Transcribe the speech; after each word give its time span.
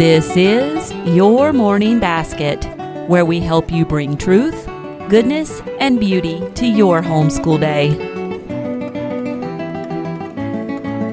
This 0.00 0.34
is 0.34 0.94
Your 1.14 1.52
Morning 1.52 2.00
Basket, 2.00 2.64
where 3.06 3.26
we 3.26 3.38
help 3.38 3.70
you 3.70 3.84
bring 3.84 4.16
truth, 4.16 4.64
goodness, 5.10 5.60
and 5.78 6.00
beauty 6.00 6.40
to 6.54 6.66
your 6.66 7.02
homeschool 7.02 7.60
day. 7.60 7.90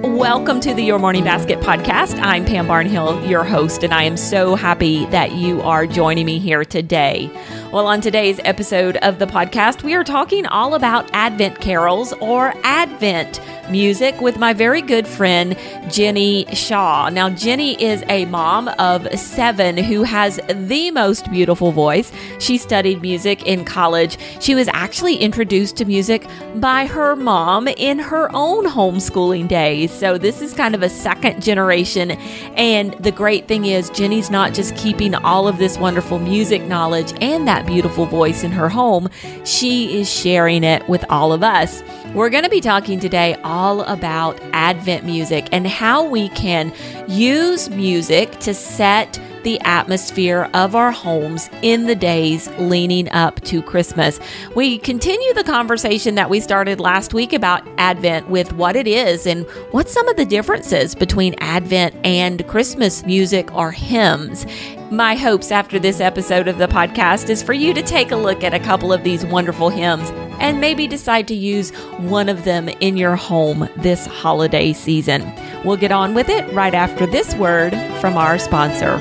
Welcome 0.07 0.61
to 0.61 0.73
the 0.73 0.83
Your 0.83 0.99
Morning 0.99 1.25
Basket 1.25 1.59
podcast. 1.59 2.17
I'm 2.21 2.45
Pam 2.45 2.65
Barnhill, 2.65 3.29
your 3.29 3.43
host, 3.43 3.83
and 3.83 3.93
I 3.93 4.03
am 4.03 4.15
so 4.15 4.55
happy 4.55 5.05
that 5.07 5.33
you 5.33 5.61
are 5.63 5.85
joining 5.85 6.25
me 6.25 6.39
here 6.39 6.63
today. 6.63 7.29
Well, 7.73 7.87
on 7.87 7.99
today's 7.99 8.39
episode 8.45 8.95
of 9.01 9.19
the 9.19 9.27
podcast, 9.27 9.83
we 9.83 9.95
are 9.95 10.05
talking 10.05 10.45
all 10.45 10.75
about 10.75 11.09
Advent 11.11 11.59
carols 11.59 12.13
or 12.21 12.53
Advent 12.63 13.41
music 13.69 14.19
with 14.21 14.37
my 14.37 14.53
very 14.53 14.81
good 14.81 15.07
friend, 15.07 15.57
Jenny 15.89 16.45
Shaw. 16.53 17.09
Now, 17.09 17.29
Jenny 17.29 17.81
is 17.83 18.03
a 18.07 18.25
mom 18.25 18.67
of 18.79 19.07
seven 19.17 19.77
who 19.77 20.03
has 20.03 20.39
the 20.49 20.91
most 20.91 21.29
beautiful 21.31 21.71
voice. 21.71 22.11
She 22.39 22.57
studied 22.57 23.01
music 23.01 23.45
in 23.45 23.65
college. 23.65 24.17
She 24.39 24.55
was 24.55 24.67
actually 24.69 25.15
introduced 25.17 25.75
to 25.77 25.85
music 25.85 26.25
by 26.55 26.85
her 26.85 27.15
mom 27.15 27.67
in 27.67 27.99
her 27.99 28.29
own 28.33 28.65
homeschooling 28.65 29.47
days. 29.47 29.91
So, 29.91 30.17
this 30.17 30.41
is 30.41 30.53
kind 30.53 30.75
of 30.75 30.83
a 30.83 30.89
second 30.89 31.41
generation. 31.43 32.11
And 32.55 32.93
the 32.93 33.11
great 33.11 33.47
thing 33.47 33.65
is, 33.65 33.89
Jenny's 33.89 34.29
not 34.29 34.53
just 34.53 34.75
keeping 34.75 35.15
all 35.15 35.47
of 35.47 35.57
this 35.57 35.77
wonderful 35.77 36.19
music 36.19 36.61
knowledge 36.63 37.13
and 37.21 37.47
that 37.47 37.65
beautiful 37.65 38.05
voice 38.05 38.43
in 38.43 38.51
her 38.51 38.69
home, 38.69 39.09
she 39.43 39.99
is 39.99 40.09
sharing 40.09 40.63
it 40.63 40.87
with 40.87 41.03
all 41.09 41.33
of 41.33 41.43
us. 41.43 41.83
We're 42.13 42.29
going 42.29 42.43
to 42.43 42.49
be 42.49 42.61
talking 42.61 42.99
today 42.99 43.35
all 43.43 43.56
about 43.57 44.39
Advent 44.53 45.05
music 45.05 45.47
and 45.51 45.65
how 45.67 46.07
we 46.07 46.29
can 46.29 46.71
use 47.07 47.69
music 47.69 48.31
to 48.39 48.53
set 48.53 49.19
the 49.43 49.59
atmosphere 49.61 50.49
of 50.53 50.75
our 50.75 50.91
homes 50.91 51.49
in 51.61 51.85
the 51.85 51.95
days 51.95 52.49
leading 52.59 53.09
up 53.11 53.39
to 53.41 53.61
Christmas. 53.61 54.19
We 54.55 54.77
continue 54.77 55.33
the 55.33 55.43
conversation 55.43 56.15
that 56.15 56.29
we 56.29 56.41
started 56.41 56.81
last 56.81 57.13
week 57.13 57.31
about 57.31 57.65
Advent 57.77 58.29
with 58.29 58.51
what 58.53 58.75
it 58.75 58.87
is 58.87 59.25
and 59.25 59.45
what 59.71 59.89
some 59.89 60.07
of 60.09 60.17
the 60.17 60.25
differences 60.25 60.95
between 60.95 61.33
Advent 61.39 61.95
and 62.03 62.45
Christmas 62.47 63.05
music 63.05 63.53
or 63.55 63.71
hymns. 63.71 64.45
My 64.91 65.15
hopes 65.15 65.51
after 65.51 65.79
this 65.79 66.01
episode 66.01 66.47
of 66.47 66.57
the 66.57 66.67
podcast 66.67 67.29
is 67.29 67.41
for 67.41 67.53
you 67.53 67.73
to 67.73 67.81
take 67.81 68.11
a 68.11 68.17
look 68.17 68.43
at 68.43 68.53
a 68.53 68.59
couple 68.59 68.91
of 68.91 69.03
these 69.03 69.25
wonderful 69.25 69.69
hymns 69.69 70.11
and 70.39 70.61
maybe 70.61 70.87
decide 70.87 71.27
to 71.27 71.35
use 71.35 71.71
one 71.97 72.29
of 72.29 72.43
them 72.43 72.69
in 72.69 72.97
your 72.97 73.15
home 73.15 73.69
this 73.77 74.05
holiday 74.05 74.73
season. 74.73 75.31
We'll 75.63 75.77
get 75.77 75.91
on 75.91 76.13
with 76.13 76.29
it 76.29 76.51
right 76.53 76.73
after 76.73 77.05
this 77.05 77.35
word 77.35 77.71
from 77.99 78.17
our 78.17 78.37
sponsor. 78.37 78.97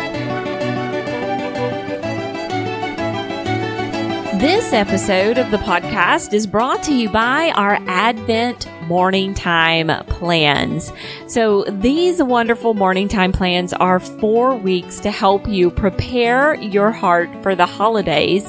This 4.39 4.75
episode 4.75 5.39
of 5.39 5.51
the 5.51 5.57
podcast 5.57 6.35
is 6.35 6.47
brought 6.47 6.83
to 6.85 6.95
you 6.95 7.09
by 7.09 7.53
our 7.53 7.79
Advent 7.87 8.69
morning 8.83 9.35
time 9.35 9.89
plans. 10.07 10.93
So, 11.27 11.65
these 11.65 12.23
wonderful 12.23 12.75
morning 12.75 13.09
time 13.09 13.33
plans 13.33 13.73
are 13.73 13.99
four 13.99 14.55
weeks 14.55 15.01
to 15.01 15.11
help 15.11 15.49
you 15.49 15.71
prepare 15.71 16.55
your 16.57 16.91
heart 16.93 17.31
for 17.43 17.55
the 17.55 17.67
holidays 17.67 18.47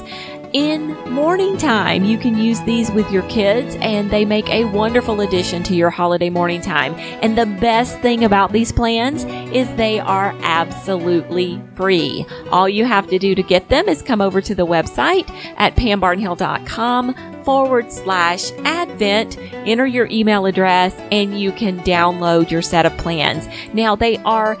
in 0.52 0.92
morning 1.10 1.56
time. 1.56 2.04
You 2.04 2.18
can 2.18 2.36
use 2.36 2.60
these 2.62 2.90
with 2.90 3.10
your 3.10 3.22
kids 3.28 3.76
and 3.80 4.10
they 4.10 4.24
make 4.24 4.48
a 4.48 4.64
wonderful 4.64 5.20
addition 5.20 5.62
to 5.64 5.74
your 5.74 5.90
holiday 5.90 6.30
morning 6.30 6.60
time. 6.60 6.94
And 7.22 7.36
the 7.36 7.46
best 7.46 7.98
thing 8.00 8.24
about 8.24 8.52
these 8.52 8.72
plans 8.72 9.24
is 9.52 9.68
they 9.76 10.00
are 10.00 10.34
absolutely 10.42 11.60
free. 11.74 12.26
All 12.50 12.68
you 12.68 12.84
have 12.84 13.08
to 13.08 13.18
do 13.18 13.34
to 13.34 13.42
get 13.42 13.68
them 13.68 13.88
is 13.88 14.02
come 14.02 14.20
over 14.20 14.40
to 14.40 14.54
the 14.54 14.66
website 14.66 15.28
at 15.56 15.76
pambarnhill.com 15.76 17.14
forward 17.44 17.90
slash 17.90 18.50
advent, 18.64 19.38
enter 19.38 19.86
your 19.86 20.06
email 20.10 20.44
address, 20.44 20.94
and 21.10 21.40
you 21.40 21.50
can 21.50 21.80
download 21.80 22.50
your 22.50 22.60
set 22.60 22.84
of 22.84 22.94
plans. 22.98 23.48
Now 23.72 23.96
they 23.96 24.18
are 24.18 24.56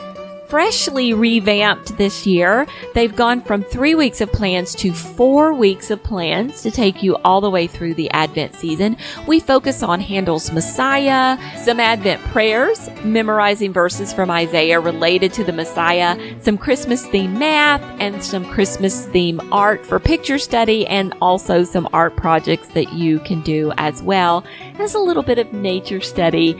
freshly 0.48 1.12
revamped 1.12 1.96
this 1.98 2.26
year. 2.26 2.66
They've 2.94 3.14
gone 3.14 3.42
from 3.42 3.62
three 3.62 3.94
weeks 3.94 4.20
of 4.20 4.32
plans 4.32 4.74
to 4.76 4.92
four 4.92 5.52
weeks 5.52 5.90
of 5.90 6.02
plans 6.02 6.62
to 6.62 6.70
take 6.70 7.02
you 7.02 7.16
all 7.16 7.40
the 7.40 7.50
way 7.50 7.66
through 7.66 7.94
the 7.94 8.10
Advent 8.10 8.54
season. 8.54 8.96
We 9.26 9.40
focus 9.40 9.82
on 9.82 10.00
Handel's 10.00 10.50
Messiah, 10.50 11.38
some 11.58 11.80
Advent 11.80 12.22
prayers, 12.24 12.88
memorizing 13.04 13.72
verses 13.72 14.12
from 14.12 14.30
Isaiah 14.30 14.80
related 14.80 15.32
to 15.34 15.44
the 15.44 15.52
Messiah, 15.52 16.18
some 16.42 16.56
Christmas 16.56 17.06
theme 17.06 17.38
math, 17.38 17.82
and 18.00 18.24
some 18.24 18.44
Christmas 18.46 19.06
theme 19.06 19.40
art 19.52 19.84
for 19.84 19.98
picture 19.98 20.38
study, 20.38 20.86
and 20.86 21.14
also 21.20 21.62
some 21.62 21.88
art 21.92 22.16
projects 22.16 22.68
that 22.68 22.92
you 22.94 23.20
can 23.20 23.42
do 23.42 23.72
as 23.76 24.02
well 24.02 24.44
as 24.78 24.94
a 24.94 24.98
little 24.98 25.22
bit 25.22 25.38
of 25.38 25.52
nature 25.52 26.00
study 26.00 26.54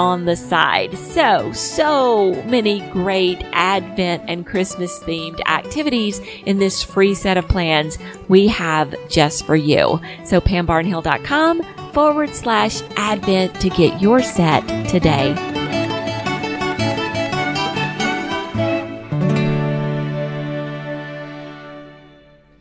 on 0.00 0.24
the 0.24 0.34
side. 0.34 0.96
So, 0.96 1.52
so 1.52 2.32
many 2.44 2.80
great 2.90 3.38
Advent 3.52 4.22
and 4.28 4.46
Christmas 4.46 4.98
themed 5.00 5.38
activities 5.46 6.20
in 6.46 6.58
this 6.58 6.82
free 6.82 7.14
set 7.14 7.36
of 7.36 7.46
plans 7.48 7.98
we 8.26 8.48
have 8.48 8.94
just 9.10 9.44
for 9.44 9.56
you. 9.56 10.00
So, 10.24 10.40
pambarnhill.com 10.40 11.92
forward 11.92 12.30
slash 12.30 12.80
Advent 12.96 13.60
to 13.60 13.68
get 13.68 14.00
your 14.00 14.22
set 14.22 14.66
today. 14.88 15.49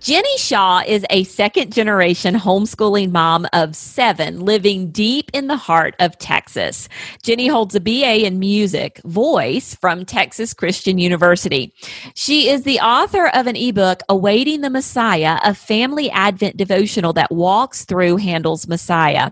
Jenny 0.10 0.38
Shaw 0.40 0.82
is 0.88 1.06
a 1.12 1.24
second 1.26 1.72
generation 1.72 2.34
homeschooling 2.34 3.12
mom 3.12 3.46
of 3.54 3.76
seven 3.76 4.40
living 4.40 4.90
deep 4.90 5.30
in 5.36 5.46
the 5.46 5.56
heart 5.56 5.94
of 6.00 6.18
Texas. 6.18 6.90
Jenny 7.22 7.46
holds 7.46 7.76
a 7.76 7.80
BA 7.80 8.26
in 8.26 8.40
music 8.40 9.00
voice 9.06 9.76
from 9.76 10.06
Texas 10.06 10.52
Christian 10.52 10.98
University. 10.98 11.72
She 12.16 12.50
is 12.50 12.64
the 12.64 12.80
author 12.80 13.28
of 13.28 13.46
an 13.46 13.56
ebook, 13.56 14.02
Awaiting 14.10 14.62
the 14.62 14.72
Messiah, 14.72 15.38
a 15.44 15.54
family 15.54 16.10
Advent 16.10 16.58
devotional 16.58 17.14
that 17.14 17.30
walks 17.30 17.86
through 17.86 18.18
Handel's 18.18 18.68
Messiah. 18.68 19.30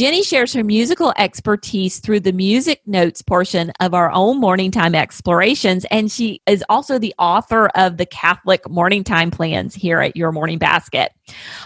Jenny 0.00 0.22
shares 0.22 0.54
her 0.54 0.64
musical 0.64 1.12
expertise 1.18 1.98
through 1.98 2.20
the 2.20 2.32
music 2.32 2.80
notes 2.86 3.20
portion 3.20 3.70
of 3.80 3.92
our 3.92 4.10
own 4.12 4.40
morning 4.40 4.70
time 4.70 4.94
explorations, 4.94 5.84
and 5.90 6.10
she 6.10 6.40
is 6.46 6.64
also 6.70 6.98
the 6.98 7.14
author 7.18 7.66
of 7.74 7.98
the 7.98 8.06
Catholic 8.06 8.66
morning 8.66 9.04
time 9.04 9.30
plans 9.30 9.74
here 9.74 10.00
at 10.00 10.16
Your 10.16 10.32
Morning 10.32 10.56
Basket. 10.56 11.12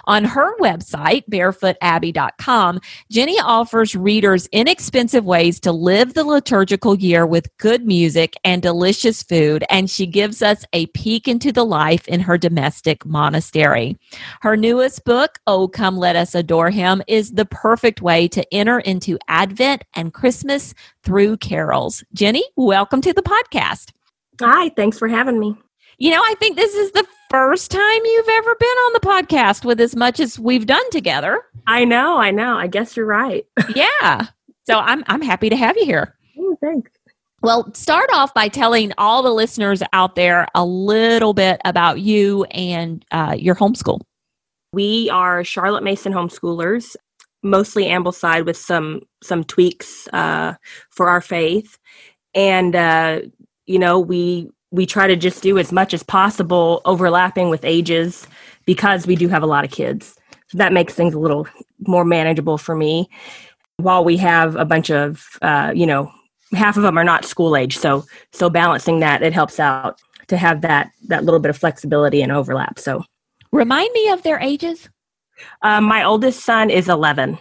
On 0.07 0.25
her 0.25 0.59
website, 0.59 1.23
barefootabbey.com, 1.31 2.81
Jenny 3.09 3.39
offers 3.39 3.95
readers 3.95 4.49
inexpensive 4.51 5.25
ways 5.25 5.61
to 5.61 5.71
live 5.71 6.15
the 6.15 6.25
liturgical 6.25 6.97
year 6.97 7.25
with 7.25 7.57
good 7.59 7.87
music 7.87 8.35
and 8.43 8.61
delicious 8.61 9.23
food, 9.23 9.65
and 9.71 9.89
she 9.89 10.07
gives 10.07 10.43
us 10.43 10.65
a 10.73 10.87
peek 10.87 11.29
into 11.29 11.53
the 11.53 11.65
life 11.65 12.09
in 12.09 12.19
her 12.19 12.37
domestic 12.37 13.07
monastery. 13.07 13.97
Her 14.41 14.57
newest 14.57 15.05
book, 15.05 15.39
Oh 15.47 15.69
Come 15.69 15.97
Let 15.97 16.17
Us 16.17 16.35
Adore 16.35 16.71
Him, 16.71 17.01
is 17.07 17.31
the 17.33 17.47
perfect 17.47 18.03
way 18.03 18.24
way 18.25 18.29
to 18.29 18.55
enter 18.55 18.81
into 18.81 19.19
Advent 19.29 19.85
and 19.95 20.15
Christmas 20.15 20.73
through 21.03 21.37
carols. 21.37 22.03
Jenny, 22.15 22.43
welcome 22.57 23.03
to 23.03 23.13
the 23.13 23.23
podcast. 23.23 23.91
Hi, 24.41 24.71
thanks 24.71 24.99
for 24.99 25.09
having 25.09 25.39
me. 25.39 25.55
You 25.99 26.11
know, 26.11 26.23
I 26.25 26.35
think 26.41 26.57
this 26.57 26.75
is 26.75 26.91
the 26.93 27.07
first 27.31 27.71
time 27.71 28.01
you've 28.05 28.29
ever 28.29 28.55
been 28.59 28.67
on 28.67 28.93
the 28.95 29.01
podcast 29.01 29.65
with 29.65 29.79
as 29.79 29.95
much 29.95 30.21
as 30.21 30.39
we've 30.39 30.65
done 30.65 30.89
together. 30.91 31.43
I 31.67 31.85
know, 31.85 32.17
I 32.17 32.31
know. 32.31 32.57
I 32.57 32.67
guess 32.67 32.97
you're 32.97 33.07
right. 33.07 33.45
yeah. 33.75 34.29
So 34.67 34.79
I'm 34.79 35.05
I'm 35.07 35.21
happy 35.21 35.51
to 35.51 35.57
have 35.57 35.77
you 35.77 35.85
here. 35.85 36.17
Oh, 36.39 36.57
thanks. 36.63 36.91
Well, 37.43 37.73
start 37.75 38.09
off 38.15 38.33
by 38.33 38.49
telling 38.49 38.93
all 38.97 39.23
the 39.23 39.33
listeners 39.35 39.83
out 39.93 40.17
there 40.17 40.49
a 40.55 40.65
little 40.65 41.35
bit 41.35 41.61
about 41.67 42.01
you 42.01 42.45
and 42.45 43.05
uh, 43.11 43.37
your 43.39 43.55
homeschool. 43.55 44.01
We 44.73 45.11
are 45.11 45.45
Charlotte 45.45 45.85
Mason 45.85 46.13
homeschoolers 46.13 46.97
mostly 47.45 47.85
Ambleside 47.85 48.47
with 48.47 48.57
some 48.57 49.03
some 49.23 49.45
tweaks 49.45 50.09
uh, 50.13 50.55
for 50.91 51.09
our 51.09 51.21
faith, 51.21 51.79
and 52.35 52.75
uh, 52.75 53.21
you 53.67 53.79
know 53.79 54.01
we 54.01 54.51
we 54.71 54.87
try 54.87 55.07
to 55.07 55.15
just 55.15 55.43
do 55.43 55.59
as 55.59 55.71
much 55.71 55.95
as 55.95 56.03
possible 56.03 56.83
overlapping 56.85 57.51
with 57.51 57.65
ages 57.65 58.27
because 58.67 59.07
we 59.07 59.15
do 59.15 59.29
have 59.29 59.43
a 59.43 59.47
lot 59.47 59.65
of 59.65 59.71
kids, 59.71 60.17
so 60.49 60.59
that 60.59 60.73
makes 60.73 60.95
things 60.95 61.15
a 61.15 61.19
little 61.19 61.47
more 61.87 62.05
manageable 62.05 62.59
for 62.59 62.75
me. 62.75 63.09
While 63.77 64.05
we 64.05 64.17
have 64.17 64.57
a 64.57 64.65
bunch 64.65 64.91
of 64.91 65.25
uh, 65.43 65.73
you 65.75 65.87
know 65.87 66.11
half 66.53 66.77
of 66.77 66.83
them 66.83 66.99
are 66.99 67.05
not 67.05 67.25
school 67.25 67.57
age, 67.57 67.77
so 67.77 68.05
so 68.33 68.51
balancing 68.51 69.01
that 69.01 69.23
it 69.23 69.33
helps 69.33 69.61
out 69.61 70.01
to 70.29 70.37
have 70.37 70.63
that 70.63 70.91
that 71.09 71.25
little 71.25 71.41
bit 71.41 71.51
of 71.51 71.59
flexibility 71.59 72.23
and 72.23 72.33
overlap. 72.33 72.79
So 72.79 73.05
remind 73.53 73.93
me 73.93 74.09
of 74.09 74.23
their 74.23 74.41
ages. 74.41 74.89
Um, 75.63 75.85
my 75.85 76.05
oldest 76.05 76.45
son 76.45 76.71
is 76.71 76.89
11. 76.89 77.39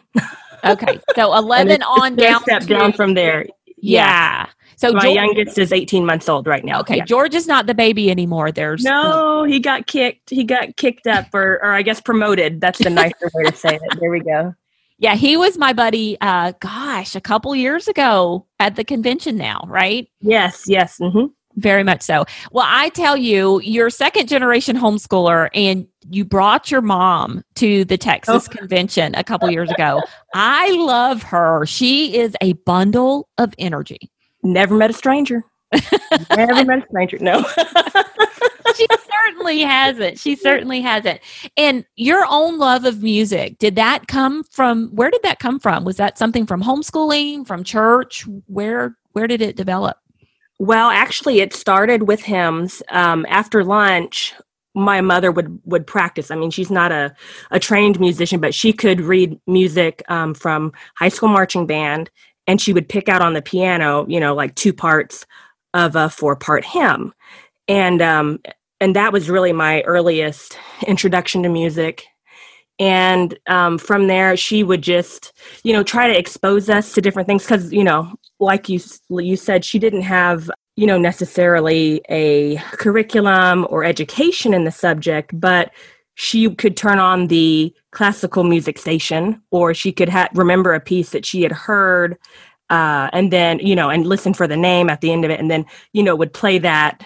okay. 0.65 0.99
So 1.15 1.33
11 1.37 1.83
on 1.83 2.15
down. 2.15 2.41
Step 2.43 2.63
down 2.65 2.93
from 2.93 3.13
there. 3.13 3.45
Yeah. 3.77 4.45
yeah. 4.47 4.49
So 4.77 4.91
my 4.91 5.03
George, 5.03 5.15
youngest 5.15 5.57
is 5.57 5.71
18 5.71 6.05
months 6.05 6.27
old 6.27 6.47
right 6.47 6.63
now. 6.63 6.79
Okay, 6.81 6.97
yeah. 6.97 7.05
George 7.05 7.35
is 7.35 7.47
not 7.47 7.67
the 7.67 7.73
baby 7.73 8.11
anymore. 8.11 8.51
There's 8.51 8.83
no, 8.83 9.43
he 9.43 9.59
got 9.59 9.87
kicked. 9.87 10.29
He 10.29 10.43
got 10.43 10.75
kicked 10.75 11.07
up, 11.07 11.33
or 11.33 11.63
or 11.63 11.71
I 11.71 11.83
guess 11.83 12.01
promoted. 12.01 12.59
That's 12.59 12.79
the 12.79 12.89
nicer 12.89 13.29
way 13.33 13.43
to 13.45 13.55
say 13.55 13.75
it. 13.75 13.99
There 13.99 14.11
we 14.11 14.19
go. 14.19 14.53
Yeah, 14.99 15.15
he 15.15 15.35
was 15.35 15.57
my 15.57 15.73
buddy. 15.73 16.17
Uh, 16.21 16.53
gosh, 16.61 17.13
a 17.15 17.19
couple 17.19 17.53
years 17.55 17.89
ago 17.89 18.45
at 18.59 18.77
the 18.77 18.85
convention. 18.85 19.35
Now, 19.35 19.65
right? 19.67 20.07
Yes, 20.21 20.63
yes. 20.67 20.97
Mm-hmm. 21.01 21.25
Very 21.55 21.83
much 21.83 22.01
so. 22.01 22.25
Well, 22.51 22.65
I 22.67 22.89
tell 22.89 23.15
you, 23.15 23.61
you're 23.61 23.89
second 23.89 24.27
generation 24.27 24.75
homeschooler 24.75 25.49
and 25.53 25.87
you 26.09 26.25
brought 26.25 26.71
your 26.71 26.81
mom 26.81 27.43
to 27.55 27.85
the 27.85 27.97
Texas 27.97 28.47
oh. 28.49 28.55
convention 28.55 29.13
a 29.15 29.23
couple 29.23 29.49
years 29.51 29.69
ago. 29.69 30.01
I 30.33 30.71
love 30.71 31.21
her. 31.23 31.65
She 31.65 32.17
is 32.17 32.35
a 32.41 32.53
bundle 32.53 33.29
of 33.37 33.53
energy. 33.59 34.11
Never 34.41 34.75
met 34.75 34.89
a 34.89 34.93
stranger. 34.93 35.43
Never 36.35 36.65
met 36.65 36.79
a 36.79 36.85
stranger. 36.89 37.17
No. 37.19 37.45
she 38.75 38.87
certainly 39.25 39.61
hasn't. 39.61 40.19
She 40.19 40.35
certainly 40.35 40.81
hasn't. 40.81 41.19
And 41.57 41.85
your 41.95 42.25
own 42.29 42.57
love 42.57 42.85
of 42.85 43.01
music, 43.01 43.57
did 43.59 43.75
that 43.75 44.07
come 44.07 44.43
from 44.43 44.89
where 44.89 45.09
did 45.09 45.23
that 45.23 45.39
come 45.39 45.59
from? 45.59 45.85
Was 45.85 45.97
that 45.97 46.17
something 46.17 46.45
from 46.45 46.61
homeschooling, 46.61 47.47
from 47.47 47.63
church? 47.63 48.25
Where 48.47 48.97
where 49.13 49.27
did 49.27 49.41
it 49.41 49.55
develop? 49.55 49.97
Well, 50.59 50.89
actually, 50.89 51.39
it 51.41 51.53
started 51.53 52.03
with 52.07 52.21
hymns. 52.23 52.81
Um, 52.89 53.25
after 53.29 53.63
lunch, 53.63 54.33
my 54.75 55.01
mother 55.01 55.31
would 55.31 55.59
would 55.65 55.85
practice. 55.87 56.31
I 56.31 56.35
mean, 56.35 56.51
she's 56.51 56.71
not 56.71 56.91
a 56.91 57.13
a 57.51 57.59
trained 57.59 57.99
musician, 57.99 58.39
but 58.39 58.53
she 58.55 58.71
could 58.73 59.01
read 59.01 59.39
music 59.47 60.03
um, 60.09 60.33
from 60.33 60.71
high 60.95 61.09
school 61.09 61.29
marching 61.29 61.65
band, 61.67 62.09
and 62.47 62.61
she 62.61 62.73
would 62.73 62.87
pick 62.89 63.09
out 63.09 63.21
on 63.21 63.33
the 63.33 63.41
piano, 63.41 64.05
you 64.07 64.19
know, 64.19 64.33
like 64.35 64.55
two 64.55 64.73
parts 64.73 65.25
of 65.73 65.95
a 65.95 66.09
four 66.09 66.35
part 66.35 66.63
hymn, 66.65 67.13
and 67.67 68.01
um, 68.01 68.39
and 68.79 68.95
that 68.95 69.13
was 69.13 69.29
really 69.29 69.53
my 69.53 69.81
earliest 69.83 70.57
introduction 70.87 71.43
to 71.43 71.49
music. 71.49 72.05
And 72.83 73.39
um, 73.47 73.77
from 73.77 74.07
there, 74.07 74.35
she 74.35 74.61
would 74.61 74.81
just, 74.81 75.31
you 75.63 75.71
know, 75.71 75.83
try 75.83 76.11
to 76.11 76.19
expose 76.19 76.69
us 76.69 76.91
to 76.93 77.01
different 77.01 77.27
things 77.27 77.43
because, 77.43 77.71
you 77.71 77.83
know, 77.83 78.13
like 78.41 78.67
you 78.67 78.81
you 79.09 79.37
said, 79.37 79.63
she 79.63 79.79
didn't 79.79 80.01
have 80.01 80.51
you 80.75 80.85
know 80.85 80.97
necessarily 80.97 82.01
a 82.09 82.57
curriculum 82.73 83.65
or 83.69 83.85
education 83.85 84.53
in 84.53 84.65
the 84.65 84.71
subject, 84.71 85.39
but 85.39 85.71
she 86.15 86.53
could 86.55 86.75
turn 86.75 86.99
on 86.99 87.27
the 87.27 87.73
classical 87.91 88.43
music 88.43 88.77
station, 88.77 89.41
or 89.49 89.73
she 89.73 89.93
could 89.93 90.09
ha- 90.09 90.27
remember 90.33 90.73
a 90.73 90.81
piece 90.81 91.11
that 91.11 91.25
she 91.25 91.41
had 91.41 91.53
heard, 91.53 92.17
uh, 92.69 93.09
and 93.13 93.31
then 93.31 93.59
you 93.59 93.77
know, 93.77 93.89
and 93.89 94.05
listen 94.05 94.33
for 94.33 94.45
the 94.45 94.57
name 94.57 94.89
at 94.89 94.99
the 94.99 95.13
end 95.13 95.23
of 95.23 95.31
it, 95.31 95.39
and 95.39 95.49
then 95.49 95.65
you 95.93 96.03
know 96.03 96.17
would 96.17 96.33
play 96.33 96.57
that 96.59 97.01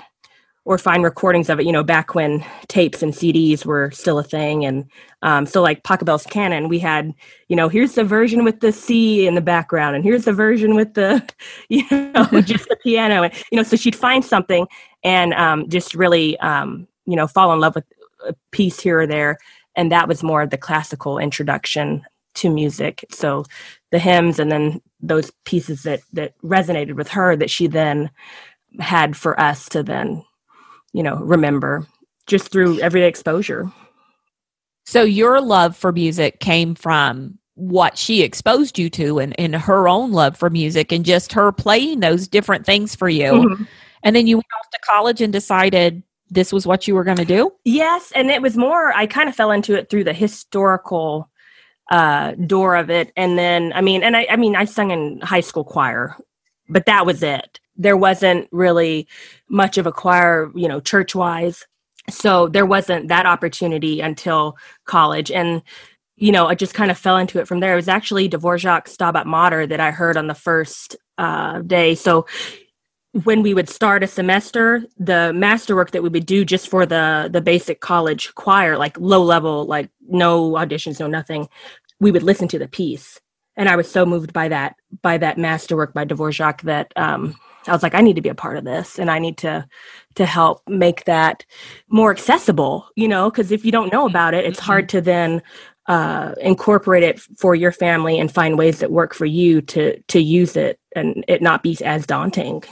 or 0.67 0.77
find 0.77 1.01
recordings 1.01 1.47
of 1.47 1.61
it, 1.61 1.65
you 1.65 1.71
know, 1.71 1.81
back 1.81 2.13
when 2.13 2.45
tapes 2.67 3.01
and 3.01 3.13
CDs 3.13 3.65
were 3.65 3.89
still 3.91 4.19
a 4.19 4.23
thing. 4.23 4.65
And 4.65 4.85
um, 5.21 5.45
so, 5.45 5.61
like 5.61 5.83
Pachelbel's 5.83 6.25
Canon, 6.25 6.67
we 6.67 6.77
had, 6.77 7.13
you 7.47 7.55
know, 7.55 7.69
here's 7.69 7.95
the 7.95 8.03
version 8.03 8.43
with 8.43 8.59
the 8.59 8.73
C 8.73 9.25
in 9.25 9.35
the 9.35 9.41
background, 9.41 9.95
and 9.95 10.03
here's 10.03 10.25
the 10.25 10.33
version 10.33 10.75
with 10.75 10.93
the, 10.93 11.25
you 11.69 11.85
know, 11.89 12.25
just 12.41 12.67
the 12.67 12.75
piano. 12.83 13.23
And, 13.23 13.33
you 13.49 13.55
know, 13.55 13.63
so 13.63 13.77
she'd 13.77 13.95
find 13.95 14.25
something 14.25 14.67
and 15.05 15.33
um, 15.35 15.69
just 15.69 15.95
really, 15.95 16.37
um, 16.41 16.85
you 17.05 17.15
know, 17.15 17.27
fall 17.27 17.53
in 17.53 17.61
love 17.61 17.73
with 17.73 17.85
a 18.27 18.35
piece 18.51 18.77
here 18.77 18.99
or 18.99 19.07
there. 19.07 19.37
And 19.77 19.89
that 19.93 20.09
was 20.09 20.21
more 20.21 20.45
the 20.45 20.57
classical 20.57 21.17
introduction 21.17 22.03
to 22.35 22.49
music. 22.49 23.05
So 23.09 23.45
the 23.91 23.99
hymns 23.99 24.37
and 24.37 24.51
then 24.51 24.81
those 24.99 25.31
pieces 25.45 25.83
that 25.83 26.01
that 26.11 26.33
resonated 26.41 26.95
with 26.97 27.07
her 27.07 27.37
that 27.37 27.49
she 27.49 27.67
then 27.67 28.09
had 28.81 29.15
for 29.15 29.39
us 29.39 29.69
to 29.69 29.81
then 29.81 30.23
you 30.93 31.03
know, 31.03 31.15
remember 31.17 31.85
just 32.27 32.51
through 32.51 32.79
everyday 32.81 33.07
exposure. 33.07 33.71
So 34.85 35.03
your 35.03 35.41
love 35.41 35.75
for 35.75 35.91
music 35.91 36.39
came 36.39 36.75
from 36.75 37.37
what 37.55 37.97
she 37.97 38.21
exposed 38.21 38.77
you 38.77 38.89
to 38.91 39.19
and, 39.19 39.37
and 39.39 39.55
her 39.55 39.87
own 39.87 40.11
love 40.11 40.37
for 40.37 40.49
music 40.49 40.91
and 40.91 41.03
just 41.03 41.33
her 41.33 41.51
playing 41.51 42.01
those 42.01 42.27
different 42.27 42.65
things 42.65 42.95
for 42.95 43.09
you. 43.09 43.31
Mm-hmm. 43.31 43.63
And 44.03 44.15
then 44.15 44.27
you 44.27 44.37
went 44.37 44.45
off 44.59 44.69
to 44.71 44.79
college 44.87 45.21
and 45.21 45.33
decided 45.33 46.03
this 46.29 46.53
was 46.53 46.67
what 46.67 46.87
you 46.87 46.93
were 46.93 47.03
going 47.03 47.17
to 47.17 47.25
do? 47.25 47.51
Yes. 47.63 48.11
And 48.15 48.29
it 48.29 48.41
was 48.41 48.57
more, 48.57 48.93
I 48.93 49.07
kind 49.07 49.27
of 49.27 49.35
fell 49.35 49.51
into 49.51 49.75
it 49.75 49.89
through 49.89 50.03
the 50.03 50.13
historical 50.13 51.29
uh, 51.89 52.33
door 52.33 52.75
of 52.75 52.89
it. 52.89 53.11
And 53.15 53.37
then, 53.39 53.71
I 53.73 53.81
mean, 53.81 54.03
and 54.03 54.15
I, 54.15 54.27
I 54.29 54.35
mean, 54.35 54.55
I 54.55 54.65
sung 54.65 54.91
in 54.91 55.19
high 55.21 55.41
school 55.41 55.63
choir, 55.63 56.15
but 56.69 56.85
that 56.85 57.05
was 57.05 57.23
it 57.23 57.59
there 57.77 57.97
wasn't 57.97 58.47
really 58.51 59.07
much 59.49 59.77
of 59.77 59.85
a 59.85 59.91
choir, 59.91 60.51
you 60.55 60.67
know, 60.67 60.79
church 60.79 61.15
wise. 61.15 61.65
So 62.09 62.47
there 62.47 62.65
wasn't 62.65 63.09
that 63.09 63.25
opportunity 63.25 63.99
until 64.01 64.57
college. 64.85 65.31
And, 65.31 65.61
you 66.15 66.31
know, 66.31 66.47
I 66.47 66.55
just 66.55 66.73
kind 66.73 66.89
of 66.89 66.97
fell 66.97 67.17
into 67.17 67.39
it 67.39 67.47
from 67.47 67.59
there. 67.59 67.73
It 67.73 67.77
was 67.77 67.89
actually 67.89 68.29
Dvorak 68.29 68.87
Stabat 68.87 69.25
Mater 69.25 69.67
that 69.67 69.79
I 69.79 69.91
heard 69.91 70.17
on 70.17 70.27
the 70.27 70.33
first 70.33 70.95
uh, 71.17 71.59
day. 71.59 71.95
So 71.95 72.25
when 73.23 73.41
we 73.41 73.53
would 73.53 73.69
start 73.69 74.03
a 74.03 74.07
semester, 74.07 74.83
the 74.97 75.33
masterwork 75.33 75.91
that 75.91 76.03
we 76.03 76.09
would 76.09 76.25
do 76.25 76.45
just 76.45 76.69
for 76.69 76.85
the 76.85 77.29
the 77.31 77.41
basic 77.41 77.79
college 77.79 78.33
choir, 78.35 78.77
like 78.77 78.99
low 78.99 79.23
level, 79.23 79.65
like 79.65 79.89
no 80.07 80.51
auditions, 80.51 80.99
no 80.99 81.07
nothing, 81.07 81.47
we 81.99 82.11
would 82.11 82.23
listen 82.23 82.47
to 82.49 82.59
the 82.59 82.67
piece. 82.67 83.19
And 83.55 83.67
I 83.69 83.75
was 83.75 83.89
so 83.89 84.05
moved 84.05 84.33
by 84.33 84.49
that 84.49 84.75
by 85.01 85.17
that 85.17 85.37
masterwork 85.37 85.93
by 85.93 86.05
Dvorak 86.05 86.61
that 86.61 86.93
um, 86.95 87.35
I 87.67 87.73
was 87.73 87.83
like, 87.83 87.95
I 87.95 88.01
need 88.01 88.15
to 88.15 88.21
be 88.21 88.29
a 88.29 88.35
part 88.35 88.57
of 88.57 88.63
this 88.63 88.99
and 88.99 89.09
I 89.09 89.19
need 89.19 89.37
to 89.39 89.67
to 90.15 90.25
help 90.25 90.61
make 90.67 91.05
that 91.05 91.45
more 91.89 92.11
accessible, 92.11 92.87
you 92.95 93.07
know, 93.07 93.29
because 93.29 93.51
if 93.51 93.63
you 93.63 93.71
don't 93.71 93.93
know 93.93 94.07
about 94.07 94.33
it, 94.33 94.45
it's 94.45 94.59
hard 94.59 94.89
to 94.89 95.01
then 95.01 95.41
uh, 95.87 96.33
incorporate 96.41 97.03
it 97.03 97.19
for 97.19 97.55
your 97.55 97.71
family 97.71 98.19
and 98.19 98.31
find 98.31 98.57
ways 98.57 98.79
that 98.79 98.91
work 98.91 99.13
for 99.13 99.25
you 99.25 99.61
to 99.61 99.99
to 100.03 100.19
use 100.19 100.55
it 100.55 100.79
and 100.95 101.23
it 101.27 101.41
not 101.41 101.63
be 101.63 101.77
as 101.83 102.05
daunting. 102.05 102.63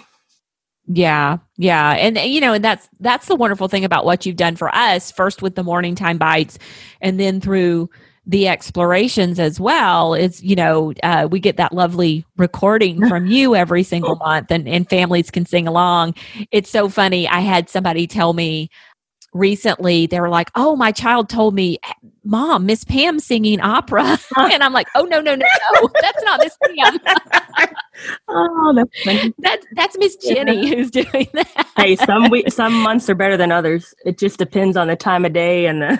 Yeah, 0.87 1.37
yeah, 1.57 1.93
and 1.93 2.17
you 2.17 2.39
know, 2.39 2.53
and 2.53 2.63
that's 2.63 2.87
that's 2.99 3.27
the 3.27 3.35
wonderful 3.35 3.67
thing 3.67 3.85
about 3.85 4.05
what 4.05 4.25
you've 4.25 4.35
done 4.35 4.55
for 4.55 4.73
us. 4.73 5.11
First 5.11 5.41
with 5.41 5.55
the 5.55 5.63
morning 5.63 5.95
time 5.95 6.17
bites, 6.17 6.59
and 7.01 7.19
then 7.19 7.41
through 7.41 7.89
the 8.27 8.47
explorations 8.47 9.39
as 9.39 9.59
well 9.59 10.13
is 10.13 10.41
you 10.43 10.55
know 10.55 10.93
uh, 11.03 11.27
we 11.29 11.39
get 11.39 11.57
that 11.57 11.73
lovely 11.73 12.25
recording 12.37 13.07
from 13.09 13.27
you 13.27 13.55
every 13.55 13.83
single 13.83 14.15
month 14.15 14.51
and, 14.51 14.67
and 14.67 14.89
families 14.89 15.29
can 15.29 15.45
sing 15.45 15.67
along. 15.67 16.15
It's 16.51 16.69
so 16.69 16.89
funny 16.89 17.27
i 17.27 17.39
had 17.39 17.69
somebody 17.69 18.07
tell 18.07 18.33
me 18.33 18.69
recently 19.33 20.07
they 20.07 20.19
were 20.19 20.29
like 20.29 20.49
oh 20.55 20.75
my 20.75 20.91
child 20.91 21.27
told 21.27 21.53
me 21.53 21.77
mom 22.23 22.65
miss 22.65 22.83
pam 22.85 23.19
singing 23.19 23.59
opera. 23.61 24.17
And 24.37 24.63
i'm 24.63 24.73
like 24.73 24.87
oh 24.95 25.03
no 25.03 25.19
no 25.19 25.35
no 25.35 25.45
no 25.73 25.89
that's 26.01 26.23
not 26.23 26.39
miss 26.39 26.57
pam. 26.63 26.99
Oh 28.27 28.73
that's 28.75 29.03
funny. 29.03 29.33
that's 29.39 29.65
that's 29.73 29.97
miss 29.97 30.15
jenny 30.17 30.67
yeah. 30.67 30.75
who's 30.75 30.91
doing 30.91 31.27
that. 31.33 31.67
Hey 31.77 31.95
some 31.95 32.29
we- 32.29 32.49
some 32.49 32.73
months 32.81 33.09
are 33.09 33.15
better 33.15 33.37
than 33.37 33.51
others. 33.51 33.93
It 34.05 34.17
just 34.17 34.37
depends 34.37 34.75
on 34.75 34.87
the 34.87 34.97
time 34.97 35.23
of 35.25 35.31
day 35.33 35.65
and 35.65 35.81
the 35.81 35.99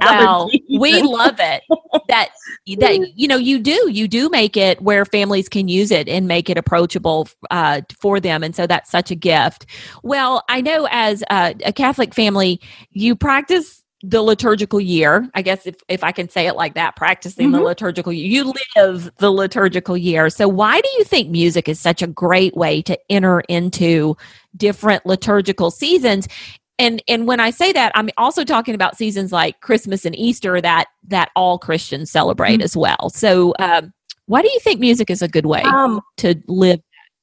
well 0.00 0.50
we 0.78 1.02
love 1.02 1.36
it. 1.38 1.62
That 2.08 2.30
that 2.78 3.12
you 3.16 3.28
know 3.28 3.36
you 3.36 3.58
do 3.58 3.90
you 3.90 4.08
do 4.08 4.28
make 4.28 4.56
it 4.56 4.80
where 4.80 5.04
families 5.04 5.48
can 5.48 5.68
use 5.68 5.90
it 5.90 6.08
and 6.08 6.28
make 6.28 6.50
it 6.50 6.58
approachable 6.58 7.28
uh, 7.50 7.82
for 8.00 8.20
them. 8.20 8.42
And 8.42 8.54
so 8.54 8.66
that's 8.66 8.90
such 8.90 9.10
a 9.10 9.14
gift. 9.14 9.66
Well 10.02 10.44
i 10.48 10.60
know 10.60 10.86
as 10.90 11.22
a, 11.30 11.54
a 11.64 11.72
catholic 11.72 12.14
family 12.14 12.60
you 12.90 13.16
practice 13.16 13.82
the 14.02 14.22
liturgical 14.22 14.78
year. 14.78 15.28
I 15.34 15.42
guess 15.42 15.66
if, 15.66 15.76
if 15.88 16.04
i 16.04 16.12
can 16.12 16.28
say 16.28 16.46
it 16.46 16.54
like 16.54 16.74
that 16.74 16.96
practicing 16.96 17.48
mm-hmm. 17.48 17.56
the 17.56 17.62
liturgical 17.62 18.12
year 18.12 18.26
you 18.26 18.52
live 18.76 19.10
the 19.16 19.30
liturgical 19.30 19.96
year. 19.96 20.30
So 20.30 20.48
why 20.48 20.80
do 20.80 20.88
you 20.98 21.04
think 21.04 21.30
music 21.30 21.68
is 21.68 21.80
such 21.80 22.02
a 22.02 22.06
great 22.06 22.54
way 22.54 22.82
to 22.82 22.98
enter 23.10 23.40
into 23.48 24.16
different 24.56 25.06
liturgical 25.06 25.70
seasons 25.70 26.28
and 26.78 27.02
and 27.08 27.26
when 27.26 27.40
i 27.40 27.50
say 27.50 27.72
that 27.72 27.92
i'm 27.94 28.10
also 28.16 28.44
talking 28.44 28.74
about 28.74 28.96
seasons 28.96 29.32
like 29.32 29.60
christmas 29.60 30.04
and 30.04 30.16
easter 30.16 30.60
that 30.60 30.86
that 31.08 31.30
all 31.36 31.58
christians 31.58 32.10
celebrate 32.10 32.54
mm-hmm. 32.54 32.62
as 32.62 32.76
well. 32.76 33.10
So 33.10 33.54
um, 33.58 33.92
why 34.26 34.42
do 34.42 34.48
you 34.48 34.60
think 34.60 34.80
music 34.80 35.10
is 35.10 35.22
a 35.22 35.28
good 35.28 35.46
way 35.46 35.62
um, 35.62 36.00
to 36.18 36.34
live 36.46 36.80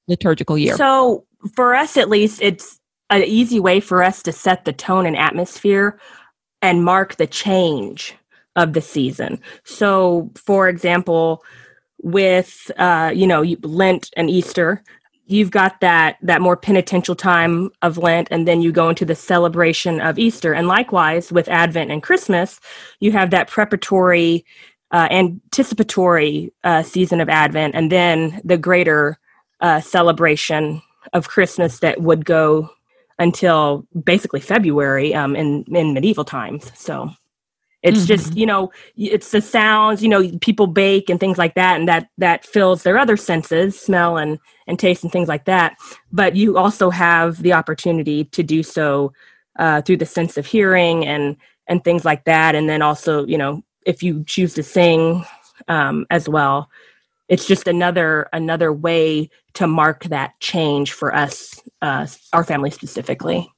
liturgical 0.08 0.58
year? 0.58 0.76
So 0.78 1.26
for 1.56 1.76
us 1.76 1.98
at 1.98 2.10
least 2.10 2.42
it's 2.42 2.80
an 3.10 3.24
easy 3.24 3.60
way 3.60 3.80
for 3.80 4.04
us 4.04 4.24
to 4.24 4.32
set 4.32 4.66
the 4.66 4.74
tone 4.74 5.06
and 5.06 5.18
atmosphere 5.18 6.00
and 6.62 6.86
mark 6.86 7.16
the 7.18 7.28
change 7.28 8.16
of 8.56 8.74
the 8.74 8.82
season. 8.82 9.40
So 9.64 10.32
for 10.36 10.70
example 10.70 11.44
with 12.02 12.72
uh, 12.78 13.12
you 13.14 13.28
know 13.28 13.44
lent 13.62 14.10
and 14.18 14.30
easter 14.30 14.84
you've 15.26 15.52
got 15.52 15.80
that 15.82 16.18
that 16.22 16.42
more 16.42 16.58
penitential 16.58 17.16
time 17.16 17.70
of 17.82 17.98
lent 17.98 18.28
and 18.32 18.48
then 18.48 18.62
you 18.62 18.72
go 18.72 18.90
into 18.90 19.06
the 19.06 19.16
celebration 19.16 20.02
of 20.02 20.20
easter 20.20 20.54
and 20.54 20.68
likewise 20.68 21.32
with 21.32 21.48
advent 21.48 21.92
and 21.92 22.04
christmas 22.04 22.60
you 23.00 23.12
have 23.12 23.30
that 23.32 23.48
preparatory 23.48 24.46
uh, 24.92 25.08
anticipatory 25.10 26.54
uh, 26.64 26.84
season 26.84 27.20
of 27.20 27.28
advent 27.28 27.74
and 27.74 27.92
then 27.92 28.40
the 28.44 28.58
greater 28.58 29.18
uh, 29.60 29.80
celebration 29.80 30.82
of 31.14 31.30
Christmas 31.30 31.80
that 31.80 32.02
would 32.02 32.26
go 32.26 32.70
until 33.20 33.88
basically 34.04 34.40
February 34.40 35.14
um, 35.14 35.36
in 35.36 35.64
in 35.70 35.94
medieval 35.94 36.26
times. 36.26 36.72
So 36.76 37.10
it's 37.82 38.00
mm-hmm. 38.00 38.08
just 38.08 38.36
you 38.36 38.46
know 38.46 38.72
it's 38.96 39.32
the 39.32 39.42
sounds 39.42 40.02
you 40.04 40.10
know 40.10 40.30
people 40.40 40.68
bake 40.68 41.10
and 41.10 41.20
things 41.20 41.38
like 41.38 41.56
that, 41.56 41.80
and 41.80 41.88
that 41.88 42.10
that 42.18 42.46
fills 42.46 42.84
their 42.84 42.98
other 42.98 43.18
senses, 43.18 43.80
smell 43.80 44.18
and 44.18 44.40
and 44.68 44.80
taste 44.80 45.04
and 45.04 45.12
things 45.12 45.28
like 45.28 45.46
that. 45.46 45.78
But 46.12 46.36
you 46.36 46.58
also 46.58 46.90
have 46.90 47.42
the 47.42 47.54
opportunity 47.54 48.26
to 48.26 48.44
do 48.44 48.64
so 48.64 49.14
uh, 49.60 49.82
through 49.82 49.98
the 49.98 50.06
sense 50.06 50.38
of 50.38 50.46
hearing 50.46 51.06
and 51.06 51.38
and 51.68 51.84
things 51.84 52.04
like 52.04 52.26
that, 52.26 52.56
and 52.56 52.68
then 52.68 52.82
also 52.82 53.26
you 53.26 53.38
know 53.38 53.64
if 53.86 54.04
you 54.04 54.24
choose 54.26 54.54
to 54.56 54.64
sing 54.64 55.26
um, 55.68 56.06
as 56.10 56.28
well 56.28 56.70
it's 57.30 57.48
just 57.48 57.68
another 57.68 58.30
another 58.34 58.72
way 58.74 59.30
to 59.54 59.66
mark 59.66 60.04
that 60.06 60.38
change 60.40 60.92
for 60.92 61.16
us 61.16 61.62
uh, 61.82 62.06
our 62.34 62.44
family 62.44 62.70
specifically 62.70 63.50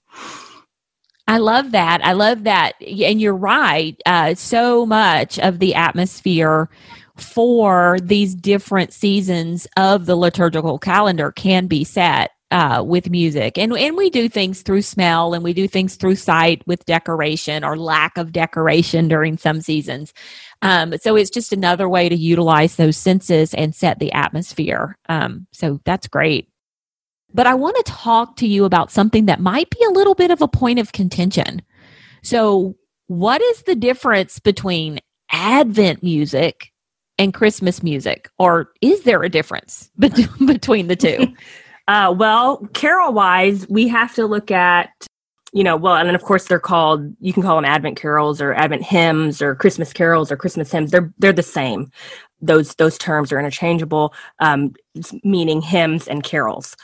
I 1.27 1.39
love 1.39 1.71
that. 1.71 2.05
I 2.05 2.13
love 2.13 2.43
that. 2.43 2.73
And 2.81 3.19
you're 3.19 3.35
right. 3.35 3.99
Uh, 4.05 4.35
so 4.35 4.85
much 4.85 5.39
of 5.39 5.57
the 5.57 5.73
atmosphere 5.73 6.69
for 7.17 7.97
these 8.01 8.35
different 8.35 8.93
seasons 8.93 9.67
of 9.77 10.05
the 10.05 10.15
liturgical 10.15 10.77
calendar 10.79 11.31
can 11.31 11.67
be 11.67 11.83
set 11.83 12.31
uh, 12.51 12.83
with 12.85 13.09
music. 13.09 13.57
And, 13.57 13.73
and 13.73 13.97
we 13.97 14.09
do 14.09 14.29
things 14.29 14.61
through 14.61 14.83
smell 14.83 15.33
and 15.33 15.43
we 15.43 15.53
do 15.53 15.67
things 15.67 15.95
through 15.95 16.15
sight 16.15 16.65
with 16.67 16.85
decoration 16.85 17.63
or 17.63 17.77
lack 17.77 18.17
of 18.17 18.31
decoration 18.31 19.07
during 19.07 19.37
some 19.37 19.61
seasons. 19.61 20.13
Um, 20.61 20.97
so 20.99 21.15
it's 21.15 21.29
just 21.29 21.51
another 21.51 21.89
way 21.89 22.07
to 22.07 22.15
utilize 22.15 22.75
those 22.75 22.97
senses 22.97 23.53
and 23.53 23.73
set 23.73 23.99
the 23.99 24.11
atmosphere. 24.11 24.97
Um, 25.09 25.47
so 25.51 25.81
that's 25.85 26.07
great. 26.07 26.49
But 27.33 27.47
I 27.47 27.55
want 27.55 27.75
to 27.77 27.91
talk 27.91 28.37
to 28.37 28.47
you 28.47 28.63
about 28.63 28.91
something 28.91 29.25
that 29.25 29.41
might 29.41 29.69
be 29.69 29.83
a 29.85 29.91
little 29.91 30.15
bit 30.15 30.31
of 30.31 30.41
a 30.41 30.47
point 30.47 30.79
of 30.79 30.93
contention. 30.93 31.61
So, 32.23 32.75
what 33.07 33.41
is 33.41 33.63
the 33.63 33.75
difference 33.75 34.39
between 34.39 34.99
Advent 35.29 36.01
music 36.01 36.71
and 37.17 37.33
Christmas 37.33 37.83
music? 37.83 38.29
Or 38.37 38.71
is 38.81 39.03
there 39.03 39.23
a 39.23 39.29
difference 39.29 39.89
between 39.99 40.87
the 40.87 40.95
two? 40.95 41.33
Uh, 41.87 42.11
well, 42.17 42.67
carol 42.73 43.13
wise, 43.13 43.67
we 43.69 43.87
have 43.87 44.15
to 44.15 44.25
look 44.25 44.49
at, 44.49 44.89
you 45.53 45.63
know, 45.63 45.77
well, 45.77 45.95
and 45.95 46.07
then 46.07 46.15
of 46.15 46.23
course 46.23 46.45
they're 46.45 46.59
called, 46.59 47.15
you 47.19 47.31
can 47.31 47.43
call 47.43 47.55
them 47.55 47.63
Advent 47.63 47.95
carols 47.95 48.41
or 48.41 48.55
Advent 48.55 48.81
hymns 48.81 49.39
or 49.39 49.53
Christmas 49.53 49.93
carols 49.93 50.31
or 50.31 50.35
Christmas 50.35 50.71
hymns. 50.71 50.89
They're, 50.89 51.13
they're 51.19 51.31
the 51.31 51.43
same. 51.43 51.91
Those, 52.41 52.73
those 52.75 52.97
terms 52.97 53.31
are 53.31 53.37
interchangeable, 53.37 54.15
um, 54.39 54.73
meaning 55.23 55.61
hymns 55.61 56.07
and 56.07 56.23
carols. 56.23 56.75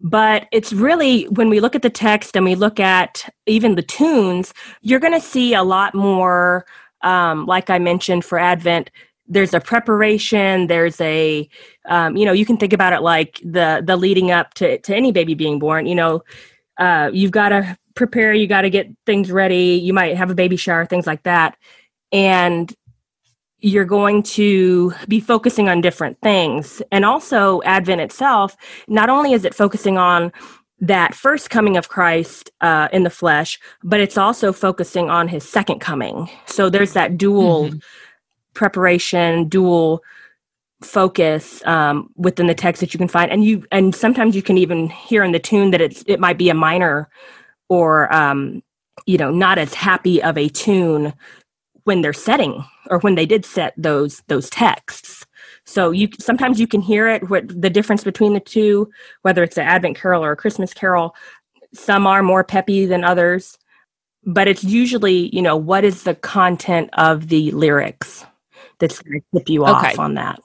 But 0.00 0.48
it's 0.50 0.72
really, 0.72 1.24
when 1.28 1.48
we 1.48 1.60
look 1.60 1.76
at 1.76 1.82
the 1.82 1.90
text 1.90 2.34
and 2.34 2.44
we 2.44 2.56
look 2.56 2.80
at 2.80 3.32
even 3.46 3.76
the 3.76 3.82
tunes, 3.82 4.52
you're 4.80 4.98
going 4.98 5.12
to 5.12 5.20
see 5.20 5.54
a 5.54 5.62
lot 5.62 5.94
more, 5.94 6.66
um, 7.02 7.46
like 7.46 7.70
I 7.70 7.78
mentioned 7.78 8.24
for 8.24 8.40
Advent, 8.40 8.90
there's 9.26 9.54
a 9.54 9.60
preparation 9.60 10.66
there's 10.66 11.00
a 11.00 11.48
um, 11.86 12.16
you 12.16 12.24
know 12.24 12.32
you 12.32 12.46
can 12.46 12.56
think 12.56 12.72
about 12.72 12.92
it 12.92 13.02
like 13.02 13.40
the 13.44 13.82
the 13.84 13.96
leading 13.96 14.30
up 14.30 14.54
to, 14.54 14.78
to 14.78 14.94
any 14.94 15.12
baby 15.12 15.34
being 15.34 15.58
born 15.58 15.86
you 15.86 15.94
know 15.94 16.22
uh, 16.78 17.10
you've 17.12 17.30
got 17.30 17.50
to 17.50 17.76
prepare 17.94 18.32
you 18.32 18.46
got 18.46 18.62
to 18.62 18.70
get 18.70 18.88
things 19.06 19.30
ready 19.30 19.74
you 19.74 19.92
might 19.92 20.16
have 20.16 20.30
a 20.30 20.34
baby 20.34 20.56
shower 20.56 20.86
things 20.86 21.06
like 21.06 21.22
that 21.22 21.56
and 22.10 22.74
you're 23.62 23.84
going 23.84 24.22
to 24.24 24.92
be 25.06 25.20
focusing 25.20 25.68
on 25.68 25.80
different 25.80 26.20
things. 26.20 26.82
And 26.90 27.04
also 27.04 27.62
advent 27.62 28.00
itself 28.00 28.56
not 28.88 29.08
only 29.08 29.32
is 29.32 29.44
it 29.44 29.54
focusing 29.54 29.96
on 29.96 30.32
that 30.80 31.14
first 31.14 31.48
coming 31.48 31.76
of 31.76 31.88
christ 31.88 32.50
uh, 32.60 32.88
in 32.92 33.04
the 33.04 33.10
flesh 33.10 33.60
but 33.84 34.00
it's 34.00 34.18
also 34.18 34.52
focusing 34.52 35.08
on 35.08 35.28
his 35.28 35.48
second 35.48 35.78
coming. 35.78 36.28
So 36.46 36.68
there's 36.68 36.92
that 36.92 37.16
dual 37.16 37.68
mm-hmm 37.68 37.78
preparation, 38.54 39.48
dual 39.48 40.02
focus 40.84 41.64
um, 41.66 42.10
within 42.16 42.46
the 42.46 42.54
text 42.54 42.80
that 42.80 42.92
you 42.92 42.98
can 42.98 43.08
find, 43.08 43.30
and 43.30 43.44
you 43.44 43.64
and 43.72 43.94
sometimes 43.94 44.36
you 44.36 44.42
can 44.42 44.58
even 44.58 44.88
hear 44.88 45.22
in 45.24 45.32
the 45.32 45.38
tune 45.38 45.70
that 45.70 45.80
it's 45.80 46.02
it 46.06 46.20
might 46.20 46.38
be 46.38 46.50
a 46.50 46.54
minor 46.54 47.08
or 47.68 48.12
um, 48.14 48.62
you 49.06 49.18
know 49.18 49.30
not 49.30 49.58
as 49.58 49.74
happy 49.74 50.22
of 50.22 50.36
a 50.38 50.48
tune 50.48 51.12
when 51.84 52.02
they're 52.02 52.12
setting 52.12 52.64
or 52.90 52.98
when 53.00 53.14
they 53.14 53.26
did 53.26 53.44
set 53.44 53.74
those 53.76 54.22
those 54.28 54.50
texts. 54.50 55.26
So 55.64 55.90
you 55.90 56.08
sometimes 56.18 56.60
you 56.60 56.66
can 56.66 56.80
hear 56.80 57.08
it 57.08 57.28
what 57.30 57.48
the 57.48 57.70
difference 57.70 58.04
between 58.04 58.34
the 58.34 58.40
two, 58.40 58.90
whether 59.22 59.42
it's 59.42 59.58
an 59.58 59.66
Advent 59.66 59.96
carol 59.96 60.24
or 60.24 60.32
a 60.32 60.36
Christmas 60.36 60.74
carol. 60.74 61.14
Some 61.74 62.06
are 62.06 62.22
more 62.22 62.44
peppy 62.44 62.86
than 62.86 63.04
others, 63.04 63.58
but 64.24 64.48
it's 64.48 64.64
usually 64.64 65.34
you 65.34 65.42
know 65.42 65.56
what 65.56 65.84
is 65.84 66.02
the 66.04 66.14
content 66.14 66.90
of 66.94 67.28
the 67.28 67.50
lyrics 67.52 68.24
that's 68.82 69.00
going 69.00 69.20
to 69.20 69.38
tip 69.38 69.48
you 69.48 69.62
okay. 69.62 69.92
off 69.92 69.98
on 69.98 70.14
that. 70.14 70.40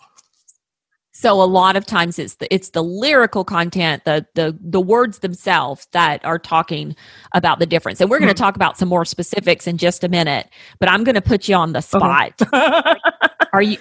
So 1.12 1.42
a 1.42 1.46
lot 1.46 1.76
of 1.76 1.84
times 1.88 2.20
it's 2.20 2.36
the 2.36 2.54
it's 2.54 2.70
the 2.70 2.84
lyrical 2.84 3.44
content, 3.44 4.06
the 4.06 4.28
the 4.36 4.56
the 4.62 4.80
words 4.80 5.20
themselves 5.20 5.88
that 5.92 6.24
are 6.24 6.38
talking 6.38 6.96
about 7.34 7.58
the 7.58 7.66
difference. 7.66 8.00
And 8.00 8.08
we're 8.08 8.20
going 8.20 8.28
to 8.28 8.36
mm-hmm. 8.36 8.44
talk 8.44 8.56
about 8.56 8.78
some 8.78 8.88
more 8.88 9.04
specifics 9.04 9.66
in 9.66 9.80
just 9.80 10.04
a 10.04 10.10
minute, 10.10 10.48
but 10.80 10.90
I'm 10.90 11.04
going 11.04 11.16
to 11.16 11.22
put 11.22 11.50
you 11.50 11.56
on 11.56 11.74
the 11.74 11.82
spot. 11.82 12.40
Are 13.54 13.62
you 13.62 13.78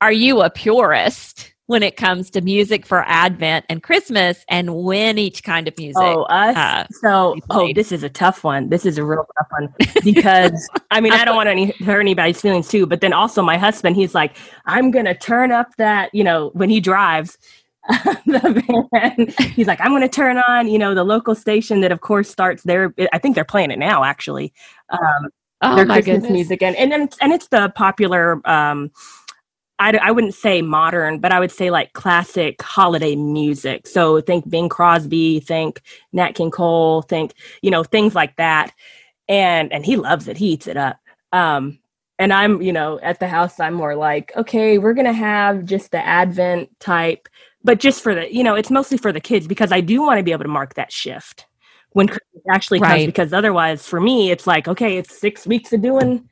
are 0.00 0.12
you 0.12 0.40
a 0.42 0.50
purist? 0.50 1.52
When 1.68 1.82
it 1.82 1.96
comes 1.98 2.30
to 2.30 2.40
music 2.40 2.86
for 2.86 3.04
Advent 3.06 3.66
and 3.68 3.82
Christmas 3.82 4.42
and 4.48 4.74
when 4.74 5.18
each 5.18 5.42
kind 5.42 5.68
of 5.68 5.76
music. 5.76 6.02
Oh, 6.02 6.22
us. 6.22 6.56
Uh, 6.56 6.86
so, 7.02 7.36
oh, 7.50 7.70
this 7.74 7.92
is 7.92 8.02
a 8.02 8.08
tough 8.08 8.42
one. 8.42 8.70
This 8.70 8.86
is 8.86 8.96
a 8.96 9.04
real 9.04 9.26
tough 9.36 9.48
one 9.50 9.74
because 10.02 10.66
I 10.90 11.02
mean, 11.02 11.12
I 11.12 11.26
don't 11.26 11.36
want 11.44 11.50
to 11.50 11.84
hurt 11.84 12.00
anybody's 12.00 12.40
feelings 12.40 12.68
too, 12.68 12.86
but 12.86 13.02
then 13.02 13.12
also 13.12 13.42
my 13.42 13.58
husband, 13.58 13.96
he's 13.96 14.14
like, 14.14 14.34
I'm 14.64 14.90
going 14.90 15.04
to 15.04 15.14
turn 15.14 15.52
up 15.52 15.76
that, 15.76 16.12
you 16.14 16.24
know, 16.24 16.50
when 16.54 16.70
he 16.70 16.80
drives. 16.80 17.36
the 18.26 18.88
van. 18.92 19.28
He's 19.54 19.66
like, 19.66 19.80
I'm 19.80 19.92
going 19.92 20.02
to 20.02 20.08
turn 20.10 20.36
on, 20.36 20.68
you 20.68 20.78
know, 20.78 20.94
the 20.94 21.04
local 21.04 21.34
station 21.34 21.80
that, 21.80 21.92
of 21.92 22.02
course, 22.02 22.28
starts 22.28 22.62
there. 22.64 22.92
I 23.14 23.18
think 23.18 23.34
they're 23.34 23.44
playing 23.44 23.70
it 23.70 23.78
now, 23.78 24.04
actually. 24.04 24.52
Um, 24.90 25.28
oh, 25.62 25.76
their 25.76 25.86
Christmas 25.86 26.04
goodness. 26.04 26.30
music, 26.30 26.62
and 26.62 26.76
and 26.76 26.92
and, 26.92 27.14
and 27.22 27.32
it's 27.32 27.48
the 27.48 27.72
popular 27.76 28.46
um, 28.46 28.90
I, 29.78 29.96
I 30.02 30.10
wouldn't 30.10 30.34
say 30.34 30.60
modern, 30.60 31.20
but 31.20 31.32
I 31.32 31.38
would 31.38 31.52
say 31.52 31.70
like 31.70 31.92
classic 31.92 32.60
holiday 32.62 33.14
music. 33.14 33.86
So 33.86 34.20
think 34.20 34.48
Bing 34.48 34.68
Crosby, 34.68 35.40
think 35.40 35.82
Nat 36.12 36.32
King 36.32 36.50
Cole, 36.50 37.02
think, 37.02 37.34
you 37.62 37.70
know, 37.70 37.84
things 37.84 38.14
like 38.14 38.36
that. 38.36 38.72
And 39.28 39.72
and 39.72 39.84
he 39.84 39.96
loves 39.96 40.26
it. 40.26 40.36
He 40.36 40.52
eats 40.52 40.66
it 40.66 40.76
up. 40.76 40.98
Um, 41.32 41.78
and 42.18 42.32
I'm, 42.32 42.60
you 42.60 42.72
know, 42.72 42.98
at 43.00 43.20
the 43.20 43.28
house, 43.28 43.60
I'm 43.60 43.74
more 43.74 43.94
like, 43.94 44.32
okay, 44.36 44.78
we're 44.78 44.94
gonna 44.94 45.12
have 45.12 45.64
just 45.64 45.92
the 45.92 46.04
Advent 46.04 46.68
type, 46.80 47.28
but 47.62 47.78
just 47.78 48.02
for 48.02 48.14
the, 48.14 48.32
you 48.34 48.42
know, 48.42 48.56
it's 48.56 48.70
mostly 48.70 48.98
for 48.98 49.12
the 49.12 49.20
kids 49.20 49.46
because 49.46 49.70
I 49.70 49.80
do 49.80 50.02
want 50.02 50.18
to 50.18 50.24
be 50.24 50.32
able 50.32 50.44
to 50.44 50.50
mark 50.50 50.74
that 50.74 50.90
shift 50.90 51.46
when 51.90 52.08
Christmas 52.08 52.42
actually 52.50 52.80
comes. 52.80 52.90
Right. 52.90 53.06
Because 53.06 53.32
otherwise, 53.32 53.86
for 53.86 54.00
me, 54.00 54.30
it's 54.32 54.46
like, 54.46 54.66
okay, 54.66 54.96
it's 54.96 55.16
six 55.16 55.46
weeks 55.46 55.72
of 55.72 55.82
doing, 55.82 56.28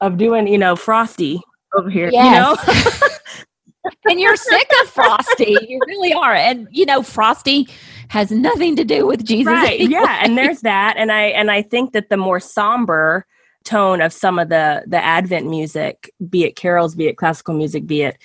of 0.00 0.18
doing, 0.18 0.46
you 0.46 0.58
know, 0.58 0.76
Frosty 0.76 1.40
over 1.76 1.90
here. 1.90 2.10
Yes. 2.12 2.58
You 2.66 2.74
know? 2.74 3.90
and 4.10 4.20
you're 4.20 4.36
sick 4.36 4.70
of 4.82 4.88
Frosty. 4.88 5.56
You 5.68 5.80
really 5.86 6.12
are. 6.12 6.34
And 6.34 6.68
you 6.70 6.86
know, 6.86 7.02
Frosty 7.02 7.68
has 8.08 8.30
nothing 8.30 8.76
to 8.76 8.84
do 8.84 9.06
with 9.06 9.24
Jesus. 9.24 9.52
Right. 9.52 9.80
Anyway. 9.80 10.00
Yeah. 10.02 10.20
And 10.22 10.36
there's 10.36 10.60
that. 10.60 10.94
And 10.96 11.10
I 11.12 11.22
and 11.22 11.50
I 11.50 11.62
think 11.62 11.92
that 11.92 12.08
the 12.08 12.16
more 12.16 12.40
somber 12.40 13.26
tone 13.64 14.00
of 14.00 14.12
some 14.12 14.38
of 14.38 14.48
the 14.48 14.84
the 14.86 15.02
Advent 15.02 15.46
music, 15.46 16.12
be 16.28 16.44
it 16.44 16.56
carols, 16.56 16.94
be 16.94 17.06
it 17.06 17.16
classical 17.16 17.54
music, 17.54 17.86
be 17.86 18.02
it 18.02 18.18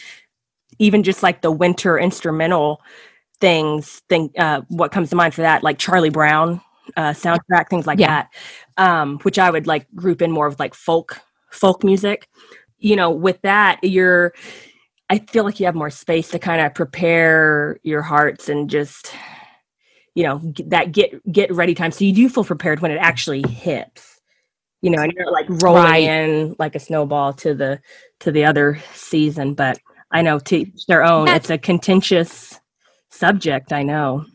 even 0.80 1.04
just 1.04 1.22
like 1.22 1.42
the 1.42 1.52
winter 1.52 2.00
instrumental 2.00 2.82
things, 3.40 4.02
think 4.08 4.38
uh, 4.40 4.62
what 4.70 4.92
comes 4.92 5.10
to 5.10 5.16
mind 5.16 5.34
for 5.34 5.42
that, 5.42 5.64
like 5.64 5.78
Charlie 5.78 6.10
Brown 6.10 6.62
uh, 6.96 7.12
soundtrack, 7.12 7.70
things 7.70 7.88
like 7.88 8.00
yeah. 8.00 8.26
that, 8.78 8.84
um, 8.84 9.20
which 9.20 9.40
I 9.40 9.50
would 9.50 9.68
like 9.68 9.88
group 9.96 10.22
in 10.22 10.32
more 10.32 10.48
of 10.48 10.60
like 10.60 10.74
folk 10.74 11.20
folk 11.50 11.84
music 11.84 12.30
you 12.82 12.96
know, 12.96 13.12
with 13.12 13.42
that, 13.44 13.80
you're, 13.84 14.34
I 15.10 15.20
feel 15.20 15.44
like 15.44 15.60
you 15.60 15.66
have 15.68 15.76
more 15.76 15.90
space 15.90 16.30
to 16.32 16.40
kind 16.40 16.62
of 16.62 16.74
prepare 16.74 17.80
your 17.84 18.02
hearts 18.02 18.50
and 18.50 18.70
just, 18.70 19.14
you 20.16 20.24
know, 20.24 20.42
that 20.66 20.92
get 20.92 21.32
get 21.32 21.54
ready 21.54 21.76
time. 21.76 21.92
So 21.92 22.04
you 22.04 22.14
do 22.14 22.28
feel 22.28 22.44
prepared 22.44 22.82
when 22.82 22.92
it 22.92 22.98
actually 22.98 23.44
hits, 23.48 24.20
you 24.82 24.90
know, 24.90 25.02
and 25.02 25.14
you're 25.14 25.32
like 25.32 25.46
rolling 25.50 25.84
right. 25.84 26.04
in 26.04 26.56
like 26.60 26.76
a 26.76 26.80
snowball 26.80 27.34
to 27.34 27.54
the 27.54 27.80
to 28.22 28.32
the 28.32 28.46
other 28.46 28.80
season. 28.94 29.54
But 29.54 29.80
I 30.12 30.22
know 30.22 30.40
to 30.40 30.66
their 30.88 31.04
own. 31.04 31.26
That's- 31.26 31.44
it's 31.44 31.50
a 31.50 31.58
contentious 31.58 32.60
subject. 33.10 33.72
I 33.72 33.84
know. 33.84 34.26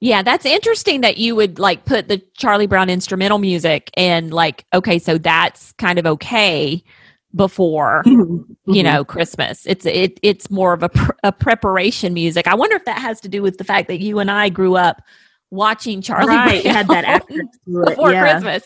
Yeah, 0.00 0.22
that's 0.22 0.44
interesting 0.44 1.00
that 1.00 1.16
you 1.16 1.34
would 1.34 1.58
like 1.58 1.86
put 1.86 2.08
the 2.08 2.22
Charlie 2.36 2.66
Brown 2.66 2.90
instrumental 2.90 3.38
music 3.38 3.90
and 3.96 4.32
like, 4.34 4.66
okay, 4.74 4.98
so 4.98 5.16
that's 5.16 5.72
kind 5.72 5.98
of 5.98 6.06
okay 6.06 6.84
before 7.34 8.02
Mm-hmm. 8.06 8.72
you 8.72 8.82
know 8.82 9.04
Christmas. 9.04 9.66
It's 9.66 9.84
it 9.86 10.18
it's 10.22 10.50
more 10.50 10.72
of 10.72 10.82
a 10.82 10.88
pr- 10.88 11.10
a 11.22 11.32
preparation 11.32 12.14
music. 12.14 12.46
I 12.46 12.54
wonder 12.54 12.76
if 12.76 12.84
that 12.84 12.98
has 12.98 13.20
to 13.22 13.28
do 13.28 13.42
with 13.42 13.58
the 13.58 13.64
fact 13.64 13.88
that 13.88 14.00
you 14.00 14.18
and 14.20 14.30
I 14.30 14.48
grew 14.48 14.76
up 14.76 15.02
watching 15.50 16.00
Charlie 16.02 16.28
right, 16.28 16.62
Brown 16.62 16.74
had 16.74 16.88
that 16.88 17.04
accent 17.04 17.50
to 17.66 17.82
it. 17.82 17.88
before 17.90 18.12
yeah. 18.12 18.20
Christmas. 18.32 18.62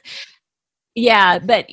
Yeah, 0.94 1.38
but 1.38 1.66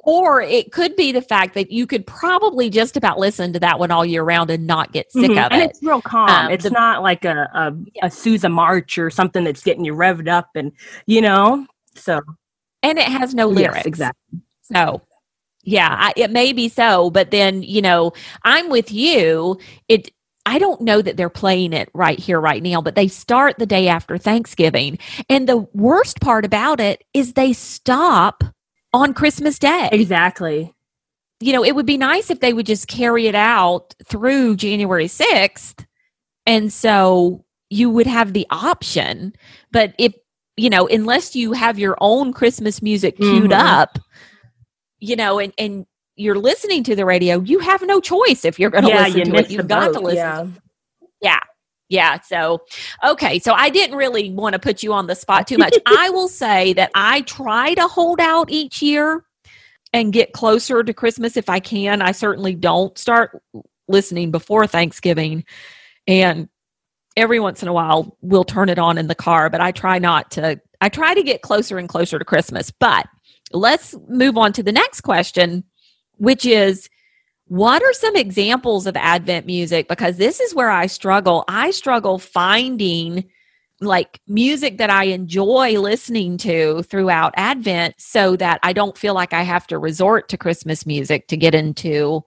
or 0.00 0.40
it 0.40 0.70
could 0.72 0.94
be 0.94 1.10
the 1.10 1.20
fact 1.22 1.54
that 1.54 1.72
you 1.72 1.84
could 1.86 2.06
probably 2.06 2.70
just 2.70 2.96
about 2.96 3.18
listen 3.18 3.52
to 3.52 3.58
that 3.60 3.78
one 3.80 3.90
all 3.90 4.06
year 4.06 4.22
round 4.22 4.50
and 4.50 4.64
not 4.66 4.92
get 4.92 5.10
sick 5.10 5.30
Mhm. 5.32 5.46
of 5.46 5.52
and 5.52 5.62
it. 5.62 5.70
it's 5.70 5.82
real 5.82 6.00
calm. 6.00 6.28
Um, 6.28 6.52
it's 6.52 6.62
the- 6.64 6.70
not 6.70 7.02
like 7.02 7.24
a, 7.24 7.48
a 7.54 8.06
a 8.06 8.10
Sousa 8.10 8.48
March 8.48 8.98
or 8.98 9.10
something 9.10 9.42
that's 9.44 9.62
getting 9.64 9.84
you 9.84 9.94
revved 9.94 10.28
up 10.28 10.48
and 10.54 10.70
you 11.06 11.20
know. 11.20 11.66
So 11.96 12.20
And 12.84 12.98
it 12.98 13.08
has 13.08 13.34
no 13.34 13.48
yes, 13.50 13.56
lyrics. 13.58 13.86
exactly. 13.86 14.40
So, 14.62 15.02
yeah, 15.66 15.88
I, 15.90 16.12
it 16.16 16.30
may 16.30 16.54
be 16.54 16.68
so, 16.70 17.10
but 17.10 17.30
then 17.30 17.62
you 17.62 17.82
know, 17.82 18.12
I'm 18.44 18.70
with 18.70 18.90
you. 18.92 19.58
It. 19.88 20.10
I 20.48 20.60
don't 20.60 20.80
know 20.82 21.02
that 21.02 21.16
they're 21.16 21.28
playing 21.28 21.72
it 21.72 21.90
right 21.92 22.20
here, 22.20 22.40
right 22.40 22.62
now, 22.62 22.80
but 22.80 22.94
they 22.94 23.08
start 23.08 23.56
the 23.58 23.66
day 23.66 23.88
after 23.88 24.16
Thanksgiving. 24.16 24.96
And 25.28 25.48
the 25.48 25.66
worst 25.74 26.20
part 26.20 26.44
about 26.44 26.78
it 26.78 27.02
is 27.12 27.32
they 27.32 27.52
stop 27.52 28.44
on 28.92 29.12
Christmas 29.12 29.58
Day. 29.58 29.88
Exactly. 29.90 30.72
You 31.40 31.52
know, 31.52 31.64
it 31.64 31.74
would 31.74 31.84
be 31.84 31.98
nice 31.98 32.30
if 32.30 32.38
they 32.38 32.52
would 32.52 32.64
just 32.64 32.86
carry 32.86 33.26
it 33.26 33.34
out 33.34 33.94
through 34.06 34.54
January 34.54 35.08
6th. 35.08 35.84
And 36.46 36.72
so 36.72 37.44
you 37.68 37.90
would 37.90 38.06
have 38.06 38.32
the 38.32 38.46
option. 38.48 39.32
But 39.72 39.94
if, 39.98 40.14
you 40.56 40.70
know, 40.70 40.86
unless 40.86 41.34
you 41.34 41.52
have 41.54 41.76
your 41.76 41.96
own 42.00 42.32
Christmas 42.32 42.80
music 42.80 43.16
queued 43.16 43.50
Mhm. 43.50 43.58
up, 43.58 43.98
you 45.06 45.16
know, 45.16 45.38
and, 45.38 45.52
and 45.56 45.86
you're 46.16 46.38
listening 46.38 46.82
to 46.84 46.96
the 46.96 47.04
radio, 47.04 47.40
you 47.40 47.60
have 47.60 47.82
no 47.82 48.00
choice 48.00 48.44
if 48.44 48.58
you're 48.58 48.70
going 48.70 48.84
to 48.84 48.90
yeah, 48.90 49.04
listen 49.04 49.18
you 49.18 49.24
to 49.24 49.34
it. 49.36 49.50
You've 49.50 49.68
got 49.68 49.92
to 49.92 50.00
listen. 50.00 50.16
Yeah. 50.16 50.46
Yeah. 51.20 51.40
Yeah. 51.88 52.20
So, 52.20 52.62
okay. 53.04 53.38
So 53.38 53.52
I 53.52 53.70
didn't 53.70 53.96
really 53.96 54.30
want 54.30 54.54
to 54.54 54.58
put 54.58 54.82
you 54.82 54.92
on 54.92 55.06
the 55.06 55.14
spot 55.14 55.46
too 55.46 55.58
much. 55.58 55.74
I 55.86 56.10
will 56.10 56.28
say 56.28 56.72
that 56.72 56.90
I 56.94 57.20
try 57.22 57.74
to 57.74 57.86
hold 57.86 58.18
out 58.18 58.50
each 58.50 58.82
year 58.82 59.24
and 59.92 60.12
get 60.12 60.32
closer 60.32 60.82
to 60.82 60.92
Christmas 60.92 61.36
if 61.36 61.48
I 61.48 61.60
can. 61.60 62.02
I 62.02 62.10
certainly 62.10 62.56
don't 62.56 62.98
start 62.98 63.40
listening 63.86 64.32
before 64.32 64.66
Thanksgiving. 64.66 65.44
And 66.08 66.48
every 67.16 67.38
once 67.38 67.62
in 67.62 67.68
a 67.68 67.72
while, 67.72 68.16
we'll 68.20 68.44
turn 68.44 68.68
it 68.68 68.80
on 68.80 68.98
in 68.98 69.06
the 69.06 69.14
car, 69.14 69.48
but 69.48 69.60
I 69.60 69.70
try 69.70 70.00
not 70.00 70.32
to. 70.32 70.60
I 70.80 70.88
try 70.88 71.14
to 71.14 71.22
get 71.22 71.40
closer 71.40 71.78
and 71.78 71.88
closer 71.88 72.18
to 72.18 72.24
Christmas. 72.24 72.70
But 72.70 73.06
let's 73.52 73.94
move 74.08 74.36
on 74.36 74.52
to 74.54 74.62
the 74.62 74.72
next 74.72 75.02
question, 75.02 75.64
which 76.16 76.44
is 76.44 76.88
what 77.48 77.82
are 77.82 77.92
some 77.92 78.16
examples 78.16 78.86
of 78.86 78.96
Advent 78.96 79.46
music? 79.46 79.88
Because 79.88 80.16
this 80.16 80.40
is 80.40 80.54
where 80.54 80.70
I 80.70 80.86
struggle. 80.86 81.44
I 81.46 81.70
struggle 81.70 82.18
finding 82.18 83.28
like 83.80 84.20
music 84.26 84.78
that 84.78 84.90
I 84.90 85.04
enjoy 85.04 85.78
listening 85.78 86.38
to 86.38 86.82
throughout 86.84 87.34
Advent 87.36 87.94
so 87.98 88.34
that 88.36 88.58
I 88.62 88.72
don't 88.72 88.96
feel 88.96 89.14
like 89.14 89.32
I 89.32 89.42
have 89.42 89.66
to 89.68 89.78
resort 89.78 90.28
to 90.30 90.38
Christmas 90.38 90.86
music 90.86 91.28
to 91.28 91.36
get 91.36 91.54
into 91.54 92.24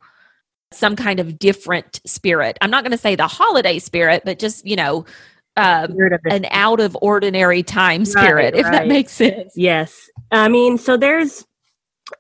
some 0.72 0.96
kind 0.96 1.20
of 1.20 1.40
different 1.40 2.00
spirit. 2.06 2.58
I'm 2.62 2.70
not 2.70 2.84
going 2.84 2.92
to 2.92 2.98
say 2.98 3.16
the 3.16 3.28
holiday 3.28 3.80
spirit, 3.80 4.22
but 4.24 4.38
just, 4.38 4.66
you 4.66 4.76
know, 4.76 5.06
the- 5.56 6.20
an 6.30 6.46
out 6.52 6.80
of 6.80 6.98
ordinary 7.02 7.64
time 7.64 8.06
spirit, 8.06 8.56
if 8.56 8.64
that 8.64 8.88
makes 8.88 9.12
sense. 9.14 9.54
Yes. 9.56 10.10
I 10.32 10.48
mean, 10.48 10.78
so 10.78 10.98
there's 10.98 11.46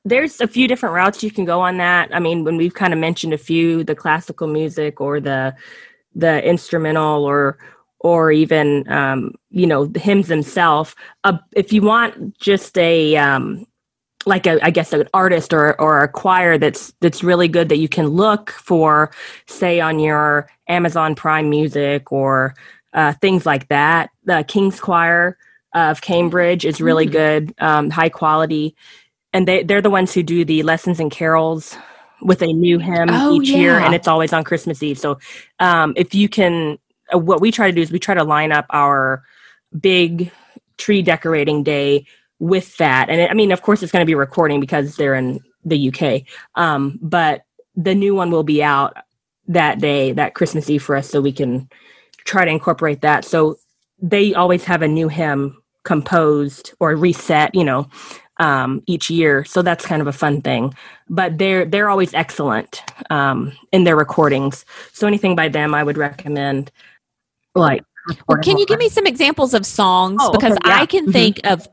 there's 0.05 0.39
a 0.39 0.47
few 0.47 0.67
different 0.67 0.93
routes 0.93 1.23
you 1.23 1.31
can 1.31 1.45
go 1.45 1.61
on 1.61 1.77
that. 1.77 2.13
I 2.13 2.19
mean, 2.19 2.43
when 2.43 2.57
we've 2.57 2.73
kind 2.73 2.93
of 2.93 2.99
mentioned 2.99 3.33
a 3.33 3.37
few, 3.37 3.83
the 3.83 3.95
classical 3.95 4.47
music 4.47 5.01
or 5.01 5.19
the 5.19 5.55
the 6.15 6.43
instrumental 6.43 7.23
or 7.23 7.57
or 7.99 8.31
even 8.31 8.89
um, 8.91 9.33
you 9.49 9.67
know 9.67 9.85
the 9.85 9.99
hymns 9.99 10.27
themselves. 10.27 10.95
Uh, 11.23 11.37
if 11.55 11.73
you 11.73 11.81
want 11.81 12.37
just 12.39 12.77
a 12.77 13.15
um, 13.17 13.65
like 14.25 14.47
a, 14.47 14.63
I 14.63 14.69
guess 14.69 14.93
an 14.93 15.07
artist 15.13 15.53
or 15.53 15.79
or 15.79 16.01
a 16.01 16.07
choir 16.07 16.57
that's 16.57 16.93
that's 17.01 17.23
really 17.23 17.47
good 17.47 17.69
that 17.69 17.77
you 17.77 17.89
can 17.89 18.07
look 18.07 18.51
for, 18.51 19.11
say 19.47 19.79
on 19.79 19.99
your 19.99 20.49
Amazon 20.67 21.15
Prime 21.15 21.49
Music 21.49 22.11
or 22.11 22.55
uh, 22.93 23.13
things 23.13 23.45
like 23.45 23.67
that. 23.69 24.09
The 24.25 24.43
King's 24.47 24.79
Choir 24.79 25.37
of 25.73 26.01
Cambridge 26.01 26.65
is 26.65 26.81
really 26.81 27.07
Mm. 27.07 27.11
good, 27.11 27.53
um, 27.59 27.89
high 27.89 28.09
quality, 28.09 28.75
and 29.33 29.47
they 29.47 29.63
they're 29.63 29.81
the 29.81 29.89
ones 29.89 30.13
who 30.13 30.23
do 30.23 30.43
the 30.45 30.63
lessons 30.63 30.99
and 30.99 31.11
carols 31.11 31.77
with 32.21 32.41
a 32.41 32.47
new 32.47 32.79
hymn 32.79 33.09
Oh, 33.09 33.35
each 33.35 33.49
year, 33.49 33.79
and 33.79 33.93
it's 33.93 34.07
always 34.07 34.33
on 34.33 34.43
Christmas 34.43 34.81
Eve. 34.83 34.97
So 34.99 35.19
um, 35.59 35.93
if 35.95 36.13
you 36.15 36.27
can, 36.27 36.77
uh, 37.13 37.17
what 37.19 37.39
we 37.41 37.51
try 37.51 37.67
to 37.67 37.73
do 37.75 37.81
is 37.81 37.91
we 37.91 37.99
try 37.99 38.15
to 38.15 38.23
line 38.23 38.51
up 38.51 38.65
our 38.71 39.23
big 39.79 40.31
tree 40.77 41.01
decorating 41.01 41.63
day 41.63 42.05
with 42.39 42.75
that, 42.77 43.09
and 43.09 43.21
it, 43.21 43.29
I 43.29 43.33
mean, 43.33 43.51
of 43.51 43.61
course, 43.61 43.83
it's 43.83 43.91
going 43.91 44.01
to 44.03 44.09
be 44.09 44.15
recording 44.15 44.59
because 44.59 44.95
they're 44.95 45.15
in 45.15 45.39
the 45.63 45.89
UK, 45.93 46.23
um, 46.55 46.97
but 47.01 47.43
the 47.75 47.93
new 47.95 48.15
one 48.15 48.31
will 48.31 48.43
be 48.43 48.63
out 48.63 48.97
that 49.47 49.79
day, 49.79 50.11
that 50.13 50.33
Christmas 50.33 50.69
Eve 50.69 50.81
for 50.83 50.95
us, 50.95 51.09
so 51.09 51.21
we 51.21 51.31
can 51.31 51.69
try 52.29 52.45
to 52.45 52.51
incorporate 52.51 53.01
that. 53.01 53.25
So 53.25 53.57
they 54.01 54.35
always 54.35 54.65
have 54.65 54.83
a 54.83 54.89
new 54.89 55.09
hymn 55.09 55.57
composed 55.85 56.73
or 56.81 56.95
reset, 56.95 57.55
you 57.55 57.65
know, 57.65 57.89
um, 58.39 58.83
each 58.87 59.09
year. 59.09 59.45
So 59.45 59.63
that's 59.63 59.85
kind 59.85 60.01
of 60.01 60.07
a 60.07 60.13
fun 60.13 60.41
thing. 60.41 60.75
But 61.09 61.39
they're 61.39 61.65
they're 61.65 61.89
always 61.89 62.13
excellent 62.15 62.83
um, 63.11 63.53
in 63.73 63.85
their 63.85 63.97
recordings. 63.97 64.65
So 64.93 65.07
anything 65.07 65.35
by 65.35 65.49
them, 65.49 65.75
I 65.75 65.83
would 65.83 65.97
recommend. 65.97 66.71
Like, 67.55 67.83
Well, 68.27 68.39
can 68.39 68.57
you 68.57 68.65
give 68.67 68.79
me 68.79 68.89
some 68.89 69.07
examples 69.07 69.53
of 69.53 69.65
songs 69.65 70.21
Oh, 70.21 70.31
because 70.31 70.55
okay, 70.55 70.61
yeah. 70.65 70.81
I 70.81 70.85
can 70.87 71.07
Mhm. 71.07 71.13
think 71.13 71.41
of 71.45 71.67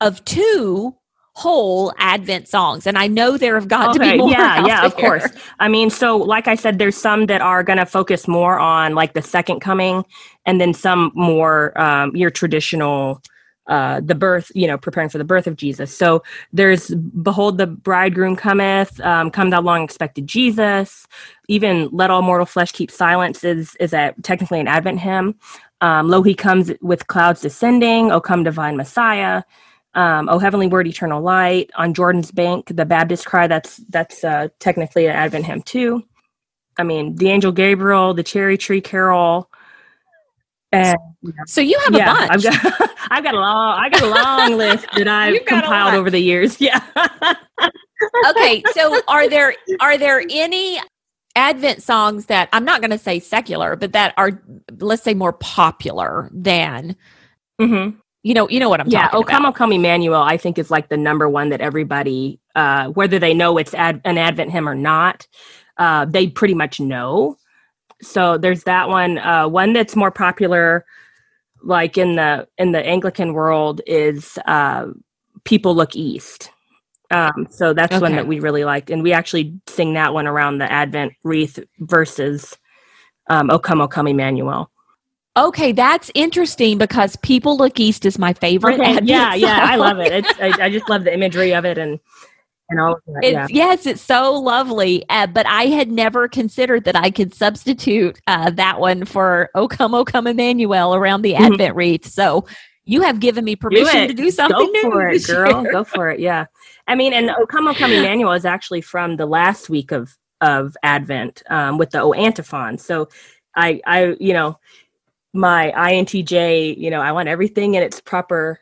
of 0.00 0.24
two 0.24 0.96
whole 1.34 1.92
Advent 1.98 2.46
songs, 2.46 2.86
and 2.86 2.98
I 2.98 3.06
know 3.06 3.38
there 3.38 3.54
have 3.54 3.68
got 3.68 3.92
to 3.94 3.98
be 4.00 4.16
more. 4.18 4.30
yeah, 4.30 4.60
yeah, 4.66 4.84
of 4.84 4.96
course. 4.96 5.26
I 5.58 5.68
mean, 5.68 5.90
so 5.90 6.16
like 6.18 6.46
I 6.46 6.54
said, 6.54 6.78
there's 6.78 6.96
some 6.96 7.26
that 7.26 7.40
are 7.40 7.62
going 7.62 7.78
to 7.78 7.86
focus 7.86 8.28
more 8.28 8.58
on 8.58 8.94
like 8.94 9.14
the 9.14 9.22
second 9.22 9.60
coming, 9.60 10.04
and 10.44 10.60
then 10.60 10.74
some 10.74 11.10
more 11.14 11.78
um, 11.80 12.14
your 12.14 12.30
traditional, 12.30 13.22
uh, 13.66 14.00
the 14.04 14.14
birth, 14.14 14.52
you 14.54 14.66
know, 14.66 14.76
preparing 14.76 15.08
for 15.08 15.18
the 15.18 15.24
birth 15.24 15.46
of 15.46 15.56
Jesus. 15.56 15.96
So 15.96 16.22
there's 16.52 16.94
"Behold 17.22 17.56
the 17.56 17.66
Bridegroom 17.66 18.36
cometh," 18.36 19.00
um, 19.00 19.30
"Come 19.30 19.48
Thou 19.50 19.62
Long 19.62 19.82
Expected 19.82 20.26
Jesus," 20.26 21.06
even 21.48 21.88
"Let 21.92 22.10
All 22.10 22.22
Mortal 22.22 22.46
Flesh 22.46 22.72
Keep 22.72 22.90
Silence" 22.90 23.42
is 23.42 23.74
is 23.80 23.94
a 23.94 24.14
technically 24.22 24.60
an 24.60 24.68
Advent 24.68 25.00
hymn. 25.00 25.34
Um, 25.80 26.08
"Lo, 26.08 26.22
He 26.22 26.34
comes 26.34 26.70
with 26.82 27.06
clouds 27.06 27.40
descending," 27.40 28.12
"O 28.12 28.20
come 28.20 28.44
Divine 28.44 28.76
Messiah." 28.76 29.44
Um, 29.94 30.28
"Oh 30.28 30.38
Heavenly 30.38 30.66
Word, 30.66 30.86
Eternal 30.86 31.22
Light" 31.22 31.70
on 31.76 31.94
Jordan's 31.94 32.30
Bank, 32.30 32.66
the 32.68 32.84
Baptist 32.84 33.26
Cry. 33.26 33.46
That's 33.46 33.78
that's 33.88 34.24
uh, 34.24 34.48
technically 34.58 35.06
an 35.06 35.12
Advent 35.12 35.46
hymn 35.46 35.62
too. 35.62 36.02
I 36.78 36.84
mean, 36.84 37.16
the 37.16 37.30
Angel 37.30 37.52
Gabriel, 37.52 38.14
the 38.14 38.22
Cherry 38.22 38.56
Tree 38.56 38.80
Carol, 38.80 39.50
and 40.72 40.96
So 41.46 41.60
you 41.60 41.78
have 41.84 41.94
yeah, 41.94 42.24
a 42.24 42.28
bunch. 42.28 42.46
I've 42.46 42.62
got 42.62 42.90
I've 43.10 43.24
got 43.24 43.34
a 43.34 43.38
long 43.38 43.78
I 43.78 43.88
got 43.90 44.02
a 44.02 44.06
long 44.06 44.58
list 44.58 44.86
that 44.96 45.06
I've 45.06 45.34
You've 45.34 45.44
got 45.44 45.58
a 45.58 45.62
compiled 45.62 45.94
over 45.94 46.10
the 46.10 46.18
years. 46.18 46.60
Yeah. 46.60 46.80
okay, 48.30 48.62
so 48.72 49.00
are 49.06 49.28
there 49.28 49.54
are 49.80 49.98
there 49.98 50.24
any 50.30 50.80
Advent 51.36 51.82
songs 51.82 52.26
that 52.26 52.48
I'm 52.52 52.64
not 52.64 52.80
going 52.80 52.90
to 52.90 52.98
say 52.98 53.18
secular, 53.20 53.76
but 53.76 53.92
that 53.92 54.14
are 54.16 54.42
let's 54.78 55.02
say 55.02 55.14
more 55.14 55.32
popular 55.34 56.30
than 56.32 56.96
hmm 57.60 57.90
you 58.22 58.34
know 58.34 58.48
you 58.48 58.60
know 58.60 58.68
what 58.70 58.80
I'm 58.80 58.88
yeah. 58.88 59.08
talking 59.08 59.20
Oh, 59.20 59.24
come, 59.24 59.44
about. 59.44 59.46
oh, 59.46 59.52
come, 59.52 59.72
Emmanuel. 59.72 60.22
I 60.22 60.36
think 60.38 60.58
is 60.58 60.70
like 60.70 60.88
the 60.90 60.96
number 60.98 61.28
one 61.28 61.50
that 61.50 61.60
everybody, 61.62 62.40
uh, 62.56 62.88
whether 62.90 63.18
they 63.18 63.34
know 63.34 63.58
it's 63.58 63.74
ad- 63.74 64.02
an 64.04 64.18
Advent 64.18 64.52
hymn 64.52 64.68
or 64.68 64.74
not, 64.76 65.26
uh, 65.78 66.06
they 66.06 66.28
pretty 66.28 66.54
much 66.54 66.80
know. 66.80 67.36
So 68.02 68.38
there's 68.38 68.64
that 68.64 68.88
one. 68.88 69.18
Uh, 69.18 69.48
one 69.48 69.72
that's 69.74 69.96
more 69.96 70.10
popular, 70.12 70.84
like 71.62 71.98
in 71.98 72.16
the 72.16 72.48
in 72.58 72.72
the 72.72 72.84
Anglican 72.86 73.34
world, 73.34 73.80
is 73.86 74.38
uh, 74.46 74.86
"People 75.44 75.74
Look 75.74 75.96
East." 75.96 76.50
Um, 77.10 77.46
so 77.50 77.74
that's 77.74 78.00
one 78.00 78.16
that 78.16 78.26
we 78.26 78.40
really 78.40 78.64
liked, 78.64 78.90
and 78.90 79.02
we 79.02 79.12
actually 79.12 79.54
sing 79.68 79.94
that 79.94 80.14
one 80.14 80.26
around 80.26 80.58
the 80.58 80.70
Advent 80.72 81.14
wreath 81.24 81.58
versus 81.80 82.56
um, 83.30 83.50
"O 83.50 83.58
Come, 83.58 83.80
O 83.82 83.88
Come, 83.88 84.08
Emmanuel." 84.08 84.70
Okay, 85.36 85.72
that's 85.72 86.10
interesting 86.14 86.76
because 86.76 87.16
"People 87.16 87.56
Look 87.56 87.80
East" 87.80 88.04
is 88.04 88.18
my 88.18 88.34
favorite. 88.34 88.78
Okay, 88.80 88.98
yeah, 89.02 89.34
yeah, 89.34 89.60
I 89.62 89.76
love 89.76 89.98
it. 89.98 90.12
It's, 90.12 90.40
I, 90.40 90.66
I 90.66 90.70
just 90.70 90.88
love 90.90 91.04
the 91.04 91.14
imagery 91.14 91.54
of 91.54 91.64
it 91.64 91.78
and 91.78 91.98
and 92.68 92.80
all 92.80 92.94
of 92.94 93.00
that. 93.06 93.24
It's, 93.24 93.32
yeah. 93.32 93.46
Yes, 93.50 93.86
it's 93.86 94.02
so 94.02 94.32
lovely. 94.34 95.04
Uh, 95.08 95.26
but 95.26 95.46
I 95.46 95.64
had 95.64 95.90
never 95.90 96.28
considered 96.28 96.84
that 96.84 96.96
I 96.96 97.10
could 97.10 97.32
substitute 97.34 98.20
uh, 98.26 98.50
that 98.50 98.78
one 98.78 99.06
for 99.06 99.48
"O 99.54 99.68
Come, 99.68 99.94
O 99.94 100.04
Come, 100.04 100.26
Emmanuel" 100.26 100.94
around 100.94 101.22
the 101.22 101.32
Mhm. 101.32 101.52
Advent 101.52 101.76
wreath. 101.76 102.06
So 102.06 102.44
you 102.84 103.00
have 103.00 103.18
given 103.18 103.44
me 103.44 103.56
permission 103.56 104.08
to 104.08 104.14
do 104.14 104.30
something 104.30 104.58
Go 104.58 104.70
new. 104.70 104.82
for 104.82 105.08
it, 105.08 105.26
girl. 105.26 105.62
Go 105.64 105.82
for 105.84 106.10
it. 106.10 106.20
Yeah. 106.20 106.44
I 106.88 106.94
mean, 106.94 107.14
and 107.14 107.30
O 107.30 107.46
Come 107.46 107.68
O 107.68 107.74
Come 107.74 107.92
Emmanuel 107.92 108.32
is 108.32 108.44
actually 108.44 108.82
from 108.82 109.16
the 109.16 109.26
last 109.26 109.70
week 109.70 109.92
of 109.92 110.14
of 110.42 110.76
Advent 110.82 111.42
um, 111.48 111.78
with 111.78 111.90
the 111.90 112.02
O 112.02 112.12
antiphon. 112.12 112.76
So 112.76 113.08
I, 113.54 113.80
I, 113.86 114.16
you 114.18 114.32
know, 114.32 114.58
my 115.32 115.72
INTJ, 115.76 116.76
you 116.76 116.90
know, 116.90 117.00
I 117.00 117.12
want 117.12 117.28
everything 117.28 117.74
in 117.74 117.82
its 117.82 118.00
proper 118.00 118.60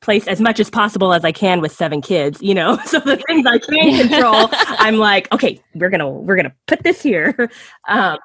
place 0.00 0.26
as 0.28 0.40
much 0.40 0.60
as 0.60 0.68
possible 0.68 1.14
as 1.14 1.24
I 1.24 1.32
can 1.32 1.60
with 1.60 1.72
seven 1.72 2.02
kids, 2.02 2.42
you 2.42 2.54
know. 2.54 2.78
So 2.86 3.00
the 3.00 3.16
things 3.16 3.46
I 3.46 3.58
can 3.58 4.08
control, 4.08 4.48
I'm 4.52 4.96
like, 4.96 5.32
okay, 5.32 5.60
we're 5.74 5.90
gonna 5.90 6.08
we're 6.08 6.36
gonna 6.36 6.54
put 6.66 6.82
this 6.82 7.02
here. 7.02 7.50
Um, 7.88 8.18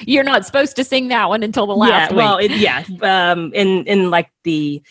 You're 0.00 0.24
not 0.24 0.44
supposed 0.44 0.76
to 0.76 0.84
sing 0.84 1.08
that 1.08 1.28
one 1.28 1.42
until 1.42 1.66
the 1.66 1.76
last 1.76 2.10
yeah, 2.10 2.16
well, 2.16 2.38
it, 2.38 2.50
yeah, 2.52 2.84
um, 3.02 3.52
in 3.54 3.86
in 3.86 4.10
like 4.10 4.30
the 4.44 4.82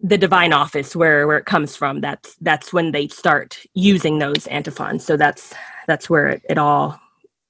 the 0.00 0.18
divine 0.18 0.52
office 0.52 0.96
where 0.96 1.26
where 1.26 1.38
it 1.38 1.46
comes 1.46 1.76
from. 1.76 2.00
That's 2.00 2.34
that's 2.40 2.72
when 2.72 2.92
they 2.92 3.08
start 3.08 3.58
using 3.74 4.18
those 4.18 4.46
antiphons. 4.48 5.04
So 5.04 5.16
that's 5.16 5.54
that's 5.86 6.10
where 6.10 6.28
it, 6.28 6.42
it 6.48 6.58
all 6.58 6.98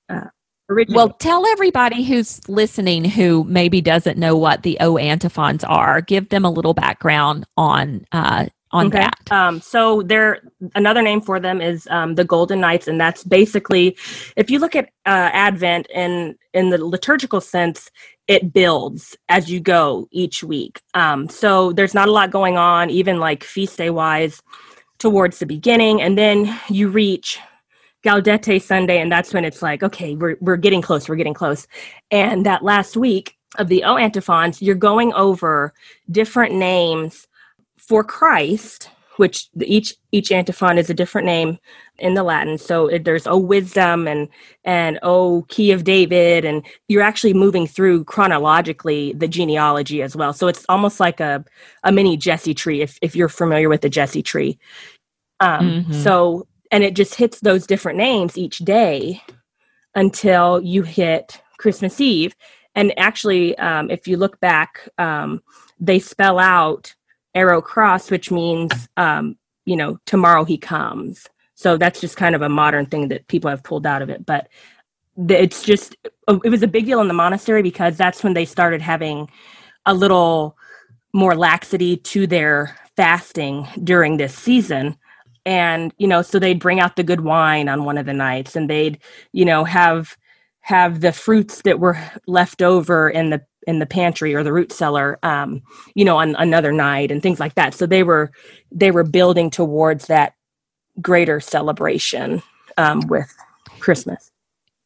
uh, 0.08 0.28
originated. 0.70 0.96
Well, 0.96 1.10
tell 1.10 1.46
everybody 1.48 2.04
who's 2.04 2.46
listening 2.48 3.04
who 3.04 3.44
maybe 3.44 3.80
doesn't 3.80 4.18
know 4.18 4.36
what 4.36 4.62
the 4.62 4.78
O 4.80 4.98
antiphons 4.98 5.64
are. 5.64 6.00
Give 6.00 6.28
them 6.30 6.44
a 6.44 6.50
little 6.50 6.74
background 6.74 7.46
on 7.56 8.06
uh, 8.12 8.46
on 8.72 8.88
Okay. 8.88 9.00
that. 9.00 9.18
Um, 9.30 9.60
so 9.60 10.02
there, 10.02 10.42
another 10.74 11.02
name 11.02 11.20
for 11.20 11.40
them 11.40 11.60
is 11.60 11.88
um, 11.90 12.14
the 12.16 12.24
Golden 12.24 12.60
Nights, 12.60 12.88
and 12.88 13.00
that's 13.00 13.24
basically, 13.24 13.96
if 14.36 14.50
you 14.50 14.58
look 14.58 14.76
at 14.76 14.86
uh, 15.06 15.30
Advent 15.32 15.88
in 15.94 16.36
in 16.54 16.70
the 16.70 16.84
liturgical 16.84 17.40
sense, 17.40 17.90
it 18.28 18.52
builds 18.52 19.16
as 19.28 19.50
you 19.50 19.60
go 19.60 20.08
each 20.12 20.44
week. 20.44 20.80
Um, 20.94 21.28
so 21.28 21.72
there's 21.72 21.94
not 21.94 22.08
a 22.08 22.12
lot 22.12 22.30
going 22.30 22.58
on, 22.58 22.90
even 22.90 23.20
like 23.20 23.44
feast 23.44 23.78
day 23.78 23.90
wise, 23.90 24.42
towards 24.98 25.38
the 25.40 25.46
beginning, 25.46 26.02
and 26.02 26.18
then 26.18 26.58
you 26.68 26.88
reach 26.88 27.38
Gaudete 28.04 28.60
Sunday, 28.62 28.98
and 29.00 29.12
that's 29.12 29.34
when 29.34 29.44
it's 29.44 29.62
like, 29.62 29.82
okay, 29.82 30.14
we're 30.14 30.36
we're 30.40 30.56
getting 30.56 30.82
close, 30.82 31.08
we're 31.08 31.16
getting 31.16 31.34
close, 31.34 31.66
and 32.10 32.46
that 32.46 32.62
last 32.64 32.96
week 32.96 33.36
of 33.58 33.68
the 33.68 33.84
O 33.84 33.96
antiphons, 33.96 34.62
you're 34.62 34.74
going 34.74 35.12
over 35.14 35.72
different 36.10 36.54
names 36.54 37.26
for 37.76 38.04
Christ, 38.04 38.88
which 39.16 39.48
each 39.62 39.94
each 40.12 40.32
antiphon 40.32 40.78
is 40.78 40.88
a 40.88 40.94
different 40.94 41.26
name 41.26 41.58
in 41.98 42.14
the 42.14 42.22
Latin. 42.22 42.56
So 42.56 42.86
it, 42.86 43.04
there's 43.04 43.26
O 43.26 43.36
wisdom 43.36 44.08
and 44.08 44.28
and 44.64 44.98
O 45.02 45.44
key 45.48 45.70
of 45.72 45.84
David, 45.84 46.44
and 46.44 46.64
you're 46.88 47.02
actually 47.02 47.34
moving 47.34 47.66
through 47.66 48.04
chronologically 48.04 49.12
the 49.14 49.28
genealogy 49.28 50.00
as 50.02 50.16
well. 50.16 50.32
So 50.32 50.48
it's 50.48 50.64
almost 50.68 51.00
like 51.00 51.20
a 51.20 51.44
a 51.84 51.92
mini 51.92 52.16
Jesse 52.16 52.54
tree 52.54 52.80
if 52.80 52.98
if 53.02 53.14
you're 53.14 53.28
familiar 53.28 53.68
with 53.68 53.82
the 53.82 53.90
Jesse 53.90 54.22
tree. 54.22 54.58
Um, 55.40 55.84
Mhm. 55.88 55.94
So 55.94 56.46
and 56.70 56.84
it 56.84 56.94
just 56.94 57.14
hits 57.14 57.40
those 57.40 57.66
different 57.66 57.98
names 57.98 58.38
each 58.38 58.58
day 58.58 59.22
until 59.94 60.60
you 60.62 60.82
hit 60.82 61.40
Christmas 61.58 62.00
Eve. 62.00 62.34
And 62.74 62.96
actually, 62.98 63.58
um, 63.58 63.90
if 63.90 64.06
you 64.06 64.16
look 64.16 64.38
back, 64.40 64.88
um, 64.98 65.42
they 65.78 65.98
spell 65.98 66.38
out 66.38 66.94
ero 67.34 67.60
cras, 67.60 68.10
which 68.10 68.30
means, 68.30 68.88
um, 68.96 69.36
you 69.64 69.76
know, 69.76 69.98
tomorrow 70.06 70.44
he 70.44 70.56
comes. 70.56 71.26
So 71.54 71.76
that's 71.76 72.00
just 72.00 72.16
kind 72.16 72.34
of 72.34 72.42
a 72.42 72.48
modern 72.48 72.86
thing 72.86 73.08
that 73.08 73.26
people 73.26 73.50
have 73.50 73.62
pulled 73.62 73.86
out 73.86 74.02
of 74.02 74.08
it. 74.08 74.24
But 74.24 74.48
it's 75.28 75.62
just, 75.62 75.96
it 76.28 76.48
was 76.48 76.62
a 76.62 76.68
big 76.68 76.86
deal 76.86 77.00
in 77.00 77.08
the 77.08 77.14
monastery 77.14 77.62
because 77.62 77.96
that's 77.96 78.22
when 78.22 78.34
they 78.34 78.44
started 78.44 78.80
having 78.80 79.28
a 79.84 79.92
little 79.92 80.56
more 81.12 81.34
laxity 81.34 81.96
to 81.96 82.26
their 82.26 82.76
fasting 82.96 83.66
during 83.82 84.16
this 84.16 84.34
season. 84.34 84.96
And, 85.50 85.92
you 85.98 86.08
know, 86.08 86.22
so 86.22 86.38
they'd 86.38 86.60
bring 86.60 86.80
out 86.80 86.96
the 86.96 87.04
good 87.04 87.22
wine 87.22 87.68
on 87.68 87.84
one 87.84 87.98
of 87.98 88.06
the 88.06 88.14
nights 88.14 88.56
and 88.56 88.70
they'd, 88.70 88.98
you 89.32 89.44
know, 89.46 89.64
have 89.64 90.16
have 90.62 91.00
the 91.02 91.12
fruits 91.12 91.62
that 91.64 91.80
were 91.80 91.98
left 92.28 92.62
over 92.62 93.10
in 93.10 93.30
the 93.30 93.42
in 93.66 93.80
the 93.80 93.86
pantry 93.86 94.34
or 94.34 94.44
the 94.44 94.52
root 94.52 94.72
cellar 94.72 95.18
um 95.24 95.62
you 95.94 96.04
know 96.04 96.18
on 96.18 96.36
another 96.36 96.72
night 96.72 97.10
and 97.10 97.22
things 97.22 97.40
like 97.40 97.54
that 97.56 97.74
so 97.74 97.86
they 97.86 98.02
were 98.04 98.32
they 98.72 98.90
were 98.92 99.04
building 99.04 99.50
towards 99.50 100.06
that 100.08 100.34
greater 101.02 101.40
celebration 101.40 102.42
um 102.78 103.06
with 103.08 103.28
christmas 103.80 104.30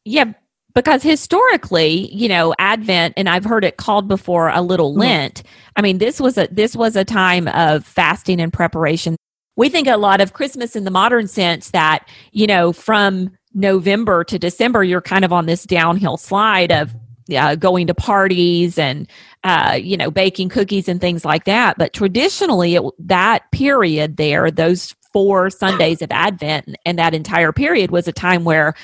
Yeah, 0.05 0.33
because 0.75 1.03
historically, 1.03 2.13
you 2.13 2.29
know, 2.29 2.53
Advent, 2.59 3.15
and 3.17 3.29
I've 3.29 3.45
heard 3.45 3.63
it 3.63 3.77
called 3.77 4.07
before 4.07 4.49
a 4.49 4.61
little 4.61 4.93
Mhm. 4.95 4.99
Lent. 4.99 5.43
I 5.75 5.81
mean, 5.81 5.99
this 5.99 6.19
was 6.19 6.37
a 6.37 6.47
this 6.51 6.75
was 6.75 6.95
a 6.95 7.05
time 7.05 7.47
of 7.49 7.85
fasting 7.85 8.41
and 8.41 8.53
preparation. 8.53 9.15
We 9.55 9.69
think 9.69 9.87
a 9.87 9.97
lot 9.97 10.21
of 10.21 10.33
Christmas 10.33 10.75
in 10.75 10.83
the 10.83 10.91
modern 10.91 11.27
sense 11.27 11.71
that 11.71 12.07
you 12.31 12.47
know 12.47 12.73
from 12.73 13.31
November 13.53 14.23
to 14.25 14.37
December, 14.37 14.83
you're 14.83 15.01
kind 15.01 15.25
of 15.25 15.31
on 15.31 15.45
this 15.45 15.63
downhill 15.63 16.17
slide 16.17 16.71
of 16.71 16.93
uh, 17.35 17.55
going 17.55 17.87
to 17.87 17.95
parties 17.95 18.77
and 18.77 19.07
uh, 19.43 19.79
you 19.81 19.97
know 19.97 20.11
baking 20.11 20.49
cookies 20.49 20.87
and 20.87 21.01
things 21.01 21.25
like 21.25 21.45
that. 21.45 21.77
But 21.77 21.93
traditionally, 21.93 22.75
it, 22.75 22.83
that 22.99 23.49
period 23.51 24.17
there, 24.17 24.51
those 24.51 24.93
four 25.13 25.49
Sundays 25.49 26.01
of 26.01 26.11
Advent, 26.11 26.75
and 26.85 26.99
that 26.99 27.13
entire 27.13 27.53
period 27.53 27.91
was 27.91 28.07
a 28.07 28.11
time 28.11 28.43
where 28.43 28.75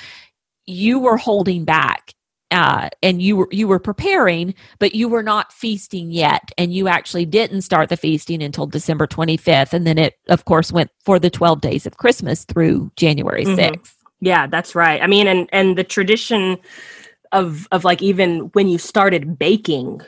you 0.66 1.00
were 1.00 1.18
holding 1.18 1.66
back 1.66 2.14
uh, 2.52 2.90
and 3.02 3.22
you 3.22 3.38
were 3.38 3.48
you 3.52 3.68
were 3.68 3.80
preparing, 3.80 4.54
but 4.80 4.94
you 4.96 5.08
were 5.10 5.24
not 5.24 5.52
feasting 5.54 6.12
yet, 6.12 6.52
and 6.58 6.74
you 6.74 6.88
actually 6.88 7.26
didn't 7.26 7.62
start 7.64 7.90
the 7.90 7.98
feasting 7.98 8.44
until 8.44 8.68
December 8.68 9.08
25th, 9.08 9.74
and 9.74 9.88
then 9.88 9.98
it, 9.98 10.16
of 10.30 10.46
course, 10.46 10.72
went 10.72 10.92
for 11.04 11.20
the 11.20 11.30
12 11.30 11.62
days 11.62 11.86
of 11.86 11.98
Christmas 11.98 12.44
through 12.46 12.92
January 12.98 13.46
Mhm. 13.46 13.56
6th. 13.56 13.96
yeah 14.24 14.46
that's 14.46 14.76
right 14.76 15.02
i 15.02 15.08
mean 15.08 15.26
and 15.28 15.50
and 15.52 15.76
the 15.78 15.84
tradition 15.84 16.56
of 17.32 17.68
of 17.72 17.84
like 17.84 18.04
even 18.04 18.42
when 18.54 18.68
you 18.68 18.78
started 18.78 19.40
baking 19.40 20.00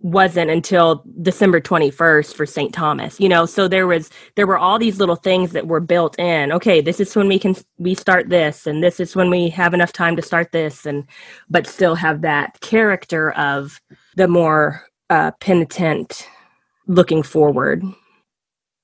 wasn't 0.00 0.50
until 0.50 1.04
December 1.22 1.60
21st 1.60 2.34
for 2.34 2.46
St. 2.46 2.72
Thomas. 2.72 3.18
You 3.18 3.28
know, 3.28 3.46
so 3.46 3.66
there 3.66 3.86
was 3.86 4.10
there 4.36 4.46
were 4.46 4.58
all 4.58 4.78
these 4.78 5.00
little 5.00 5.16
things 5.16 5.52
that 5.52 5.66
were 5.66 5.80
built 5.80 6.18
in. 6.18 6.52
Okay, 6.52 6.80
this 6.80 7.00
is 7.00 7.14
when 7.16 7.28
we 7.28 7.38
can 7.38 7.56
we 7.78 7.94
start 7.94 8.28
this 8.28 8.66
and 8.66 8.82
this 8.82 9.00
is 9.00 9.16
when 9.16 9.30
we 9.30 9.48
have 9.50 9.74
enough 9.74 9.92
time 9.92 10.14
to 10.16 10.22
start 10.22 10.52
this 10.52 10.86
and 10.86 11.04
but 11.50 11.66
still 11.66 11.94
have 11.96 12.22
that 12.22 12.60
character 12.60 13.32
of 13.32 13.80
the 14.16 14.28
more 14.28 14.84
uh 15.10 15.32
penitent 15.40 16.28
looking 16.86 17.22
forward. 17.22 17.82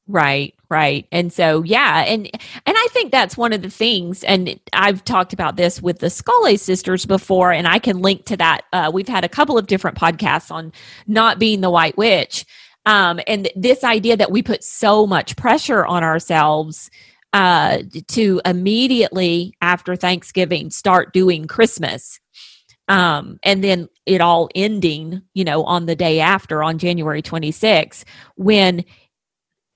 Right, 0.06 0.54
right. 0.68 1.06
And 1.12 1.32
so 1.32 1.62
yeah, 1.62 2.04
and 2.06 2.26
and 2.26 2.76
I 2.76 2.86
think 2.90 3.10
that's 3.10 3.38
one 3.38 3.54
of 3.54 3.62
the 3.62 3.70
things 3.70 4.22
and 4.24 4.60
I've 4.74 5.02
talked 5.02 5.32
about 5.32 5.56
this 5.56 5.80
with 5.80 6.00
the 6.00 6.10
Scully 6.10 6.58
sisters 6.58 7.06
before 7.06 7.52
and 7.52 7.66
I 7.66 7.78
can 7.78 8.00
link 8.02 8.26
to 8.26 8.36
that. 8.36 8.62
Uh, 8.72 8.90
we've 8.92 9.08
had 9.08 9.24
a 9.24 9.30
couple 9.30 9.56
of 9.56 9.66
different 9.66 9.96
podcasts 9.96 10.50
on 10.50 10.72
not 11.06 11.38
being 11.38 11.62
the 11.62 11.70
white 11.70 11.96
witch. 11.96 12.44
Um, 12.84 13.18
and 13.26 13.48
this 13.56 13.82
idea 13.82 14.14
that 14.18 14.30
we 14.30 14.42
put 14.42 14.62
so 14.62 15.06
much 15.06 15.36
pressure 15.36 15.86
on 15.86 16.04
ourselves 16.04 16.90
uh, 17.32 17.78
to 18.08 18.42
immediately 18.44 19.54
after 19.62 19.96
Thanksgiving 19.96 20.68
start 20.70 21.14
doing 21.14 21.46
Christmas. 21.46 22.20
Um, 22.88 23.38
and 23.42 23.64
then 23.64 23.88
it 24.04 24.20
all 24.20 24.50
ending, 24.54 25.22
you 25.32 25.44
know, 25.44 25.64
on 25.64 25.86
the 25.86 25.96
day 25.96 26.20
after 26.20 26.62
on 26.62 26.76
January 26.78 27.22
26th, 27.22 28.04
when 28.36 28.84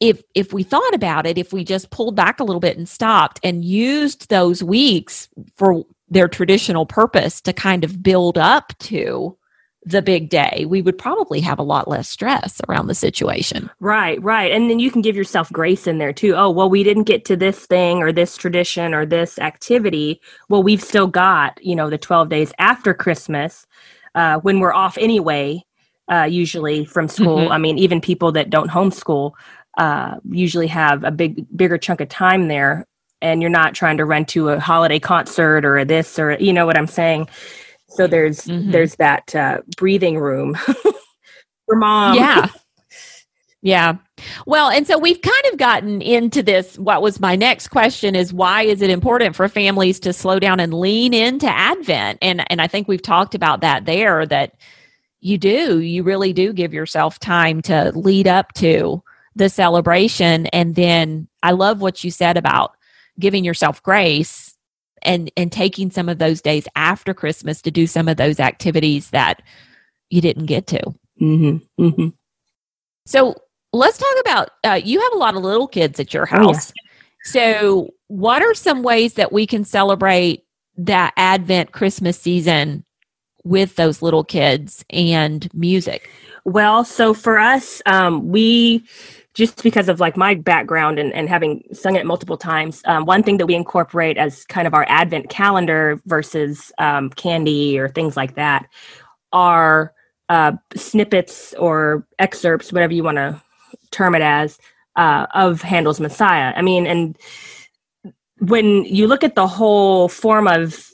if 0.01 0.23
if 0.35 0.53
we 0.53 0.63
thought 0.63 0.95
about 0.95 1.27
it 1.27 1.39
if 1.39 1.53
we 1.53 1.65
just 1.65 1.91
pulled 1.91 2.17
back 2.17 2.41
a 2.41 2.45
little 2.45 2.61
bit 2.61 2.77
and 2.77 2.89
stopped 2.89 3.41
and 3.43 3.65
used 3.65 4.29
those 4.29 4.63
weeks 4.63 5.29
for 5.57 5.85
their 6.09 6.29
traditional 6.29 6.87
purpose 6.87 7.41
to 7.41 7.53
kind 7.53 7.85
of 7.85 8.03
build 8.03 8.39
up 8.39 8.73
to 8.79 9.37
the 9.85 10.03
big 10.03 10.29
day 10.29 10.67
we 10.69 10.83
would 10.83 10.99
probably 10.99 11.41
have 11.41 11.59
a 11.59 11.63
lot 11.63 11.89
less 11.89 12.09
stress 12.09 12.61
around 12.69 12.87
the 12.89 12.95
situation 12.95 13.71
Right, 13.81 14.23
right. 14.23 14.51
And 14.53 14.69
then 14.69 14.81
you 14.81 14.91
can 14.91 15.03
give 15.03 15.17
yourself 15.17 15.51
grace 15.53 15.87
in 15.87 15.99
there 15.99 16.13
too. 16.13 16.35
Oh, 16.37 16.51
well, 16.51 16.69
we 16.69 16.83
didn't 16.83 17.05
get 17.05 17.25
to 17.27 17.37
this 17.37 17.65
thing 17.67 18.03
or 18.03 18.13
this 18.13 18.37
tradition 18.37 18.93
or 18.93 19.07
this 19.07 19.39
activity. 19.39 20.21
Well, 20.49 20.63
we've 20.63 20.83
still 20.83 21.07
got, 21.07 21.63
you 21.65 21.77
know, 21.77 21.89
the 21.89 21.97
12 21.99 22.29
days 22.29 22.53
after 22.59 22.93
Christmas 22.93 23.67
uh, 24.15 24.41
when 24.41 24.59
we're 24.61 24.75
off 24.75 24.99
anyway, 24.99 25.63
uh, 26.11 26.25
usually 26.29 26.85
from 26.85 27.07
school. 27.09 27.47
Mhm. 27.49 27.51
I 27.53 27.59
mean, 27.59 27.79
even 27.79 28.01
people 28.01 28.33
that 28.33 28.51
don't 28.51 28.71
homeschool 28.71 29.33
uh, 29.79 30.17
usually 30.31 30.69
have 30.69 31.05
a 31.05 31.13
big, 31.13 31.47
bigger 31.57 31.79
chunk 31.79 32.03
of 32.03 32.11
time 32.11 32.49
there. 32.49 32.87
And 33.23 33.43
you're 33.43 33.51
not 33.51 33.75
trying 33.75 33.99
to 33.99 34.07
run 34.07 34.27
to 34.27 34.51
a 34.51 34.61
holiday 34.61 35.01
concert 35.01 35.65
or 35.65 35.85
this 35.87 36.19
or, 36.21 36.35
you 36.41 36.53
know 36.53 36.67
what 36.67 36.79
I'm 36.79 36.89
saying? 36.89 37.29
So 37.89 38.07
there's 38.09 38.43
Mhm. 38.43 38.73
there's 38.73 38.97
that 38.97 39.35
uh, 39.35 39.63
breathing 39.79 40.19
room 40.19 40.57
for 41.67 41.77
mom. 41.77 42.15
yeah 42.17 42.49
yeah 43.63 43.95
well 44.47 44.71
and 44.71 44.87
so 44.87 44.99
we've 44.99 45.21
kind 45.23 45.45
of 45.53 45.59
gotten 45.59 46.03
into 46.03 46.43
this 46.45 46.79
what 46.79 47.03
was 47.03 47.21
my 47.21 47.37
next 47.37 47.69
question 47.69 48.15
is 48.17 48.33
why 48.33 48.63
is 48.63 48.83
it 48.83 48.91
important 48.91 49.37
for 49.37 49.49
families 49.49 50.01
to 50.01 50.13
slow 50.13 50.39
down 50.39 50.61
and 50.61 50.75
lean 50.75 51.15
into 51.15 51.49
advent 51.49 52.19
and 52.23 52.45
and 52.53 52.61
i 52.63 52.69
think 52.69 52.89
we've 52.89 53.03
talked 53.03 53.35
about 53.35 53.61
that 53.63 53.85
there 53.87 54.27
that 54.27 54.55
you 55.21 55.39
do. 55.39 55.81
You 55.81 56.05
really 56.05 56.33
do 56.33 56.53
give 56.53 56.75
yourself 56.75 57.19
time 57.19 57.63
to 57.63 57.93
lead 57.97 58.29
up 58.29 58.53
to 58.55 59.03
the 59.39 59.49
celebration. 59.49 60.47
And 60.47 60.75
then 60.75 61.29
I 61.43 61.53
love 61.53 61.81
what 61.81 62.05
you 62.05 62.11
said 62.11 62.37
about 62.37 62.73
giving 63.19 63.45
yourself 63.45 63.83
grace 63.83 64.55
and 65.03 65.31
and 65.37 65.53
taking 65.53 65.91
some 65.91 66.09
of 66.09 66.19
those 66.19 66.41
days 66.41 66.67
after 66.75 67.15
Christmas 67.15 67.63
to 67.63 67.71
do 67.71 67.87
some 67.87 68.09
of 68.09 68.17
those 68.17 68.41
activities 68.41 69.11
that 69.11 69.43
you 70.11 70.21
didn't 70.21 70.47
get 70.47 70.67
to. 70.69 70.81
Mm-hmm. 71.21 71.83
Mm-hmm. 71.83 72.09
So 73.07 73.35
let's 73.73 73.99
talk 73.99 74.15
about 74.21 74.51
uh, 74.65 74.81
you 74.83 75.01
have 75.01 75.13
a 75.13 75.19
lot 75.19 75.37
of 75.37 75.43
little 75.43 75.69
kids 75.69 76.01
at 76.01 76.13
your 76.13 76.27
house. 76.27 76.71
Oh, 76.71 76.73
yeah. 76.77 76.89
So, 77.25 77.95
what 78.07 78.43
are 78.43 78.55
some 78.55 78.83
ways 78.83 79.15
that 79.15 79.33
we 79.33 79.47
can 79.47 79.65
celebrate 79.65 80.45
that 80.79 81.13
Advent 81.17 81.73
Christmas 81.73 82.19
season 82.19 82.85
with 83.45 83.77
those 83.77 84.03
little 84.03 84.25
kids 84.25 84.85
and 84.91 85.53
music? 85.53 86.09
Well, 86.45 86.85
so 86.85 87.13
for 87.13 87.39
us, 87.39 87.83
um, 87.87 88.29
we 88.29 88.85
just 89.39 89.63
because 89.63 89.89
of 89.89 90.01
like 90.01 90.17
my 90.17 90.35
background 90.35 90.99
and, 90.99 91.13
and 91.15 91.29
having 91.29 91.63
sung 91.73 91.95
it 91.95 92.05
multiple 92.05 92.37
times, 92.37 92.83
um, 92.87 93.05
one 93.05 93.23
thing 93.23 93.37
that 93.37 93.47
we 93.47 93.55
incorporate 93.55 94.19
as 94.19 94.45
kind 94.47 94.67
of 94.67 94.75
our 94.75 94.85
Advent 94.89 95.31
calendar 95.31 96.01
versus 96.07 96.73
um, 96.79 97.09
candy 97.11 97.79
or 97.79 97.89
things 97.89 98.17
like 98.17 98.35
that 98.35 98.67
are 99.33 99.95
uh, 100.29 100.51
snippets 100.75 101.55
or 101.55 102.05
excerpts, 102.19 102.73
whatever 102.73 102.93
you 102.93 103.05
want 103.05 103.17
to 103.17 103.41
term 103.93 104.17
it 104.17 104.23
as, 104.23 104.59
uh, 104.97 105.27
of 105.33 105.63
Handel's 105.63 106.01
Messiah. 106.01 106.53
I 106.57 106.63
mean, 106.63 106.85
and 106.89 107.17
when 108.41 108.85
you 108.87 109.07
look 109.07 109.23
at 109.23 109.37
the 109.37 109.47
whole 109.47 110.09
form 110.09 110.49
of 110.49 110.85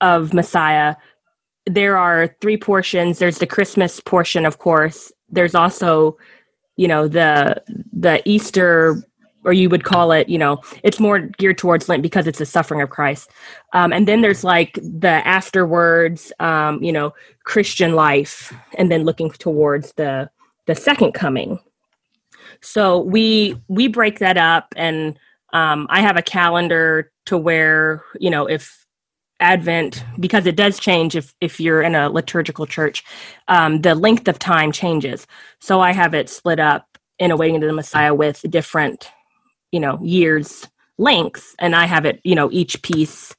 of 0.00 0.32
Messiah, 0.32 0.94
there 1.66 1.96
are 1.96 2.32
three 2.40 2.56
portions. 2.56 3.18
There's 3.18 3.38
the 3.38 3.46
Christmas 3.46 3.98
portion, 3.98 4.46
of 4.46 4.58
course. 4.58 5.10
There's 5.28 5.56
also, 5.56 6.16
you 6.78 6.86
know, 6.86 7.08
the 7.08 7.60
the 7.92 8.22
Easter, 8.24 9.02
or 9.44 9.52
you 9.52 9.68
would 9.68 9.82
call 9.84 10.12
it, 10.12 10.28
you 10.28 10.38
know, 10.38 10.62
it's 10.84 11.00
more 11.00 11.18
geared 11.18 11.58
towards 11.58 11.88
Lent 11.88 12.02
because 12.02 12.26
it's 12.26 12.38
the 12.38 12.46
suffering 12.46 12.80
of 12.80 12.88
Christ. 12.88 13.30
Um, 13.72 13.92
and 13.92 14.06
then 14.06 14.22
there's 14.22 14.44
like 14.44 14.74
the 14.74 15.26
afterwards, 15.26 16.32
um, 16.38 16.80
you 16.82 16.92
know, 16.92 17.12
Christian 17.42 17.94
life, 17.94 18.54
and 18.78 18.90
then 18.90 19.02
looking 19.04 19.30
towards 19.30 19.92
the 19.94 20.30
the 20.66 20.76
second 20.76 21.12
coming. 21.12 21.58
So 22.60 23.00
we 23.00 23.60
we 23.66 23.88
break 23.88 24.20
that 24.20 24.36
up, 24.36 24.72
and 24.76 25.18
um, 25.52 25.88
I 25.90 26.00
have 26.00 26.16
a 26.16 26.22
calendar 26.22 27.10
to 27.26 27.36
where 27.36 28.04
you 28.20 28.30
know 28.30 28.46
if 28.46 28.77
Advent 29.40 30.04
because 30.18 30.46
it 30.46 30.56
does 30.56 30.78
change 30.78 31.14
if 31.14 31.34
if 31.40 31.60
you're 31.60 31.82
in 31.82 31.94
a 31.94 32.08
liturgical 32.08 32.66
church. 32.66 33.04
Um, 33.48 33.82
the 33.82 33.94
length 33.94 34.28
of 34.28 34.38
time 34.38 34.72
changes, 34.72 35.26
so 35.60 35.80
I 35.80 35.92
have 35.92 36.14
it 36.14 36.28
split 36.28 36.58
up 36.60 36.98
in 37.18 37.30
Awaiting 37.30 37.60
to 37.60 37.66
the 37.66 37.72
Messiah 37.72 38.14
with 38.14 38.44
different, 38.48 39.10
you 39.72 39.80
know, 39.80 39.98
years 40.02 40.66
lengths, 40.98 41.54
and 41.58 41.76
I 41.76 41.86
have 41.86 42.04
it, 42.04 42.20
you 42.24 42.34
know, 42.34 42.48
each 42.52 42.82
piece, 42.82 43.34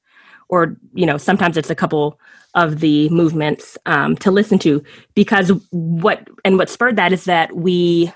or 0.50 0.78
you 0.94 1.06
know, 1.06 1.18
sometimes 1.18 1.58
it's 1.58 1.70
a 1.70 1.76
couple 1.76 2.20
of 2.56 2.80
the 2.80 3.10
movements 3.10 3.78
um, 3.86 4.16
to 4.18 4.32
listen 4.32 4.58
to 4.60 4.84
because 5.16 5.52
what 5.72 6.28
and 6.44 6.58
what 6.58 6.70
spurred 6.70 6.96
that 6.96 7.14
is 7.14 7.26
that 7.26 7.56
we 7.56 8.12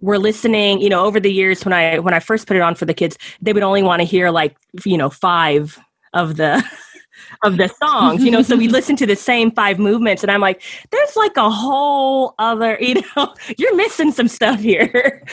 were 0.00 0.18
listening 0.18 0.80
you 0.80 0.88
know 0.88 1.04
over 1.04 1.20
the 1.20 1.32
years 1.32 1.64
when 1.64 1.72
i 1.72 1.98
when 1.98 2.14
i 2.14 2.20
first 2.20 2.46
put 2.46 2.56
it 2.56 2.62
on 2.62 2.74
for 2.74 2.84
the 2.84 2.94
kids 2.94 3.18
they 3.40 3.52
would 3.52 3.62
only 3.62 3.82
want 3.82 4.00
to 4.00 4.04
hear 4.04 4.30
like 4.30 4.56
you 4.84 4.96
know 4.96 5.10
five 5.10 5.78
of 6.12 6.36
the 6.36 6.64
of 7.44 7.56
the 7.56 7.68
songs 7.68 8.24
you 8.24 8.30
know 8.30 8.42
so 8.42 8.56
we 8.56 8.68
listen 8.78 8.96
to 8.96 9.06
the 9.06 9.16
same 9.16 9.50
five 9.50 9.78
movements 9.78 10.22
and 10.22 10.30
i'm 10.32 10.40
like 10.40 10.62
there's 10.90 11.16
like 11.16 11.36
a 11.36 11.50
whole 11.50 12.34
other 12.38 12.78
you 12.80 13.02
know 13.16 13.34
you're 13.58 13.76
missing 13.76 14.12
some 14.12 14.28
stuff 14.28 14.60
here. 14.60 15.24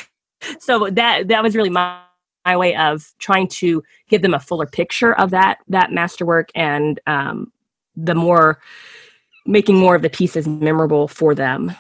So 0.60 0.90
that 0.92 1.28
that 1.30 1.44
was 1.44 1.56
really 1.56 1.70
my 1.70 2.00
my 2.46 2.56
way 2.56 2.76
of 2.76 3.14
trying 3.20 3.48
to 3.48 3.84
give 4.08 4.22
them 4.22 4.34
a 4.34 4.40
fuller 4.40 4.66
picture 4.66 5.14
of 5.14 5.32
that 5.32 5.60
that 5.68 5.92
masterwork 5.92 6.50
and 6.56 7.00
um, 7.08 7.52
the 7.96 8.16
more 8.16 8.60
making 9.46 9.78
more 9.78 9.96
of 9.96 10.02
the 10.02 10.10
pieces 10.10 10.48
memorable 10.48 11.08
for 11.08 11.34
them 11.34 11.76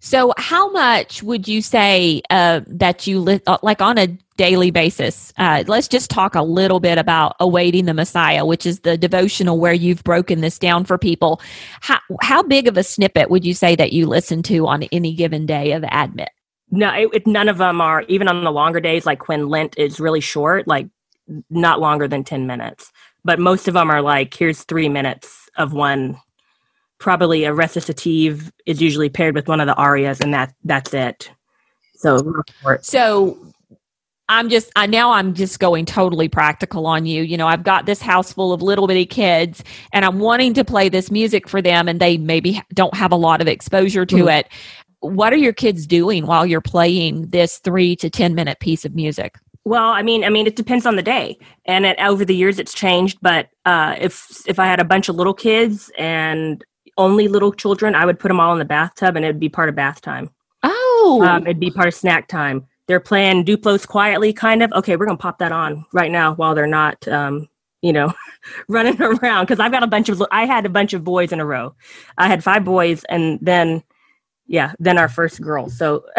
so, 0.00 0.32
how 0.38 0.70
much 0.70 1.22
would 1.22 1.46
you 1.46 1.60
say 1.60 2.22
uh, 2.30 2.62
that 2.66 3.06
you 3.06 3.20
li- 3.20 3.42
uh, 3.46 3.58
like 3.62 3.82
on 3.82 3.98
a 3.98 4.06
daily 4.38 4.70
basis? 4.70 5.30
Uh, 5.36 5.62
let's 5.66 5.88
just 5.88 6.08
talk 6.08 6.34
a 6.34 6.42
little 6.42 6.80
bit 6.80 6.96
about 6.96 7.36
awaiting 7.38 7.84
the 7.84 7.92
Messiah, 7.92 8.46
which 8.46 8.64
is 8.64 8.80
the 8.80 8.96
devotional 8.96 9.58
where 9.58 9.74
you've 9.74 10.02
broken 10.02 10.40
this 10.40 10.58
down 10.58 10.86
for 10.86 10.96
people. 10.96 11.40
How 11.80 11.98
how 12.22 12.42
big 12.42 12.66
of 12.66 12.78
a 12.78 12.82
snippet 12.82 13.28
would 13.28 13.44
you 13.44 13.52
say 13.52 13.76
that 13.76 13.92
you 13.92 14.06
listen 14.06 14.42
to 14.44 14.66
on 14.66 14.84
any 14.84 15.12
given 15.12 15.44
day 15.44 15.72
of 15.72 15.84
Advent? 15.84 16.30
No, 16.70 16.90
it, 16.94 17.08
it, 17.12 17.26
none 17.26 17.50
of 17.50 17.58
them 17.58 17.82
are. 17.82 18.02
Even 18.02 18.26
on 18.26 18.42
the 18.42 18.50
longer 18.50 18.80
days, 18.80 19.04
like 19.04 19.28
when 19.28 19.50
Lent 19.50 19.76
is 19.76 20.00
really 20.00 20.20
short, 20.20 20.66
like 20.66 20.88
not 21.50 21.78
longer 21.78 22.08
than 22.08 22.24
ten 22.24 22.46
minutes. 22.46 22.90
But 23.22 23.38
most 23.38 23.68
of 23.68 23.74
them 23.74 23.90
are 23.90 24.00
like, 24.00 24.32
here's 24.32 24.64
three 24.64 24.88
minutes 24.88 25.50
of 25.58 25.74
one 25.74 26.18
probably 27.00 27.44
a 27.44 27.52
recitative 27.52 28.52
is 28.66 28.80
usually 28.80 29.08
paired 29.08 29.34
with 29.34 29.48
one 29.48 29.60
of 29.60 29.66
the 29.66 29.74
arias 29.74 30.20
and 30.20 30.32
that 30.32 30.54
that's 30.64 30.94
it. 30.94 31.30
So 31.96 32.42
so 32.82 33.36
i'm 34.28 34.48
just 34.48 34.70
i 34.76 34.86
now 34.86 35.10
i'm 35.10 35.34
just 35.34 35.58
going 35.58 35.84
totally 35.84 36.28
practical 36.28 36.86
on 36.86 37.06
you. 37.06 37.22
You 37.22 37.36
know 37.36 37.48
i've 37.48 37.64
got 37.64 37.86
this 37.86 38.00
house 38.00 38.32
full 38.32 38.52
of 38.52 38.62
little 38.62 38.86
bitty 38.86 39.06
kids 39.06 39.64
and 39.92 40.04
i'm 40.04 40.20
wanting 40.20 40.54
to 40.54 40.64
play 40.64 40.88
this 40.88 41.10
music 41.10 41.48
for 41.48 41.60
them 41.60 41.88
and 41.88 42.00
they 42.00 42.16
maybe 42.16 42.62
don't 42.72 42.94
have 42.94 43.10
a 43.10 43.16
lot 43.16 43.40
of 43.40 43.48
exposure 43.48 44.06
to 44.06 44.16
mm-hmm. 44.16 44.28
it. 44.28 44.48
What 45.00 45.32
are 45.32 45.36
your 45.36 45.54
kids 45.54 45.86
doing 45.86 46.26
while 46.26 46.44
you're 46.44 46.60
playing 46.60 47.28
this 47.28 47.58
three 47.58 47.96
to 47.96 48.10
ten 48.10 48.34
minute 48.34 48.60
piece 48.60 48.84
of 48.84 48.94
music? 48.94 49.36
Well, 49.64 49.90
I 49.90 50.02
mean, 50.02 50.24
I 50.24 50.30
mean, 50.30 50.46
it 50.46 50.56
depends 50.56 50.86
on 50.86 50.96
the 50.96 51.02
day, 51.02 51.38
and 51.66 51.84
it, 51.84 51.98
over 52.00 52.24
the 52.24 52.34
years 52.34 52.58
it's 52.58 52.72
changed. 52.72 53.18
But 53.20 53.48
uh, 53.66 53.94
if 53.98 54.42
if 54.46 54.58
I 54.58 54.66
had 54.66 54.80
a 54.80 54.84
bunch 54.84 55.08
of 55.08 55.16
little 55.16 55.34
kids 55.34 55.90
and 55.98 56.64
only 57.00 57.26
little 57.26 57.52
children, 57.52 57.94
I 57.94 58.04
would 58.04 58.18
put 58.18 58.28
them 58.28 58.38
all 58.38 58.52
in 58.52 58.58
the 58.58 58.64
bathtub 58.64 59.16
and 59.16 59.24
it'd 59.24 59.40
be 59.40 59.48
part 59.48 59.68
of 59.68 59.74
bath 59.74 60.00
time. 60.00 60.30
Oh. 60.62 61.22
Um, 61.26 61.42
it'd 61.42 61.58
be 61.58 61.70
part 61.70 61.88
of 61.88 61.94
snack 61.94 62.28
time. 62.28 62.66
They're 62.86 63.00
playing 63.00 63.44
Duplo's 63.44 63.86
quietly, 63.86 64.32
kind 64.32 64.62
of. 64.62 64.72
Okay, 64.72 64.96
we're 64.96 65.06
going 65.06 65.16
to 65.16 65.22
pop 65.22 65.38
that 65.38 65.52
on 65.52 65.84
right 65.92 66.10
now 66.10 66.34
while 66.34 66.54
they're 66.54 66.66
not, 66.66 67.06
um, 67.08 67.48
you 67.82 67.92
know, 67.92 68.12
running 68.68 69.00
around. 69.00 69.46
Because 69.46 69.60
I've 69.60 69.72
got 69.72 69.82
a 69.82 69.86
bunch 69.86 70.08
of, 70.08 70.22
I 70.30 70.44
had 70.44 70.66
a 70.66 70.68
bunch 70.68 70.92
of 70.92 71.04
boys 71.04 71.32
in 71.32 71.40
a 71.40 71.46
row. 71.46 71.74
I 72.18 72.28
had 72.28 72.44
five 72.44 72.64
boys 72.64 73.04
and 73.04 73.38
then, 73.40 73.82
yeah, 74.46 74.74
then 74.78 74.98
our 74.98 75.08
first 75.08 75.40
girl. 75.40 75.70
So 75.70 76.04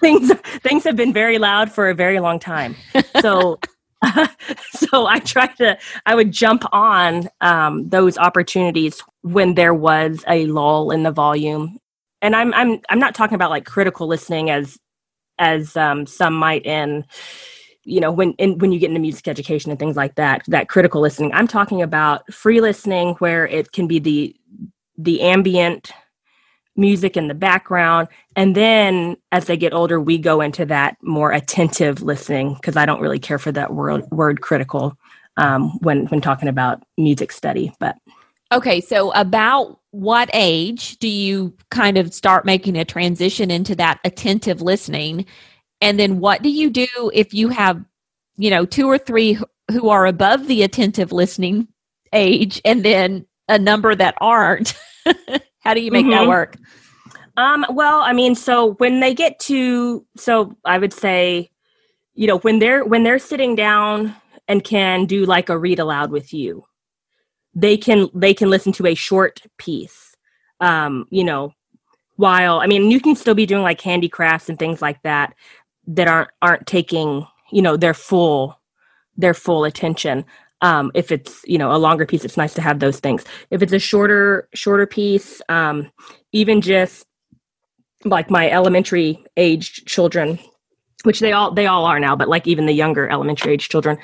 things, 0.00 0.32
things 0.62 0.84
have 0.84 0.96
been 0.96 1.12
very 1.12 1.38
loud 1.38 1.70
for 1.70 1.90
a 1.90 1.94
very 1.94 2.18
long 2.20 2.38
time. 2.38 2.74
So, 3.20 3.60
so 4.70 5.06
I 5.06 5.18
try 5.20 5.46
to, 5.46 5.78
I 6.06 6.14
would 6.14 6.32
jump 6.32 6.64
on 6.72 7.28
um, 7.40 7.88
those 7.88 8.18
opportunities 8.18 9.02
when 9.22 9.54
there 9.54 9.74
was 9.74 10.24
a 10.28 10.46
lull 10.46 10.90
in 10.90 11.02
the 11.02 11.12
volume. 11.12 11.78
And 12.20 12.36
I'm 12.36 12.54
I'm 12.54 12.80
I'm 12.88 13.00
not 13.00 13.16
talking 13.16 13.34
about 13.34 13.50
like 13.50 13.64
critical 13.64 14.06
listening 14.06 14.48
as 14.50 14.78
as 15.38 15.76
um, 15.76 16.06
some 16.06 16.34
might 16.34 16.64
in 16.64 17.04
you 17.84 18.00
know 18.00 18.12
when 18.12 18.32
in, 18.34 18.58
when 18.58 18.72
you 18.72 18.78
get 18.78 18.88
into 18.88 19.00
music 19.00 19.26
education 19.28 19.70
and 19.70 19.78
things 19.80 19.96
like 19.96 20.14
that 20.14 20.42
that 20.46 20.68
critical 20.68 21.00
listening 21.00 21.32
i'm 21.32 21.48
talking 21.48 21.82
about 21.82 22.32
free 22.32 22.60
listening 22.60 23.14
where 23.14 23.46
it 23.48 23.72
can 23.72 23.88
be 23.88 23.98
the 23.98 24.36
the 24.98 25.20
ambient 25.20 25.92
music 26.76 27.16
in 27.16 27.28
the 27.28 27.34
background 27.34 28.08
and 28.34 28.54
then 28.54 29.16
as 29.30 29.44
they 29.44 29.56
get 29.56 29.74
older 29.74 30.00
we 30.00 30.16
go 30.16 30.40
into 30.40 30.64
that 30.64 30.96
more 31.02 31.30
attentive 31.30 32.00
listening 32.00 32.54
because 32.54 32.76
i 32.76 32.86
don't 32.86 33.00
really 33.00 33.18
care 33.18 33.38
for 33.38 33.52
that 33.52 33.74
word 33.74 34.04
word 34.10 34.40
critical 34.40 34.96
um, 35.36 35.70
when 35.80 36.06
when 36.06 36.20
talking 36.20 36.48
about 36.48 36.82
music 36.96 37.30
study 37.30 37.72
but 37.78 37.96
Okay, 38.52 38.82
so 38.82 39.12
about 39.12 39.80
what 39.92 40.28
age 40.34 40.98
do 40.98 41.08
you 41.08 41.56
kind 41.70 41.96
of 41.96 42.12
start 42.12 42.44
making 42.44 42.76
a 42.76 42.84
transition 42.84 43.50
into 43.50 43.74
that 43.76 43.98
attentive 44.04 44.60
listening? 44.60 45.24
And 45.80 45.98
then 45.98 46.20
what 46.20 46.42
do 46.42 46.50
you 46.50 46.68
do 46.68 46.86
if 47.14 47.32
you 47.32 47.48
have, 47.48 47.82
you 48.36 48.50
know, 48.50 48.66
two 48.66 48.88
or 48.88 48.98
three 48.98 49.38
who 49.70 49.88
are 49.88 50.04
above 50.04 50.48
the 50.48 50.62
attentive 50.62 51.12
listening 51.12 51.66
age 52.12 52.60
and 52.66 52.84
then 52.84 53.26
a 53.48 53.58
number 53.58 53.94
that 53.94 54.16
aren't? 54.20 54.74
How 55.62 55.74
do 55.74 55.80
you 55.80 55.90
make 55.90 56.06
mm-hmm. 56.06 56.24
that 56.24 56.28
work? 56.28 56.56
Um, 57.36 57.64
well, 57.70 58.00
I 58.00 58.12
mean, 58.12 58.34
so 58.34 58.74
when 58.74 59.00
they 59.00 59.14
get 59.14 59.38
to, 59.40 60.04
so 60.16 60.54
I 60.64 60.78
would 60.78 60.92
say, 60.92 61.50
you 62.14 62.26
know, 62.26 62.38
when 62.38 62.58
they're 62.58 62.84
when 62.84 63.04
they're 63.04 63.18
sitting 63.18 63.54
down 63.54 64.14
and 64.48 64.62
can 64.62 65.06
do 65.06 65.24
like 65.24 65.48
a 65.48 65.56
read 65.56 65.78
aloud 65.78 66.10
with 66.10 66.34
you, 66.34 66.64
they 67.54 67.76
can 67.76 68.08
they 68.14 68.34
can 68.34 68.50
listen 68.50 68.72
to 68.72 68.86
a 68.86 68.94
short 68.94 69.42
piece 69.58 70.16
um 70.60 71.06
you 71.10 71.24
know 71.24 71.52
while 72.16 72.60
i 72.60 72.66
mean 72.66 72.90
you 72.90 73.00
can 73.00 73.14
still 73.14 73.34
be 73.34 73.46
doing 73.46 73.62
like 73.62 73.80
handicrafts 73.80 74.48
and 74.48 74.58
things 74.58 74.80
like 74.80 75.00
that 75.02 75.34
that 75.86 76.08
aren't 76.08 76.30
aren't 76.40 76.66
taking 76.66 77.26
you 77.50 77.60
know 77.60 77.76
their 77.76 77.94
full 77.94 78.58
their 79.16 79.34
full 79.34 79.64
attention 79.64 80.24
Um, 80.62 80.92
if 80.94 81.12
it's 81.12 81.42
you 81.46 81.58
know 81.58 81.72
a 81.72 81.78
longer 81.78 82.06
piece, 82.06 82.24
it's 82.24 82.38
nice 82.38 82.54
to 82.54 82.62
have 82.62 82.80
those 82.80 83.00
things. 83.00 83.24
If 83.50 83.62
it's 83.62 83.74
a 83.74 83.80
shorter 83.80 84.48
shorter 84.54 84.86
piece, 84.86 85.42
um, 85.50 85.90
even 86.32 86.62
just 86.62 87.06
like 88.04 88.30
my 88.30 88.50
elementary 88.50 89.24
aged 89.36 89.86
children, 89.88 90.38
which 91.04 91.20
they 91.20 91.32
all 91.32 91.52
they 91.52 91.66
all 91.66 91.84
are 91.86 92.00
now, 92.00 92.16
but 92.16 92.28
like 92.28 92.46
even 92.46 92.66
the 92.66 92.72
younger 92.74 93.10
elementary 93.10 93.54
age 93.54 93.68
children, 93.68 93.98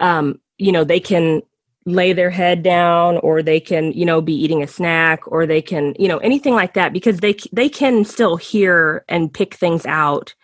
um, 0.00 0.40
you 0.58 0.72
know, 0.72 0.84
they 0.84 1.00
can 1.00 1.42
lay 1.86 2.12
their 2.12 2.30
head 2.30 2.62
down 2.62 3.18
or 3.18 3.42
they 3.42 3.60
can 3.60 3.92
you 3.92 4.06
know 4.06 4.20
be 4.20 4.34
eating 4.34 4.62
a 4.62 4.68
snack 4.68 5.20
or 5.26 5.46
they 5.46 5.62
can 5.62 5.94
you 5.98 6.08
know 6.08 6.18
anything 6.18 6.54
like 6.54 6.74
that 6.74 6.92
because 6.92 7.18
they 7.20 7.36
they 7.52 7.68
can 7.68 8.04
still 8.04 8.36
hear 8.36 9.04
and 9.08 9.34
pick 9.34 9.54
things 9.54 9.86
out 9.86 10.34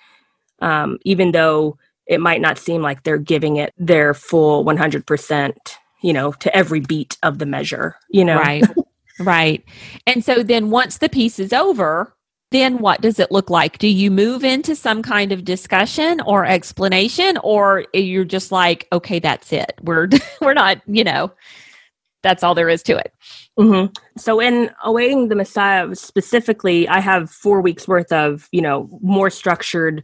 um, 0.60 0.98
even 1.04 1.32
though 1.32 1.78
it 2.10 2.20
might 2.20 2.42
not 2.42 2.58
seem 2.58 2.82
like 2.82 3.02
they're 3.02 3.16
giving 3.16 3.56
it 3.56 3.72
their 3.78 4.12
full 4.12 4.64
100% 4.64 5.54
you 6.02 6.12
know 6.12 6.32
to 6.32 6.54
every 6.54 6.80
beat 6.80 7.16
of 7.22 7.38
the 7.38 7.46
measure 7.46 7.96
you 8.10 8.24
know 8.24 8.38
right 8.38 8.64
right 9.20 9.64
and 10.06 10.24
so 10.24 10.42
then 10.42 10.70
once 10.70 10.98
the 10.98 11.08
piece 11.08 11.38
is 11.38 11.52
over 11.52 12.14
then 12.50 12.78
what 12.78 13.00
does 13.00 13.18
it 13.18 13.30
look 13.30 13.48
like? 13.48 13.78
Do 13.78 13.86
you 13.86 14.10
move 14.10 14.42
into 14.42 14.74
some 14.74 15.02
kind 15.02 15.30
of 15.30 15.44
discussion 15.44 16.20
or 16.22 16.44
explanation, 16.44 17.38
or 17.44 17.84
you're 17.94 18.24
just 18.24 18.50
like, 18.50 18.88
okay, 18.92 19.18
that's 19.18 19.52
it. 19.52 19.72
We're 19.82 20.08
we're 20.40 20.54
not, 20.54 20.80
you 20.86 21.04
know, 21.04 21.32
that's 22.22 22.42
all 22.42 22.54
there 22.54 22.68
is 22.68 22.82
to 22.84 22.96
it. 22.96 23.12
Mm-hmm. 23.58 23.92
So 24.18 24.40
in 24.40 24.70
awaiting 24.84 25.28
the 25.28 25.36
Messiah 25.36 25.94
specifically, 25.94 26.88
I 26.88 27.00
have 27.00 27.30
four 27.30 27.60
weeks 27.60 27.86
worth 27.86 28.12
of 28.12 28.48
you 28.52 28.62
know 28.62 28.88
more 29.00 29.30
structured, 29.30 30.02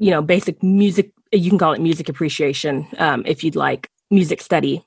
you 0.00 0.10
know, 0.10 0.20
basic 0.20 0.60
music. 0.62 1.12
You 1.30 1.50
can 1.50 1.58
call 1.58 1.72
it 1.72 1.80
music 1.80 2.08
appreciation 2.08 2.88
um, 2.98 3.22
if 3.24 3.44
you'd 3.44 3.54
like 3.54 3.88
music 4.10 4.40
study 4.40 4.84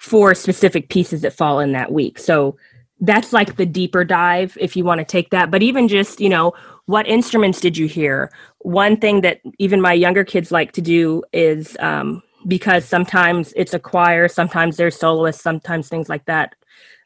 for 0.00 0.34
specific 0.34 0.90
pieces 0.90 1.22
that 1.22 1.32
fall 1.32 1.60
in 1.60 1.72
that 1.72 1.90
week. 1.90 2.18
So 2.18 2.56
that's 3.00 3.32
like 3.32 3.56
the 3.56 3.66
deeper 3.66 4.04
dive 4.04 4.56
if 4.60 4.76
you 4.76 4.84
want 4.84 4.98
to 4.98 5.04
take 5.04 5.30
that 5.30 5.50
but 5.50 5.62
even 5.62 5.86
just 5.86 6.20
you 6.20 6.28
know 6.28 6.52
what 6.86 7.06
instruments 7.06 7.60
did 7.60 7.76
you 7.76 7.86
hear 7.86 8.30
one 8.58 8.96
thing 8.96 9.20
that 9.20 9.40
even 9.58 9.80
my 9.80 9.92
younger 9.92 10.24
kids 10.24 10.50
like 10.50 10.72
to 10.72 10.80
do 10.80 11.22
is 11.32 11.76
um, 11.80 12.22
because 12.46 12.84
sometimes 12.84 13.52
it's 13.54 13.74
a 13.74 13.78
choir 13.78 14.26
sometimes 14.26 14.76
there's 14.76 14.98
soloists 14.98 15.42
sometimes 15.42 15.88
things 15.88 16.08
like 16.08 16.24
that 16.24 16.54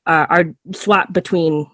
uh, 0.06 0.26
are 0.30 0.44
swapped 0.72 1.12
between 1.12 1.66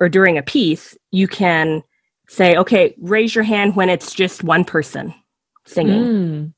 or 0.00 0.08
during 0.08 0.36
a 0.36 0.42
piece 0.42 0.96
you 1.12 1.28
can 1.28 1.82
say 2.28 2.56
okay 2.56 2.94
raise 3.00 3.34
your 3.34 3.44
hand 3.44 3.76
when 3.76 3.88
it's 3.88 4.14
just 4.14 4.44
one 4.44 4.64
person 4.64 5.14
singing. 5.66 6.02
Mm. 6.02 6.54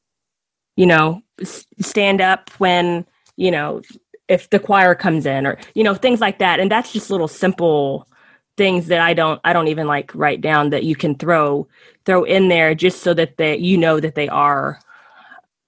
you 0.77 0.87
know 0.87 1.23
s- 1.41 1.67
stand 1.81 2.21
up 2.21 2.51
when 2.59 3.05
you 3.37 3.51
know 3.51 3.81
if 4.29 4.51
the 4.51 4.59
choir 4.59 4.95
comes 4.95 5.27
in 5.27 5.47
or 5.47 5.59
you 5.75 5.85
know 5.85 5.95
things 5.95 6.21
like 6.21 6.39
that. 6.39 6.59
And 6.61 6.71
that's 6.71 6.93
just 6.93 7.11
little 7.11 7.29
simple 7.29 8.09
things 8.57 8.87
that 8.87 9.01
i 9.01 9.13
don't 9.13 9.39
i 9.45 9.53
don't 9.53 9.69
even 9.69 9.87
like 9.87 10.15
write 10.15 10.41
down 10.41 10.71
that 10.71 10.83
you 10.83 10.97
can 10.97 11.15
throw 11.15 11.69
throw 12.07 12.25
in 12.25 12.49
there 12.49 12.75
just 12.75 13.03
so 13.03 13.13
that 13.13 13.37
they 13.37 13.55
you 13.59 13.77
know 13.77 14.01
that 14.01 14.15
they 14.15 14.29
are 14.29 14.81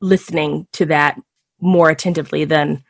listening 0.00 0.66
to 0.72 0.86
that 0.86 1.20
more 1.60 1.90
attentively 1.90 2.44
than 2.46 2.82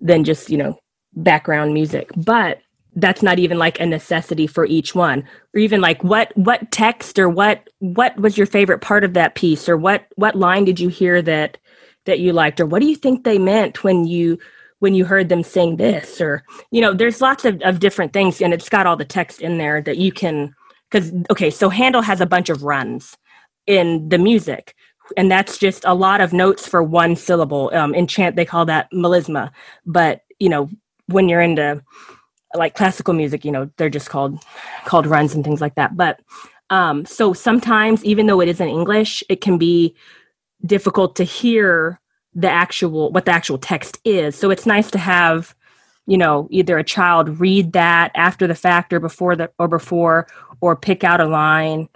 than 0.00 0.24
just 0.24 0.50
you 0.50 0.56
know 0.56 0.78
background 1.14 1.74
music. 1.74 2.10
But 2.16 2.60
that's 2.96 3.22
not 3.22 3.38
even 3.38 3.58
like 3.58 3.80
a 3.80 3.86
necessity 3.86 4.46
for 4.46 4.66
each 4.66 4.94
one. 4.94 5.24
Or 5.54 5.60
even 5.60 5.80
like 5.80 6.02
what 6.02 6.36
what 6.36 6.70
text 6.70 7.18
or 7.18 7.28
what 7.28 7.68
what 7.78 8.16
was 8.18 8.36
your 8.36 8.46
favorite 8.46 8.80
part 8.80 9.04
of 9.04 9.14
that 9.14 9.34
piece? 9.34 9.68
Or 9.68 9.76
what 9.76 10.06
what 10.16 10.36
line 10.36 10.64
did 10.64 10.80
you 10.80 10.88
hear 10.88 11.22
that 11.22 11.58
that 12.06 12.20
you 12.20 12.32
liked? 12.32 12.60
Or 12.60 12.66
what 12.66 12.80
do 12.80 12.88
you 12.88 12.96
think 12.96 13.24
they 13.24 13.38
meant 13.38 13.84
when 13.84 14.06
you 14.06 14.38
when 14.80 14.94
you 14.94 15.04
heard 15.04 15.28
them 15.28 15.42
sing 15.42 15.76
this? 15.76 16.20
Or 16.20 16.44
you 16.70 16.80
know 16.80 16.92
there's 16.92 17.20
lots 17.20 17.44
of, 17.44 17.60
of 17.62 17.80
different 17.80 18.12
things 18.12 18.40
and 18.40 18.52
it's 18.52 18.68
got 18.68 18.86
all 18.86 18.96
the 18.96 19.04
text 19.04 19.40
in 19.40 19.58
there 19.58 19.80
that 19.82 19.98
you 19.98 20.12
can 20.12 20.54
because 20.90 21.12
okay 21.30 21.50
so 21.50 21.68
handel 21.68 22.02
has 22.02 22.20
a 22.20 22.26
bunch 22.26 22.48
of 22.48 22.62
runs 22.62 23.16
in 23.66 24.08
the 24.08 24.18
music 24.18 24.74
and 25.16 25.30
that's 25.30 25.58
just 25.58 25.84
a 25.84 25.94
lot 25.94 26.20
of 26.20 26.32
notes 26.32 26.66
for 26.66 26.82
one 26.82 27.16
syllable. 27.16 27.70
Um, 27.72 27.94
in 27.94 28.06
chant 28.06 28.36
they 28.36 28.44
call 28.44 28.64
that 28.66 28.90
melisma. 28.92 29.50
But 29.86 30.22
you 30.38 30.48
know 30.48 30.68
when 31.06 31.28
you're 31.28 31.40
into 31.40 31.82
like 32.54 32.74
classical 32.74 33.14
music 33.14 33.44
you 33.44 33.52
know 33.52 33.70
they're 33.76 33.88
just 33.88 34.10
called 34.10 34.42
called 34.84 35.06
runs 35.06 35.34
and 35.34 35.44
things 35.44 35.60
like 35.60 35.74
that. 35.76 35.96
But 35.96 36.20
um, 36.70 37.04
so 37.04 37.32
sometimes 37.32 38.04
even 38.04 38.26
though 38.26 38.40
it 38.40 38.48
is 38.48 38.60
in 38.60 38.68
english 38.68 39.22
it 39.28 39.40
can 39.40 39.58
be 39.58 39.94
difficult 40.64 41.16
to 41.16 41.24
hear 41.24 42.00
the 42.34 42.48
actual 42.50 43.10
what 43.12 43.24
the 43.24 43.32
actual 43.32 43.58
text 43.58 43.98
is. 44.04 44.36
So 44.36 44.50
it's 44.50 44.66
nice 44.66 44.90
to 44.92 44.98
have 44.98 45.54
you 46.06 46.18
know 46.18 46.48
either 46.50 46.78
a 46.78 46.84
child 46.84 47.40
read 47.40 47.72
that 47.72 48.12
after 48.14 48.46
the 48.46 48.54
fact 48.54 48.92
or 48.92 49.00
before 49.00 49.36
the 49.36 49.50
or 49.58 49.68
before 49.68 50.26
or 50.60 50.76
pick 50.76 51.04
out 51.04 51.20
a 51.20 51.26
line 51.26 51.88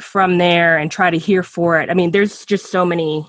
from 0.00 0.38
there 0.38 0.76
and 0.76 0.90
try 0.90 1.10
to 1.10 1.18
hear 1.18 1.42
for 1.42 1.80
it. 1.80 1.90
I 1.90 1.94
mean 1.94 2.10
there's 2.10 2.44
just 2.44 2.70
so 2.70 2.84
many 2.84 3.28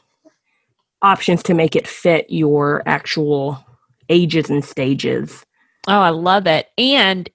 options 1.02 1.44
to 1.44 1.54
make 1.54 1.76
it 1.76 1.88
fit 1.88 2.26
your 2.30 2.82
actual 2.86 3.64
ages 4.10 4.50
and 4.50 4.64
stages 4.66 5.46
oh 5.88 6.00
i 6.00 6.10
love 6.10 6.48
it 6.48 6.70
and 6.78 7.30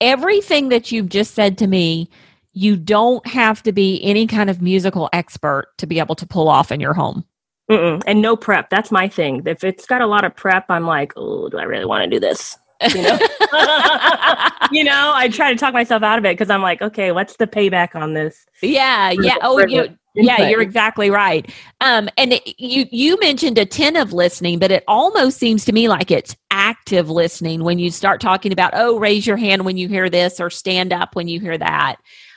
everything 0.00 0.68
that 0.68 0.90
you've 0.90 1.08
just 1.08 1.34
said 1.34 1.56
to 1.58 1.66
me 1.66 2.08
you 2.54 2.76
don't 2.76 3.26
have 3.26 3.62
to 3.62 3.72
be 3.72 4.02
any 4.02 4.26
kind 4.26 4.50
of 4.50 4.60
musical 4.60 5.08
expert 5.12 5.68
to 5.78 5.86
be 5.86 5.98
able 5.98 6.14
to 6.14 6.26
pull 6.26 6.48
off 6.48 6.70
in 6.72 6.80
your 6.80 6.94
home 6.94 7.24
Mm-mm. 7.70 8.02
And 8.06 8.20
no 8.20 8.36
prep. 8.36 8.68
That's 8.68 8.90
my 8.90 9.08
thing. 9.08 9.42
If 9.46 9.64
it's 9.64 9.86
got 9.86 10.02
a 10.02 10.06
lot 10.06 10.24
of 10.24 10.36
prep, 10.36 10.66
I'm 10.68 10.84
like, 10.84 11.12
oh, 11.16 11.48
do 11.48 11.58
I 11.58 11.62
really 11.62 11.86
want 11.86 12.04
to 12.04 12.10
do 12.10 12.20
this? 12.20 12.58
You 12.94 13.02
know, 13.02 13.18
you 14.72 14.84
know, 14.84 15.12
I 15.14 15.28
try 15.30 15.52
to 15.52 15.58
talk 15.58 15.72
myself 15.72 16.02
out 16.02 16.18
of 16.18 16.24
it 16.24 16.36
because 16.36 16.50
I'm 16.50 16.62
like, 16.62 16.82
okay, 16.82 17.12
what's 17.12 17.36
the 17.36 17.46
payback 17.46 17.94
on 17.94 18.14
this? 18.14 18.46
Yeah, 18.62 19.10
yeah. 19.10 19.36
Oh, 19.42 19.58
you, 19.66 19.96
yeah, 20.14 20.48
you're 20.48 20.60
exactly 20.60 21.10
right. 21.10 21.50
Um, 21.80 22.08
and 22.18 22.34
it, 22.34 22.60
you 22.60 22.86
you 22.90 23.18
mentioned 23.20 23.58
attentive 23.58 24.12
listening, 24.12 24.58
but 24.58 24.70
it 24.70 24.84
almost 24.86 25.38
seems 25.38 25.64
to 25.66 25.72
me 25.72 25.88
like 25.88 26.10
it's 26.10 26.36
active 26.50 27.08
listening 27.08 27.64
when 27.64 27.78
you 27.78 27.90
start 27.90 28.20
talking 28.20 28.52
about, 28.52 28.72
oh, 28.74 28.98
raise 28.98 29.26
your 29.26 29.36
hand 29.36 29.64
when 29.64 29.76
you 29.76 29.88
hear 29.88 30.10
this, 30.10 30.40
or 30.40 30.50
stand 30.50 30.92
up 30.92 31.14
when 31.14 31.28
you 31.28 31.40
hear 31.40 31.56
that. 31.56 31.96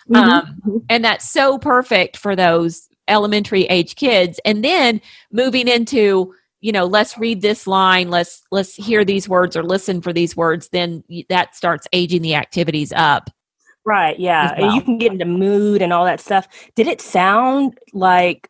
Mm-hmm. 0.10 0.30
Um, 0.30 0.86
and 0.90 1.04
that's 1.04 1.30
so 1.30 1.58
perfect 1.58 2.18
for 2.18 2.36
those 2.36 2.88
elementary 3.08 3.64
age 3.66 3.96
kids 3.96 4.40
and 4.46 4.64
then 4.64 5.02
moving 5.32 5.68
into 5.68 6.34
you 6.66 6.72
know 6.72 6.86
let's 6.86 7.16
read 7.20 7.44
this 7.44 7.68
line 7.68 8.10
let's 8.10 8.42
let's 8.50 8.74
hear 8.74 9.06
these 9.06 9.30
words 9.30 9.56
or 9.56 9.62
listen 9.62 10.02
for 10.02 10.12
these 10.12 10.36
words 10.36 10.70
then 10.70 11.04
that 11.30 11.56
starts 11.56 11.88
aging 11.94 12.24
the 12.24 12.34
activities 12.34 12.92
up. 12.96 13.30
Right 13.86 14.20
yeah 14.20 14.60
well. 14.60 14.74
you 14.74 14.82
can 14.82 14.98
get 14.98 15.12
into 15.12 15.26
mood 15.26 15.84
and 15.84 15.94
all 15.94 16.06
that 16.06 16.20
stuff. 16.20 16.48
Did 16.74 16.88
it 16.88 17.02
sound 17.02 17.78
like 17.94 18.50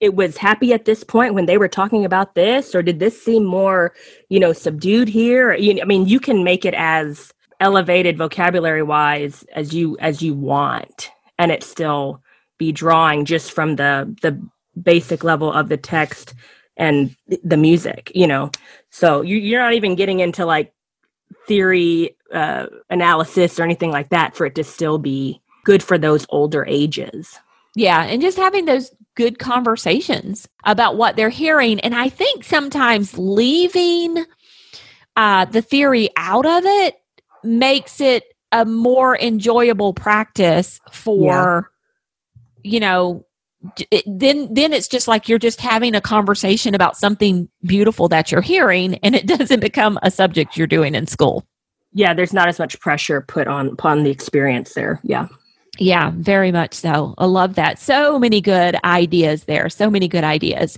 it 0.00 0.16
was 0.16 0.36
happy 0.36 0.72
at 0.72 0.86
this 0.86 1.04
point 1.04 1.34
when 1.34 1.46
they 1.46 1.56
were 1.56 1.68
talking 1.68 2.04
about 2.04 2.34
this 2.34 2.74
or 2.74 2.82
did 2.82 2.98
this 2.98 3.22
seem 3.22 3.44
more 3.44 3.94
you 4.28 4.40
know 4.40 4.52
subdued 4.52 5.08
here? 5.08 5.54
You, 5.54 5.80
i 5.80 5.84
mean 5.84 6.08
you 6.08 6.18
can 6.18 6.42
make 6.42 6.64
it 6.64 6.74
as 6.74 7.32
elevated 7.60 8.18
vocabulary 8.18 8.82
wise 8.82 9.44
as 9.54 9.72
you 9.72 9.96
as 10.00 10.20
you 10.20 10.34
want 10.34 11.12
and 11.38 11.52
it 11.52 11.62
still 11.62 12.20
be 12.58 12.72
drawing 12.72 13.24
just 13.24 13.52
from 13.52 13.76
the 13.76 14.12
the 14.20 14.36
basic 14.82 15.22
level 15.22 15.52
of 15.52 15.68
the 15.68 15.76
text 15.76 16.34
and 16.76 17.14
the 17.42 17.56
music 17.56 18.10
you 18.14 18.26
know? 18.26 18.50
So 18.90 19.22
you, 19.22 19.36
you're 19.36 19.60
not 19.60 19.74
even 19.74 19.94
getting 19.94 20.20
into 20.20 20.44
like 20.44 20.72
theory 21.46 22.16
uh, 22.32 22.66
analysis 22.90 23.58
or 23.58 23.62
anything 23.62 23.90
like 23.90 24.10
that 24.10 24.36
for 24.36 24.46
it 24.46 24.54
to 24.54 24.64
still 24.64 24.98
be 24.98 25.40
good 25.64 25.82
for 25.82 25.98
those 25.98 26.26
older 26.30 26.64
ages. 26.66 27.38
Yeah 27.74 28.04
and 28.04 28.20
just 28.20 28.36
having 28.36 28.66
those 28.66 28.92
good 29.14 29.38
conversations 29.38 30.48
about 30.64 30.96
what 30.96 31.16
they're 31.16 31.28
hearing 31.28 31.80
and 31.80 31.94
i 31.94 32.08
think 32.08 32.44
sometimes 32.44 33.16
leaving 33.18 34.24
uh, 35.16 35.44
the 35.44 35.60
theory 35.60 36.08
out 36.16 36.46
of 36.46 36.64
it 36.64 36.94
makes 37.44 38.00
it 38.00 38.24
a 38.50 38.64
more 38.64 39.18
enjoyable 39.18 39.92
practice 39.92 40.80
for 40.90 41.70
you 42.62 42.80
know 42.80 43.24
it, 43.90 44.04
then 44.06 44.52
then 44.52 44.72
it's 44.72 44.88
just 44.88 45.08
like 45.08 45.28
you're 45.28 45.38
just 45.38 45.60
having 45.60 45.94
a 45.94 46.00
conversation 46.00 46.74
about 46.74 46.96
something 46.96 47.48
beautiful 47.64 48.08
that 48.08 48.32
you're 48.32 48.40
hearing 48.40 48.96
and 48.96 49.14
it 49.14 49.26
doesn't 49.38 49.60
become 49.60 49.98
a 50.02 50.10
subject 50.10 50.56
you're 50.56 50.66
doing 50.66 50.94
in 50.94 51.06
school. 51.06 51.44
Yeah 51.92 52.14
there's 52.14 52.32
not 52.32 52.48
as 52.48 52.58
much 52.58 52.78
pressure 52.80 53.20
put 53.20 53.46
on 53.46 53.68
upon 53.68 54.02
the 54.02 54.10
experience 54.10 54.74
there. 54.74 55.00
Yeah. 55.02 55.28
Yeah 55.78 56.12
very 56.14 56.52
much 56.52 56.74
so. 56.74 57.14
I 57.18 57.26
love 57.26 57.54
that. 57.54 57.78
So 57.78 58.18
many 58.18 58.40
good 58.40 58.76
ideas 58.84 59.44
there. 59.44 59.68
So 59.68 59.90
many 59.90 60.08
good 60.08 60.24
ideas. 60.24 60.76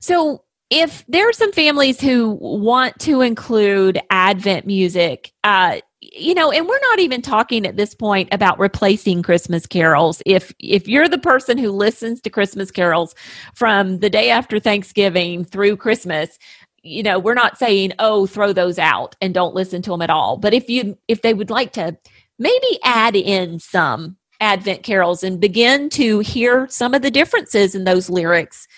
So 0.00 0.44
if 0.70 1.04
there 1.06 1.28
are 1.28 1.32
some 1.32 1.52
families 1.52 2.00
who 2.00 2.38
want 2.40 2.98
to 3.00 3.20
include 3.20 4.00
advent 4.10 4.66
music 4.66 5.32
uh, 5.44 5.80
you 6.12 6.34
know 6.34 6.50
and 6.50 6.68
we're 6.68 6.80
not 6.90 6.98
even 6.98 7.20
talking 7.20 7.66
at 7.66 7.76
this 7.76 7.94
point 7.94 8.28
about 8.32 8.58
replacing 8.58 9.22
christmas 9.22 9.66
carols 9.66 10.22
if 10.26 10.54
if 10.58 10.86
you're 10.86 11.08
the 11.08 11.18
person 11.18 11.58
who 11.58 11.70
listens 11.70 12.20
to 12.20 12.30
christmas 12.30 12.70
carols 12.70 13.14
from 13.54 13.98
the 13.98 14.10
day 14.10 14.30
after 14.30 14.60
thanksgiving 14.60 15.44
through 15.44 15.76
christmas 15.76 16.38
you 16.86 17.02
know, 17.02 17.18
we're 17.18 17.34
not 17.34 17.58
saying, 17.58 17.92
oh, 17.98 18.26
throw 18.26 18.52
those 18.52 18.78
out 18.78 19.16
and 19.20 19.34
don't 19.34 19.54
listen 19.54 19.82
to 19.82 19.90
them 19.90 20.02
at 20.02 20.10
all. 20.10 20.36
But 20.36 20.54
if 20.54 20.70
you, 20.70 20.96
if 21.08 21.22
they 21.22 21.34
would 21.34 21.50
like 21.50 21.72
to 21.72 21.96
maybe 22.38 22.78
add 22.84 23.16
in 23.16 23.58
some 23.58 24.16
Advent 24.40 24.82
carols 24.82 25.22
and 25.22 25.40
begin 25.40 25.88
to 25.90 26.20
hear 26.20 26.68
some 26.68 26.94
of 26.94 27.02
the 27.02 27.10
differences 27.10 27.74
in 27.74 27.84
those 27.84 28.08
lyrics, 28.08 28.68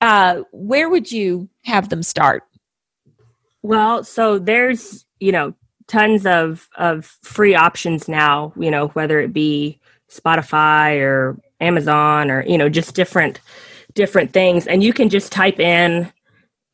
uh, 0.00 0.42
where 0.52 0.88
would 0.88 1.10
you 1.10 1.48
have 1.64 1.88
them 1.88 2.02
start? 2.02 2.44
Well, 3.62 4.04
so 4.04 4.38
there's, 4.38 5.04
you 5.18 5.32
know, 5.32 5.54
tons 5.88 6.26
of, 6.26 6.68
of 6.76 7.06
free 7.22 7.54
options 7.54 8.08
now, 8.08 8.52
you 8.56 8.70
know, 8.70 8.88
whether 8.88 9.20
it 9.20 9.32
be 9.32 9.78
Spotify 10.10 11.00
or 11.00 11.38
Amazon 11.60 12.30
or, 12.30 12.44
you 12.44 12.58
know, 12.58 12.68
just 12.68 12.94
different, 12.94 13.40
different 13.94 14.32
things. 14.32 14.66
And 14.66 14.82
you 14.82 14.92
can 14.92 15.08
just 15.08 15.32
type 15.32 15.60
in 15.60 16.12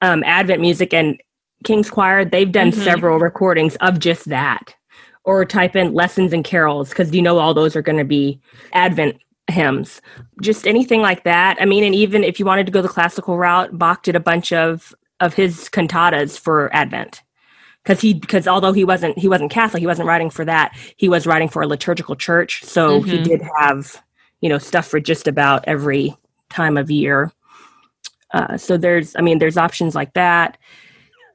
um, 0.00 0.22
Advent 0.24 0.60
music 0.60 0.92
and 0.92 1.20
King's 1.64 1.90
Choir, 1.90 2.24
they've 2.24 2.50
done 2.50 2.72
mm-hmm. 2.72 2.82
several 2.82 3.18
recordings 3.18 3.76
of 3.76 3.98
just 3.98 4.28
that. 4.28 4.74
Or 5.24 5.44
type 5.44 5.76
in 5.76 5.94
lessons 5.94 6.32
and 6.32 6.42
carols 6.42 6.88
because 6.88 7.14
you 7.14 7.22
know 7.22 7.38
all 7.38 7.54
those 7.54 7.76
are 7.76 7.82
going 7.82 7.98
to 7.98 8.04
be 8.04 8.40
Advent 8.72 9.20
hymns. 9.48 10.00
Just 10.40 10.66
anything 10.66 11.00
like 11.00 11.22
that. 11.22 11.56
I 11.60 11.64
mean, 11.64 11.84
and 11.84 11.94
even 11.94 12.24
if 12.24 12.40
you 12.40 12.44
wanted 12.44 12.66
to 12.66 12.72
go 12.72 12.82
the 12.82 12.88
classical 12.88 13.38
route, 13.38 13.78
Bach 13.78 14.02
did 14.02 14.16
a 14.16 14.20
bunch 14.20 14.52
of 14.52 14.92
of 15.20 15.34
his 15.34 15.68
cantatas 15.68 16.36
for 16.36 16.74
Advent 16.74 17.22
because 17.82 18.00
he 18.00 18.14
because 18.14 18.46
although 18.46 18.72
he 18.72 18.84
wasn't 18.84 19.18
he 19.18 19.28
wasn't 19.28 19.50
Catholic, 19.50 19.80
he 19.80 19.86
wasn't 19.86 20.08
writing 20.08 20.30
for 20.30 20.44
that. 20.44 20.76
He 20.96 21.08
was 21.08 21.26
writing 21.26 21.48
for 21.48 21.62
a 21.62 21.66
liturgical 21.66 22.16
church, 22.16 22.62
so 22.64 23.00
mm-hmm. 23.00 23.10
he 23.10 23.22
did 23.22 23.42
have 23.58 24.02
you 24.40 24.48
know 24.48 24.58
stuff 24.58 24.86
for 24.86 25.00
just 25.00 25.26
about 25.26 25.64
every 25.66 26.16
time 26.50 26.76
of 26.76 26.90
year. 26.90 27.32
Uh, 28.32 28.56
so 28.56 28.76
there's, 28.76 29.14
I 29.16 29.20
mean, 29.20 29.38
there's 29.38 29.56
options 29.56 29.94
like 29.94 30.14
that. 30.14 30.58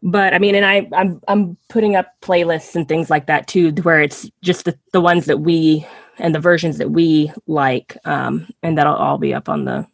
But 0.03 0.33
I 0.33 0.39
mean, 0.39 0.55
and 0.55 0.65
I, 0.65 0.87
I'm 0.93 1.19
I'm 1.27 1.57
putting 1.69 1.95
up 1.95 2.07
playlists 2.21 2.75
and 2.75 2.87
things 2.87 3.09
like 3.09 3.25
that 3.27 3.47
too, 3.47 3.71
where 3.81 3.99
it's 3.99 4.29
just 4.41 4.65
the, 4.65 4.77
the 4.93 5.01
ones 5.01 5.25
that 5.25 5.39
we 5.39 5.85
and 6.19 6.35
the 6.35 6.39
versions 6.39 6.77
that 6.77 6.91
we 6.91 7.31
like, 7.47 7.97
um, 8.05 8.47
and 8.61 8.77
that'll 8.77 8.95
all 8.95 9.17
be 9.17 9.33
up 9.33 9.49
on 9.49 9.65
the 9.65 9.87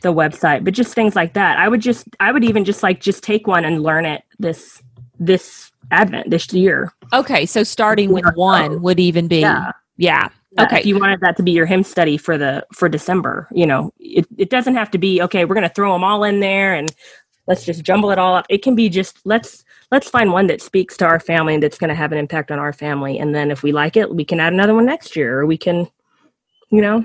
the 0.00 0.14
website. 0.14 0.64
But 0.64 0.72
just 0.72 0.94
things 0.94 1.14
like 1.14 1.34
that. 1.34 1.58
I 1.58 1.68
would 1.68 1.82
just, 1.82 2.06
I 2.20 2.32
would 2.32 2.44
even 2.44 2.64
just 2.64 2.82
like 2.82 3.00
just 3.00 3.22
take 3.22 3.46
one 3.46 3.66
and 3.66 3.82
learn 3.82 4.06
it 4.06 4.22
this 4.38 4.82
this 5.18 5.67
Advent 5.90 6.30
this 6.30 6.52
year. 6.52 6.92
Okay, 7.12 7.46
so 7.46 7.62
starting 7.62 8.12
with 8.12 8.24
one 8.34 8.82
would 8.82 9.00
even 9.00 9.28
be 9.28 9.40
yeah. 9.40 9.72
yeah 9.96 10.28
okay. 10.58 10.80
if 10.80 10.86
you 10.86 10.98
wanted 10.98 11.20
that 11.20 11.36
to 11.36 11.42
be 11.42 11.52
your 11.52 11.66
hymn 11.66 11.82
study 11.82 12.16
for 12.16 12.38
the 12.38 12.66
for 12.72 12.88
December, 12.88 13.48
you 13.52 13.66
know, 13.66 13.92
it, 13.98 14.26
it 14.36 14.50
doesn't 14.50 14.74
have 14.74 14.90
to 14.92 14.98
be 14.98 15.22
okay. 15.22 15.44
We're 15.44 15.54
going 15.54 15.68
to 15.68 15.74
throw 15.74 15.92
them 15.92 16.04
all 16.04 16.24
in 16.24 16.40
there 16.40 16.74
and 16.74 16.94
let's 17.46 17.64
just 17.64 17.82
jumble 17.82 18.10
it 18.10 18.18
all 18.18 18.34
up. 18.34 18.46
It 18.48 18.62
can 18.62 18.74
be 18.74 18.88
just 18.88 19.18
let's 19.24 19.64
let's 19.90 20.08
find 20.10 20.32
one 20.32 20.46
that 20.48 20.60
speaks 20.60 20.96
to 20.98 21.06
our 21.06 21.20
family 21.20 21.54
and 21.54 21.62
that's 21.62 21.78
going 21.78 21.88
to 21.88 21.94
have 21.94 22.12
an 22.12 22.18
impact 22.18 22.50
on 22.50 22.58
our 22.58 22.72
family. 22.72 23.18
And 23.18 23.34
then 23.34 23.50
if 23.50 23.62
we 23.62 23.72
like 23.72 23.96
it, 23.96 24.14
we 24.14 24.24
can 24.24 24.40
add 24.40 24.52
another 24.52 24.74
one 24.74 24.86
next 24.86 25.16
year, 25.16 25.40
or 25.40 25.46
we 25.46 25.56
can, 25.56 25.88
you 26.70 26.82
know, 26.82 27.04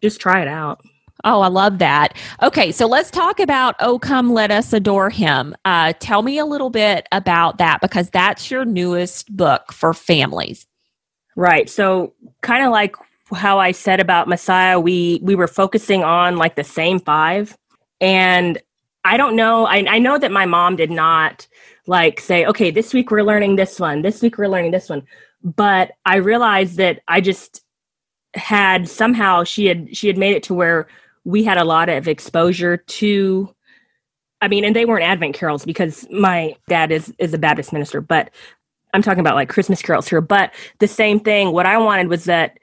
just 0.00 0.20
try 0.20 0.40
it 0.40 0.48
out. 0.48 0.84
Oh, 1.24 1.40
I 1.40 1.48
love 1.48 1.78
that. 1.78 2.16
Okay, 2.42 2.72
so 2.72 2.86
let's 2.86 3.10
talk 3.10 3.38
about 3.38 3.76
Oh 3.80 3.98
Come 3.98 4.32
Let 4.32 4.50
Us 4.50 4.72
Adore 4.72 5.10
Him. 5.10 5.54
Uh, 5.64 5.92
tell 6.00 6.22
me 6.22 6.38
a 6.38 6.44
little 6.44 6.70
bit 6.70 7.06
about 7.12 7.58
that 7.58 7.80
because 7.80 8.10
that's 8.10 8.50
your 8.50 8.64
newest 8.64 9.34
book 9.36 9.72
for 9.72 9.94
families. 9.94 10.66
Right. 11.36 11.70
So 11.70 12.12
kind 12.42 12.64
of 12.64 12.72
like 12.72 12.96
how 13.34 13.58
I 13.58 13.72
said 13.72 14.00
about 14.00 14.28
Messiah, 14.28 14.78
we 14.78 15.20
we 15.22 15.34
were 15.34 15.48
focusing 15.48 16.02
on 16.02 16.36
like 16.36 16.56
the 16.56 16.64
same 16.64 16.98
five. 16.98 17.56
And 18.00 18.60
I 19.04 19.16
don't 19.16 19.36
know. 19.36 19.66
I, 19.66 19.84
I 19.88 19.98
know 19.98 20.18
that 20.18 20.30
my 20.30 20.46
mom 20.46 20.76
did 20.76 20.90
not 20.90 21.46
like 21.86 22.20
say, 22.20 22.44
okay, 22.46 22.70
this 22.70 22.92
week 22.92 23.10
we're 23.10 23.22
learning 23.22 23.56
this 23.56 23.80
one, 23.80 24.02
this 24.02 24.22
week 24.22 24.38
we're 24.38 24.48
learning 24.48 24.70
this 24.70 24.88
one. 24.88 25.02
But 25.42 25.92
I 26.04 26.16
realized 26.16 26.76
that 26.76 27.00
I 27.08 27.20
just 27.20 27.62
had 28.34 28.88
somehow 28.88 29.44
she 29.44 29.66
had 29.66 29.94
she 29.96 30.06
had 30.06 30.16
made 30.16 30.34
it 30.34 30.42
to 30.44 30.54
where 30.54 30.88
we 31.24 31.44
had 31.44 31.58
a 31.58 31.64
lot 31.64 31.88
of 31.88 32.08
exposure 32.08 32.76
to 32.76 33.54
I 34.40 34.48
mean, 34.48 34.64
and 34.64 34.74
they 34.74 34.84
weren't 34.84 35.04
Advent 35.04 35.36
carols 35.36 35.64
because 35.64 36.04
my 36.10 36.56
dad 36.68 36.90
is 36.90 37.14
is 37.18 37.32
a 37.32 37.38
Baptist 37.38 37.72
minister, 37.72 38.00
but 38.00 38.30
I'm 38.92 39.02
talking 39.02 39.20
about 39.20 39.36
like 39.36 39.48
Christmas 39.48 39.80
carols 39.80 40.08
here, 40.08 40.20
but 40.20 40.52
the 40.80 40.88
same 40.88 41.20
thing. 41.20 41.52
What 41.52 41.64
I 41.64 41.78
wanted 41.78 42.08
was 42.08 42.24
that 42.24 42.58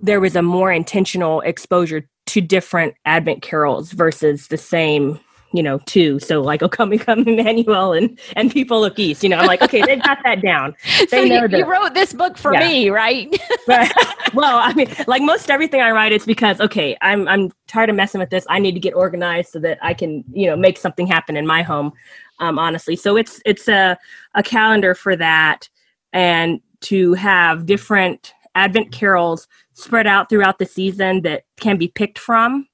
there 0.00 0.20
was 0.20 0.36
a 0.36 0.42
more 0.42 0.70
intentional 0.70 1.40
exposure 1.42 2.08
to 2.26 2.40
different 2.40 2.94
Advent 3.04 3.42
carols 3.42 3.92
versus 3.92 4.48
the 4.48 4.58
same, 4.58 5.18
you 5.56 5.62
know, 5.62 5.78
two. 5.86 6.18
So 6.18 6.40
like, 6.40 6.62
oh, 6.62 6.68
come, 6.68 6.96
come, 6.98 7.20
Emmanuel, 7.26 7.92
and 7.92 8.18
and 8.36 8.50
people 8.50 8.80
look 8.80 8.98
east. 8.98 9.22
You 9.22 9.30
know, 9.30 9.38
I'm 9.38 9.46
like, 9.46 9.62
okay, 9.62 9.82
they've 9.82 10.02
got 10.02 10.18
that 10.24 10.42
down. 10.42 10.74
They 11.06 11.06
so 11.06 11.20
you, 11.20 11.58
you, 11.58 11.64
wrote 11.64 11.94
this 11.94 12.12
book 12.12 12.36
for 12.36 12.52
yeah. 12.52 12.66
me, 12.66 12.90
right? 12.90 13.28
right. 13.68 13.92
Well, 14.34 14.58
I 14.58 14.72
mean, 14.72 14.88
like 15.06 15.22
most 15.22 15.50
everything 15.50 15.80
I 15.80 15.90
write, 15.90 16.12
it's 16.12 16.26
because 16.26 16.60
okay, 16.60 16.96
I'm 17.00 17.28
I'm 17.28 17.52
tired 17.66 17.90
of 17.90 17.96
messing 17.96 18.18
with 18.18 18.30
this. 18.30 18.44
I 18.48 18.58
need 18.58 18.72
to 18.72 18.80
get 18.80 18.94
organized 18.94 19.50
so 19.50 19.58
that 19.60 19.78
I 19.82 19.94
can, 19.94 20.24
you 20.32 20.46
know, 20.46 20.56
make 20.56 20.78
something 20.78 21.06
happen 21.06 21.36
in 21.36 21.46
my 21.46 21.62
home 21.62 21.92
um, 22.38 22.58
honestly. 22.58 22.96
So 22.96 23.16
it's 23.16 23.40
it's 23.44 23.68
a 23.68 23.98
a 24.34 24.42
calendar 24.42 24.94
for 24.94 25.16
that, 25.16 25.68
and 26.12 26.60
to 26.82 27.14
have 27.14 27.66
different 27.66 28.32
Advent 28.54 28.92
carols 28.92 29.48
spread 29.74 30.06
out 30.06 30.28
throughout 30.28 30.58
the 30.58 30.66
season 30.66 31.22
that 31.22 31.44
can 31.58 31.76
be 31.76 31.88
picked 31.88 32.18
from, 32.18 32.66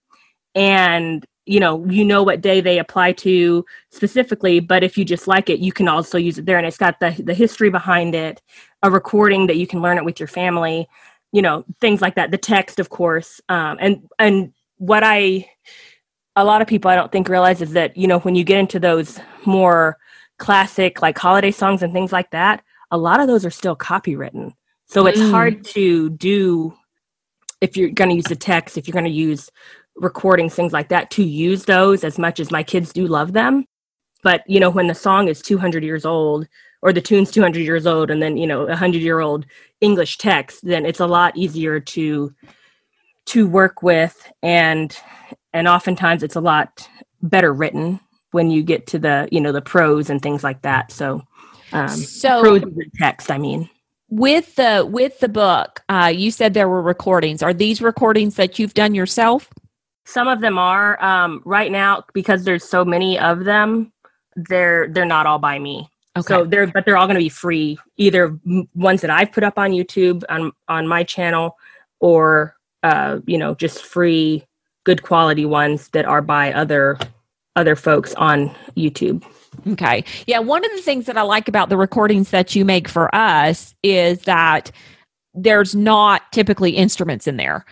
and 0.55 1.25
you 1.47 1.61
know 1.61 1.85
you 1.87 2.05
know 2.05 2.23
what 2.23 2.41
day 2.41 2.61
they 2.61 2.79
apply 2.79 3.13
to 3.13 3.65
specifically. 3.91 4.61
But 4.61 4.83
if 4.85 4.97
you 4.97 5.05
just 5.05 5.27
like 5.27 5.51
it, 5.51 5.61
you 5.61 5.73
can 5.73 5.89
also 5.89 6.19
use 6.19 6.39
it 6.39 6.47
there, 6.47 6.59
and 6.59 6.67
it's 6.67 6.79
got 6.79 7.01
the 7.01 7.11
the 7.23 7.35
history 7.35 7.71
behind 7.71 8.15
it, 8.15 8.41
a 8.83 8.91
recording 8.91 9.47
that 9.47 9.57
you 9.57 9.67
can 9.67 9.83
learn 9.83 9.99
it 9.99 10.05
with 10.05 10.21
your 10.21 10.29
family, 10.29 10.89
you 11.33 11.43
know 11.43 11.65
things 11.81 12.01
like 12.01 12.15
that. 12.15 12.31
The 12.31 12.39
text, 12.39 12.79
of 12.79 12.91
course, 12.91 13.41
um, 13.49 13.79
and 13.81 14.09
and 14.19 14.53
what 14.79 15.03
I 15.05 15.49
a 16.37 16.45
lot 16.45 16.63
of 16.63 16.69
people 16.69 16.91
I 16.91 16.97
don't 16.97 17.13
think 17.13 17.29
realize 17.29 17.61
is 17.61 17.73
that, 17.73 17.97
you 17.97 18.07
know, 18.07 18.21
when 18.21 18.35
you 18.35 18.45
get 18.45 18.59
into 18.59 18.79
those 18.79 19.21
more 19.45 19.99
classic 20.39 21.03
like 21.03 21.19
holiday 21.19 21.51
songs 21.51 21.83
and 21.83 21.93
things 21.93 22.13
like 22.13 22.31
that, 22.31 22.63
a 22.91 22.99
lot 22.99 23.21
of 23.21 23.27
those 23.27 23.45
are 23.45 23.51
still 23.51 23.77
copywritten. 23.77 24.53
So 24.87 25.07
it's 25.07 25.21
mm. 25.21 25.31
hard 25.31 25.65
to 25.67 26.11
do 26.11 26.75
if 27.61 27.77
you're 27.77 27.91
going 27.91 28.11
to 28.11 28.17
use 28.17 28.25
the 28.25 28.37
text, 28.37 28.77
if 28.77 28.89
you're 28.89 28.93
going 28.93 29.05
to 29.05 29.11
use 29.11 29.51
recordings, 29.97 30.55
things 30.55 30.73
like 30.73 30.89
that, 30.89 31.11
to 31.13 31.25
use 31.25 31.65
those 31.65 32.05
as 32.05 32.19
much 32.19 32.41
as 32.41 32.51
my 32.51 32.63
kids 32.63 32.93
do 32.93 33.07
love 33.07 33.33
them. 33.33 33.67
But, 34.23 34.43
you 34.49 34.61
know, 34.61 34.71
when 34.71 34.87
the 34.87 34.95
song 34.95 35.29
is 35.29 35.43
200 35.43 35.83
years 35.83 36.05
old 36.05 36.47
or 36.81 36.93
the 36.93 37.01
tune's 37.01 37.31
200 37.31 37.61
years 37.61 37.87
old 37.87 38.11
and 38.11 38.23
then, 38.23 38.37
you 38.37 38.47
know, 38.47 38.63
a 38.63 38.67
100 38.67 39.03
year 39.03 39.21
old 39.21 39.47
English 39.81 40.19
text, 40.19 40.65
then 40.65 40.87
it's 40.87 41.01
a 41.01 41.07
lot 41.07 41.37
easier 41.37 41.81
to 41.81 42.35
to 43.25 43.47
work 43.49 43.83
with. 43.83 44.31
And 44.43 44.97
and 45.53 45.69
oftentimes 45.69 46.23
it's 46.23 46.37
a 46.37 46.41
lot 46.41 46.89
better 47.23 47.53
written 47.53 48.01
when 48.33 48.51
you 48.51 48.63
get 48.63 48.87
to 48.89 48.99
the 48.99 49.29
you 49.31 49.41
know 49.41 49.53
the 49.53 49.63
prose 49.63 50.11
and 50.11 50.23
things 50.23 50.43
like 50.43 50.63
that. 50.63 50.91
So 50.91 51.23
um 51.73 51.89
so 51.89 52.43
prose 52.43 52.65
text 52.97 53.31
i 53.31 53.39
mean. 53.39 53.69
With 54.09 54.57
the 54.57 54.87
with 54.89 55.21
the 55.21 55.29
book 55.29 55.83
uh 55.89 56.13
you 56.15 56.31
said 56.31 56.55
there 56.55 56.69
were 56.69 56.83
recordings. 56.83 57.43
Are 57.43 57.55
these 57.55 57.81
recordings 57.81 58.37
that 58.37 58.59
you've 58.59 58.75
done 58.75 58.95
yourself 58.95 59.49
some 60.05 60.29
of 60.29 60.41
them 60.41 60.59
are 60.59 61.03
um 61.03 61.41
right 61.45 61.71
now 61.71 62.03
because 62.13 62.45
there's 62.45 62.65
so 62.65 62.85
many 62.85 63.19
of 63.19 63.45
them 63.45 63.93
they're 64.37 64.89
they're 64.89 65.05
not 65.05 65.27
all 65.27 65.39
by 65.39 65.59
me 65.59 65.89
okay 66.17 66.27
so 66.27 66.45
they're 66.45 66.67
but 66.67 66.85
they're 66.85 66.97
all 66.97 67.07
going 67.07 67.15
to 67.15 67.21
be 67.21 67.29
free 67.29 67.79
either 67.97 68.39
ones 68.75 69.01
that 69.01 69.11
i've 69.11 69.33
put 69.33 69.45
up 69.45 69.59
on 69.59 69.71
youtube 69.71 70.23
on 70.29 70.53
on 70.69 70.87
my 70.87 71.03
channel 71.03 71.57
or 72.01 72.57
uh 72.83 73.19
you 73.27 73.39
know 73.39 73.55
just 73.55 73.85
free 73.85 74.45
good 74.85 75.03
quality 75.03 75.45
ones 75.45 75.89
that 75.89 76.05
are 76.05 76.23
by 76.23 76.53
other 76.53 76.99
other 77.57 77.77
folks 77.77 78.15
on 78.15 78.55
YouTube. 78.77 79.25
Okay. 79.67 80.05
Yeah, 80.27 80.39
one 80.39 80.65
of 80.65 80.71
the 80.73 80.81
things 80.81 81.07
that 81.07 81.17
I 81.19 81.23
like 81.23 81.49
about 81.49 81.69
the 81.69 81.77
recordings 81.77 82.31
that 82.31 82.55
you 82.57 82.65
make 82.65 82.89
for 82.89 83.15
us 83.15 83.75
is 83.83 84.23
that 84.23 84.71
there's 85.35 85.75
not 85.75 86.23
typically 86.33 86.71
instruments 86.71 87.27
in 87.27 87.37
there. 87.37 87.65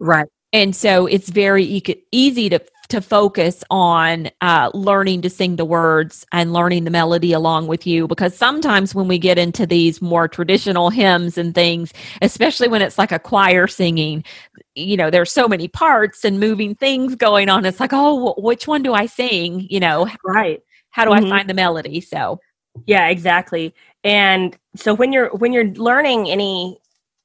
Right. 0.00 0.26
And 0.52 0.74
so 0.74 1.06
it's 1.06 1.28
very 1.28 1.64
e- 1.64 2.04
easy 2.12 2.48
to 2.48 2.60
to 2.88 3.02
focus 3.02 3.62
on 3.68 4.30
uh, 4.40 4.70
learning 4.72 5.20
to 5.20 5.28
sing 5.28 5.56
the 5.56 5.64
words 5.64 6.24
and 6.32 6.54
learning 6.54 6.84
the 6.84 6.90
melody 6.90 7.34
along 7.34 7.66
with 7.66 7.86
you 7.86 8.08
because 8.08 8.34
sometimes 8.34 8.94
when 8.94 9.06
we 9.06 9.18
get 9.18 9.36
into 9.36 9.66
these 9.66 10.00
more 10.00 10.26
traditional 10.26 10.88
hymns 10.88 11.36
and 11.36 11.54
things 11.54 11.92
especially 12.22 12.66
when 12.66 12.80
it's 12.80 12.96
like 12.96 13.12
a 13.12 13.18
choir 13.18 13.66
singing 13.66 14.24
you 14.74 14.96
know 14.96 15.10
there's 15.10 15.30
so 15.30 15.46
many 15.46 15.68
parts 15.68 16.24
and 16.24 16.40
moving 16.40 16.74
things 16.74 17.14
going 17.14 17.50
on 17.50 17.66
it's 17.66 17.78
like 17.78 17.92
oh 17.92 18.34
which 18.38 18.66
one 18.66 18.82
do 18.82 18.94
i 18.94 19.04
sing? 19.04 19.66
You 19.68 19.80
know 19.80 20.08
right. 20.24 20.62
how 20.88 21.04
do 21.04 21.10
mm-hmm. 21.10 21.26
i 21.26 21.28
find 21.28 21.50
the 21.50 21.54
melody? 21.54 22.00
So 22.00 22.40
yeah 22.86 23.08
exactly. 23.08 23.74
And 24.04 24.56
so 24.76 24.94
when 24.94 25.12
you're 25.12 25.30
when 25.36 25.52
you're 25.52 25.68
learning 25.74 26.30
any 26.30 26.78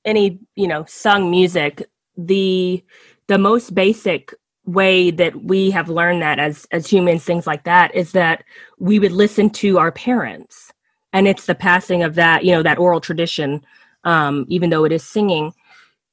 any 0.05 0.39
you 0.55 0.67
know 0.67 0.83
sung 0.85 1.29
music 1.29 1.87
the 2.17 2.83
the 3.27 3.37
most 3.37 3.73
basic 3.73 4.33
way 4.65 5.11
that 5.11 5.43
we 5.43 5.71
have 5.71 5.89
learned 5.89 6.21
that 6.21 6.39
as 6.39 6.65
as 6.71 6.87
humans 6.87 7.23
things 7.23 7.45
like 7.45 7.63
that 7.65 7.93
is 7.93 8.13
that 8.13 8.43
we 8.79 8.99
would 8.99 9.11
listen 9.11 9.49
to 9.49 9.77
our 9.77 9.91
parents. 9.91 10.71
And 11.11 11.27
it's 11.27 11.45
the 11.45 11.55
passing 11.55 12.03
of 12.03 12.15
that 12.15 12.45
you 12.45 12.51
know 12.51 12.63
that 12.63 12.79
oral 12.79 13.01
tradition 13.01 13.63
um, 14.05 14.45
even 14.49 14.69
though 14.69 14.85
it 14.85 14.91
is 14.91 15.03
singing 15.03 15.53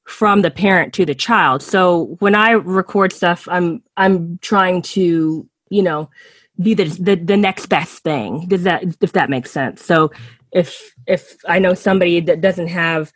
from 0.04 0.42
the 0.42 0.50
parent 0.50 0.92
to 0.94 1.04
the 1.06 1.14
child. 1.14 1.62
So 1.62 2.16
when 2.18 2.34
i 2.34 2.50
record 2.52 3.12
stuff 3.12 3.46
i'm 3.50 3.82
i'm 3.96 4.38
trying 4.38 4.82
to 4.82 5.48
you 5.70 5.82
know 5.82 6.10
be 6.60 6.74
the 6.74 6.84
the, 6.84 7.14
the 7.14 7.36
next 7.36 7.66
best 7.66 8.02
thing. 8.02 8.46
Does 8.48 8.64
that 8.64 8.82
if 9.00 9.12
that 9.12 9.30
makes 9.30 9.50
sense? 9.50 9.84
So 9.84 10.10
if 10.52 10.94
if 11.06 11.36
i 11.46 11.58
know 11.60 11.74
somebody 11.74 12.20
that 12.20 12.40
doesn't 12.40 12.66
have 12.68 13.12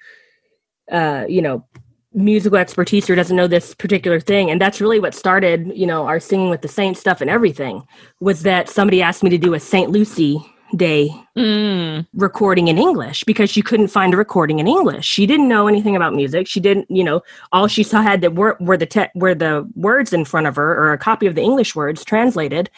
uh 0.93 1.25
you 1.29 1.43
know 1.43 1.67
musical 2.15 2.59
expertise 2.59 3.11
or 3.11 3.15
doesn't 3.17 3.37
know 3.37 3.47
this 3.49 3.75
particular 3.75 4.21
thing. 4.21 4.51
And 4.51 4.61
that's 4.61 4.81
really 4.81 5.01
what 5.01 5.15
started 5.15 5.73
you 5.75 5.87
know 5.87 6.07
our 6.07 6.21
singing 6.21 6.49
with 6.51 6.63
the 6.63 6.69
saints 6.69 7.01
stuff 7.01 7.21
and 7.21 7.29
everything 7.29 7.83
was 8.21 8.43
that 8.43 8.69
somebody 8.69 9.03
asked 9.03 9.23
me 9.23 9.31
to 9.31 9.39
do 9.39 9.55
a 9.55 9.61
saint 9.61 9.91
lucy 9.91 10.39
day 10.77 11.11
Mm. 11.37 12.07
recording 12.15 12.69
in 12.69 12.79
english 12.79 13.25
because 13.25 13.51
she 13.51 13.61
couldn't 13.61 13.89
find 13.89 14.15
a 14.15 14.17
recording 14.17 14.61
in 14.61 14.67
english. 14.69 15.05
She 15.05 15.27
didn't 15.27 15.49
know 15.49 15.67
anything 15.67 15.97
about 15.97 16.15
music. 16.15 16.47
She 16.47 16.61
didn't 16.61 16.87
you 16.89 17.03
know 17.05 17.23
all 17.53 17.67
she 17.67 17.83
saw 17.83 18.03
had 18.03 18.21
that 18.23 18.35
were, 18.35 18.57
were 18.61 18.77
the 18.77 18.87
te- 18.87 19.11
were 19.15 19.35
the 19.35 19.69
words 19.75 20.13
in 20.13 20.25
front 20.25 20.47
of 20.47 20.57
her 20.57 20.71
or 20.77 20.93
a 20.93 20.99
copy 20.99 21.27
of 21.27 21.35
the 21.35 21.43
english 21.43 21.75
words 21.77 22.05
translated 22.05 22.71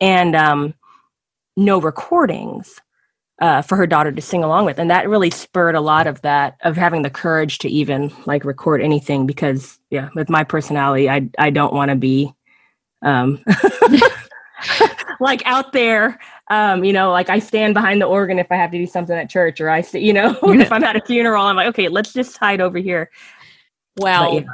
and 0.00 0.34
um 0.36 0.74
no 1.56 1.80
recordings 1.80 2.80
uh, 3.40 3.62
for 3.62 3.76
her 3.76 3.86
daughter 3.86 4.12
to 4.12 4.22
sing 4.22 4.42
along 4.42 4.64
with. 4.64 4.78
And 4.78 4.90
that 4.90 5.08
really 5.08 5.30
spurred 5.30 5.74
a 5.74 5.80
lot 5.80 6.06
of 6.06 6.22
that 6.22 6.56
of 6.62 6.76
having 6.76 7.02
the 7.02 7.10
courage 7.10 7.58
to 7.58 7.68
even 7.68 8.12
like 8.26 8.44
record 8.44 8.80
anything 8.80 9.26
because 9.26 9.78
yeah 9.90 10.08
with 10.14 10.28
my 10.28 10.42
personality 10.42 11.08
i 11.08 11.28
i 11.38 11.50
don't 11.50 11.72
want 11.72 11.90
to 11.90 11.96
be 11.96 12.32
um 13.02 13.42
like 15.20 15.46
out 15.46 15.72
there 15.72 16.18
um 16.50 16.82
you 16.82 16.92
know 16.92 17.10
like 17.10 17.28
i 17.28 17.38
stand 17.38 17.74
behind 17.74 18.00
the 18.00 18.06
organ 18.06 18.38
if 18.38 18.50
i 18.50 18.56
have 18.56 18.70
to 18.70 18.78
do 18.78 18.86
something 18.86 19.16
at 19.16 19.30
church 19.30 19.60
or 19.60 19.70
i 19.70 19.80
st- 19.80 20.02
you 20.02 20.12
know 20.12 20.36
if 20.44 20.72
i'm 20.72 20.82
at 20.82 20.96
a 20.96 21.00
funeral 21.02 21.44
i'm 21.44 21.56
like 21.56 21.68
okay 21.68 21.88
let's 21.88 22.12
just 22.12 22.36
hide 22.38 22.60
over 22.60 22.78
here. 22.78 23.10
Well, 23.98 24.44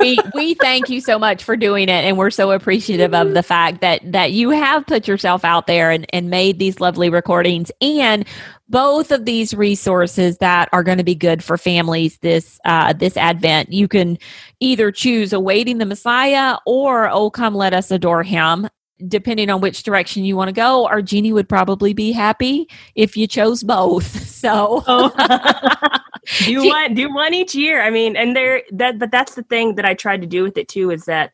we 0.00 0.18
we 0.34 0.54
thank 0.54 0.90
you 0.90 1.00
so 1.00 1.18
much 1.18 1.42
for 1.42 1.56
doing 1.56 1.88
it 1.88 2.04
and 2.04 2.18
we're 2.18 2.30
so 2.30 2.50
appreciative 2.50 3.14
of 3.14 3.32
the 3.34 3.42
fact 3.42 3.80
that 3.80 4.00
that 4.12 4.32
you 4.32 4.50
have 4.50 4.86
put 4.86 5.08
yourself 5.08 5.44
out 5.44 5.66
there 5.66 5.90
and, 5.90 6.06
and 6.12 6.30
made 6.30 6.58
these 6.58 6.80
lovely 6.80 7.08
recordings. 7.08 7.70
And 7.80 8.26
both 8.68 9.10
of 9.10 9.24
these 9.24 9.54
resources 9.54 10.38
that 10.38 10.68
are 10.72 10.84
going 10.84 10.98
to 10.98 11.04
be 11.04 11.14
good 11.14 11.42
for 11.42 11.56
families 11.56 12.18
this 12.18 12.60
uh, 12.64 12.92
this 12.92 13.16
advent 13.16 13.72
you 13.72 13.88
can 13.88 14.18
either 14.60 14.92
choose 14.92 15.32
awaiting 15.32 15.78
the 15.78 15.86
messiah 15.86 16.56
or 16.66 17.08
oh 17.10 17.30
come 17.30 17.54
let 17.54 17.74
us 17.74 17.90
adore 17.90 18.22
him 18.22 18.68
depending 19.08 19.50
on 19.50 19.60
which 19.60 19.82
direction 19.82 20.24
you 20.24 20.36
want 20.36 20.48
to 20.48 20.52
go. 20.52 20.86
Our 20.86 21.02
genie 21.02 21.32
would 21.32 21.48
probably 21.48 21.94
be 21.94 22.12
happy 22.12 22.68
if 22.94 23.16
you 23.16 23.26
chose 23.26 23.62
both 23.62 24.28
so 24.28 24.84
do 26.38 26.66
one 26.66 26.94
do 26.94 27.12
one 27.12 27.34
each 27.34 27.54
year. 27.54 27.82
I 27.82 27.90
mean 27.90 28.16
and 28.16 28.36
there 28.36 28.62
that 28.72 28.98
but 28.98 29.10
that's 29.10 29.34
the 29.34 29.42
thing 29.44 29.74
that 29.74 29.84
i 29.84 29.94
tried 29.94 30.20
to 30.20 30.26
do 30.26 30.42
with 30.42 30.56
it 30.56 30.68
too 30.68 30.90
is 30.90 31.04
that 31.04 31.32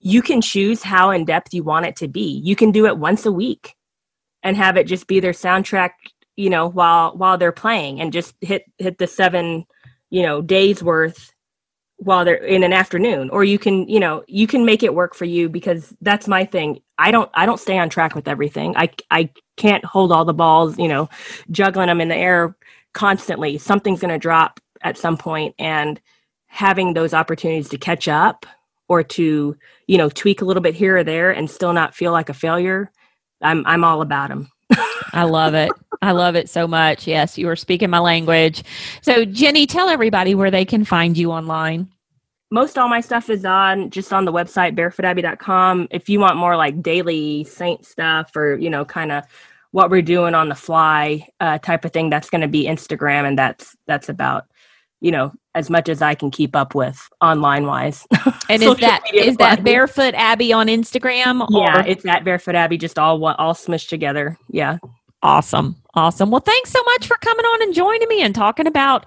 you 0.00 0.20
can 0.20 0.40
choose 0.40 0.82
how 0.82 1.10
in 1.10 1.24
depth 1.24 1.54
you 1.54 1.62
want 1.62 1.86
it 1.86 1.96
to 1.96 2.08
be. 2.08 2.40
You 2.44 2.56
can 2.56 2.72
do 2.72 2.86
it 2.86 2.98
once 2.98 3.24
a 3.24 3.32
week 3.32 3.76
and 4.42 4.56
have 4.56 4.76
it 4.76 4.88
just 4.88 5.06
be 5.06 5.20
their 5.20 5.32
soundtrack 5.32 5.90
you 6.36 6.50
know 6.50 6.66
while 6.68 7.16
while 7.16 7.38
they're 7.38 7.52
playing 7.52 8.00
and 8.00 8.12
just 8.12 8.34
hit 8.40 8.64
hit 8.78 8.98
the 8.98 9.06
seven 9.06 9.64
you 10.10 10.22
know 10.22 10.42
days 10.42 10.82
worth 10.82 11.32
while 11.98 12.24
they're 12.24 12.34
in 12.34 12.64
an 12.64 12.72
afternoon. 12.72 13.30
Or 13.30 13.44
you 13.44 13.58
can 13.58 13.88
you 13.88 14.00
know 14.00 14.24
you 14.26 14.46
can 14.46 14.64
make 14.64 14.82
it 14.82 14.94
work 14.94 15.14
for 15.14 15.24
you 15.24 15.48
because 15.48 15.94
that's 16.00 16.26
my 16.26 16.44
thing. 16.44 16.80
I 16.98 17.10
don't 17.10 17.30
i 17.34 17.46
don't 17.46 17.60
stay 17.60 17.78
on 17.78 17.88
track 17.88 18.14
with 18.14 18.28
everything. 18.28 18.74
I 18.76 18.90
i 19.10 19.30
can't 19.56 19.84
hold 19.84 20.12
all 20.12 20.24
the 20.24 20.34
balls 20.34 20.78
you 20.78 20.88
know 20.88 21.08
juggling 21.50 21.86
them 21.88 22.00
in 22.00 22.08
the 22.08 22.16
air 22.16 22.56
constantly 22.92 23.58
something's 23.58 24.00
going 24.00 24.12
to 24.12 24.18
drop 24.18 24.60
at 24.82 24.98
some 24.98 25.16
point 25.16 25.54
and 25.58 26.00
having 26.46 26.94
those 26.94 27.14
opportunities 27.14 27.68
to 27.68 27.78
catch 27.78 28.08
up 28.08 28.46
or 28.88 29.02
to 29.02 29.56
you 29.86 29.98
know 29.98 30.08
tweak 30.10 30.42
a 30.42 30.44
little 30.44 30.62
bit 30.62 30.74
here 30.74 30.98
or 30.98 31.04
there 31.04 31.30
and 31.30 31.50
still 31.50 31.72
not 31.72 31.94
feel 31.94 32.12
like 32.12 32.28
a 32.28 32.34
failure 32.34 32.90
i'm 33.40 33.64
i'm 33.66 33.84
all 33.84 34.02
about 34.02 34.28
them 34.28 34.50
I 35.12 35.24
love 35.24 35.54
it. 35.54 35.70
I 36.00 36.12
love 36.12 36.36
it 36.36 36.48
so 36.48 36.66
much. 36.66 37.06
Yes, 37.06 37.36
you 37.36 37.48
are 37.48 37.56
speaking 37.56 37.90
my 37.90 37.98
language. 37.98 38.64
So, 39.02 39.24
Jenny, 39.26 39.66
tell 39.66 39.88
everybody 39.88 40.34
where 40.34 40.50
they 40.50 40.64
can 40.64 40.84
find 40.84 41.16
you 41.18 41.30
online. 41.30 41.88
most 42.50 42.78
all 42.78 42.88
my 42.88 43.00
stuff 43.00 43.30
is 43.30 43.44
on 43.44 43.90
just 43.90 44.12
on 44.12 44.24
the 44.24 44.32
website 44.32 44.76
barefootabbey.com 44.76 45.88
if 45.90 46.08
you 46.08 46.20
want 46.20 46.36
more 46.36 46.56
like 46.56 46.82
daily 46.82 47.44
saint 47.44 47.84
stuff 47.86 48.36
or 48.36 48.56
you 48.56 48.70
know 48.70 48.84
kind 48.84 49.10
of 49.12 49.24
what 49.72 49.90
we're 49.90 50.02
doing 50.02 50.34
on 50.34 50.48
the 50.48 50.54
fly 50.54 51.26
uh, 51.40 51.58
type 51.58 51.84
of 51.84 51.92
thing 51.92 52.08
that's 52.10 52.30
going 52.30 52.40
to 52.40 52.48
be 52.48 52.66
instagram 52.66 53.26
and 53.26 53.38
that's 53.38 53.76
that's 53.86 54.08
about 54.08 54.44
you 55.00 55.10
know 55.10 55.32
as 55.54 55.68
much 55.68 55.88
as 55.88 56.00
i 56.00 56.14
can 56.14 56.30
keep 56.30 56.54
up 56.56 56.74
with 56.74 57.08
online 57.20 57.66
wise 57.66 58.06
And 58.48 58.62
is 58.62 58.76
that 58.76 59.02
is 59.14 59.36
that 59.38 59.58
wise. 59.58 59.64
Barefoot 59.64 60.14
Abbey 60.14 60.52
on 60.52 60.66
Instagram? 60.66 61.46
yeah 61.50 61.84
it's 61.86 62.04
at 62.06 62.24
barefoot 62.24 62.54
abbey 62.54 62.76
just 62.78 62.98
all 62.98 63.24
all 63.24 63.54
smushed 63.54 63.88
together 63.88 64.36
yeah 64.50 64.78
awesome, 65.22 65.76
awesome. 65.94 66.30
Well, 66.30 66.40
thanks 66.40 66.70
so 66.70 66.82
much 66.84 67.06
for 67.06 67.16
coming 67.18 67.44
on 67.44 67.62
and 67.62 67.74
joining 67.74 68.08
me 68.08 68.22
and 68.22 68.34
talking 68.34 68.66
about 68.66 69.06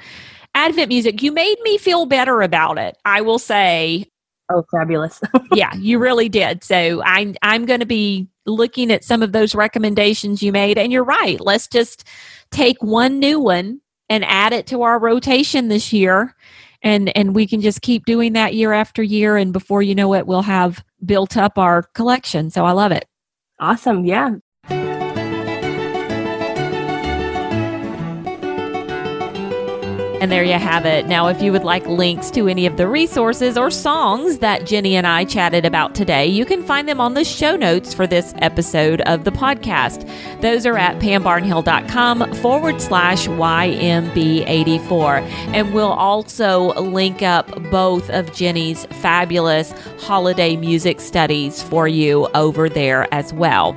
Advent 0.54 0.90
music. 0.90 1.22
You 1.22 1.32
made 1.32 1.58
me 1.64 1.78
feel 1.78 2.06
better 2.06 2.42
about 2.42 2.78
it. 2.78 2.98
I 3.06 3.22
will 3.22 3.40
say, 3.40 4.06
oh 4.52 4.64
fabulous 4.72 5.22
yeah, 5.54 5.74
you 5.76 6.00
really 6.00 6.30
did. 6.30 6.64
So 6.64 7.02
I 7.04 7.34
I'm 7.42 7.66
going 7.66 7.80
to 7.80 7.86
be 7.86 8.28
looking 8.46 8.92
at 8.92 9.04
some 9.04 9.24
of 9.24 9.32
those 9.32 9.56
recommendations 9.56 10.44
you 10.44 10.52
made, 10.52 10.78
and 10.78 10.92
you're 10.92 11.04
right. 11.04 11.40
Let's 11.42 11.68
just 11.68 12.06
take 12.52 12.82
one 12.82 13.20
new 13.20 13.40
one 13.40 13.82
and 14.10 14.24
add 14.26 14.54
it 14.54 14.68
to 14.68 14.84
our 14.84 15.00
rotation 15.00 15.68
this 15.68 15.92
year. 15.92 16.36
And, 16.84 17.16
and 17.18 17.36
we 17.36 17.48
can 17.48 17.62
just 17.62 17.82
keep 17.82 18.06
doing 18.06 18.34
that 18.34 18.54
year 18.54 18.72
after 18.72 19.02
year. 19.02 19.38
And 19.38 19.52
before 19.52 19.82
you 19.82 19.96
know 19.96 20.14
it, 20.14 20.28
we'll 20.28 20.44
have 20.44 20.84
built 21.04 21.36
up 21.36 21.58
our 21.58 21.84
collection. 21.96 22.52
So 22.52 22.64
I 22.66 22.72
love 22.72 22.92
it. 22.92 23.06
awesome 23.60 24.06
yeah 24.06 24.36
And 30.22 30.32
there 30.32 30.44
you 30.44 30.54
have 30.54 30.86
it. 30.86 31.08
Now, 31.08 31.28
if 31.28 31.42
you 31.42 31.52
would 31.52 31.64
like 31.64 31.86
links 31.88 32.32
to 32.32 32.48
any 32.48 32.66
of 32.66 32.78
the 32.78 32.88
resources 32.88 33.58
or 33.58 33.70
songs 33.70 34.40
that 34.40 34.66
Jenny 34.66 34.96
and 34.96 35.06
I 35.06 35.26
chatted 35.26 35.66
about 35.66 35.94
today, 35.94 36.26
you 36.26 36.46
can 36.46 36.64
find 36.64 36.88
them 36.88 37.00
on 37.00 37.14
the 37.14 37.24
show 37.24 37.56
notes 37.56 37.94
for 37.94 38.08
this 38.08 38.34
episode 38.38 39.02
of 39.02 39.24
the 39.24 39.32
podcast. 39.32 40.10
Those 40.42 40.66
are 40.66 40.78
at 40.78 41.00
pambarnhill.com 41.00 42.34
forward 42.36 42.82
slash 42.82 43.28
YMB84. 43.28 45.22
And 45.54 45.74
we'll 45.74 45.92
also 45.94 46.74
link 46.82 47.22
up 47.22 47.48
both 47.70 48.10
of 48.10 48.34
Jenny's 48.34 48.86
fabulous 49.02 49.72
holiday 50.00 50.56
music 50.56 51.02
studies 51.02 51.62
for 51.62 51.88
you 51.88 52.28
over 52.34 52.70
there 52.70 53.14
as 53.14 53.34
well. 53.34 53.74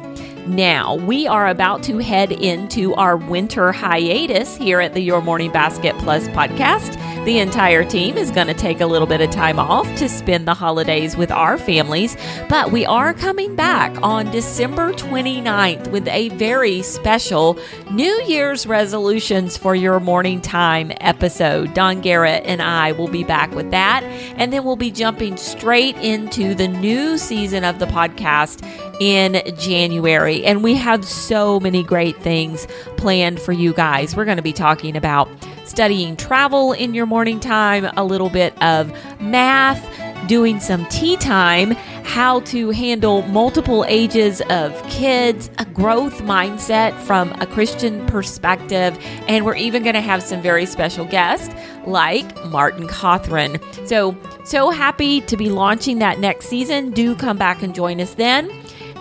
Now, 0.49 0.94
we 0.94 1.26
are 1.26 1.46
about 1.46 1.82
to 1.82 1.99
head 1.99 2.32
into 2.32 2.94
our 2.94 3.18
winter 3.18 3.70
hiatus 3.70 4.57
here 4.57 4.80
at 4.80 4.94
the 4.94 5.01
Your 5.01 5.20
Morning 5.20 5.53
Basket 5.53 5.94
Plus 5.99 6.26
podcast. 6.28 6.96
The 7.29 7.41
entire 7.41 7.85
team 7.85 8.16
is 8.16 8.31
going 8.31 8.47
to 8.47 8.55
take 8.55 8.81
a 8.81 8.87
little 8.87 9.07
bit 9.07 9.20
of 9.20 9.29
time 9.29 9.59
off 9.59 9.87
to 9.97 10.09
spend 10.09 10.49
the 10.49 10.55
holidays 10.55 11.14
with 11.14 11.31
our 11.31 11.59
families, 11.59 12.16
but 12.49 12.72
we 12.72 12.87
are 12.87 13.12
coming 13.12 13.55
back 13.55 13.95
on 14.03 14.31
December 14.31 14.95
29th 14.95 15.91
with 15.91 16.09
a 16.09 16.31
very 16.31 16.81
special 16.81 17.59
New 17.91 18.22
Year's 18.22 18.66
resolutions 18.66 19.59
for 19.59 19.74
your 19.74 20.01
morning 20.01 20.41
time 20.41 20.91
episode. 21.03 21.74
Dawn 21.74 22.01
Garrett 22.01 22.45
and 22.47 22.62
I 22.62 22.93
will 22.93 23.09
be 23.09 23.24
back 23.24 23.55
with 23.55 23.72
that, 23.72 24.03
and 24.39 24.51
then 24.51 24.64
we'll 24.64 24.76
be 24.76 24.91
jumping 24.91 25.37
straight 25.37 25.97
into 25.97 26.55
the 26.55 26.66
new 26.66 27.18
season 27.18 27.62
of 27.62 27.79
the 27.79 27.85
podcast 27.85 28.64
in 29.03 29.43
January. 29.59 30.47
And 30.47 30.64
we 30.64 30.76
have 30.76 31.05
so 31.05 31.61
many 31.61 31.83
great 31.83 32.16
things 32.22 32.66
planned 32.97 33.39
for 33.39 33.53
you 33.53 33.74
guys. 33.74 34.16
We're 34.16 34.24
going 34.24 34.39
to 34.39 34.43
be 34.43 34.55
talking 34.55 34.97
about 34.97 35.29
studying 35.69 36.16
travel 36.16 36.73
in 36.73 36.95
your 36.95 37.07
morning 37.07 37.41
time, 37.41 37.89
a 37.97 38.05
little 38.05 38.31
bit 38.31 38.61
of 38.62 38.93
math, 39.21 39.85
doing 40.27 40.61
some 40.61 40.85
tea 40.87 41.16
time, 41.16 41.73
how 42.05 42.41
to 42.41 42.71
handle 42.71 43.23
multiple 43.23 43.85
ages 43.89 44.41
of 44.51 44.83
kids, 44.89 45.51
a 45.59 45.64
growth 45.66 46.21
mindset 46.23 46.99
from 47.01 47.31
a 47.41 47.47
Christian 47.47 48.05
perspective, 48.07 48.99
and 49.29 49.45
we're 49.45 49.57
even 49.57 49.83
going 49.83 49.95
to 49.95 50.01
have 50.01 50.23
some 50.23 50.41
very 50.41 50.66
special 50.66 51.05
guests 51.05 51.55
like 51.87 52.27
Martin 52.47 52.89
Cothran. 52.89 53.62
So, 53.87 54.16
so 54.45 54.71
happy 54.71 55.21
to 55.23 55.37
be 55.37 55.51
launching 55.51 55.99
that 56.01 56.19
next 56.19 56.47
season. 56.47 56.91
Do 56.91 57.14
come 57.14 57.39
back 57.39 57.62
and 57.62 57.75
join 57.75 58.01
us 58.01 58.14
then. 58.14 58.51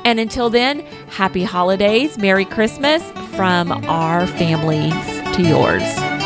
And 0.05 0.19
until 0.19 0.49
then, 0.49 0.81
happy 1.09 1.43
holidays, 1.43 2.17
Merry 2.17 2.45
Christmas 2.45 3.03
from 3.35 3.71
our 3.71 4.25
families 4.25 4.93
to 5.35 5.43
yours. 5.43 6.16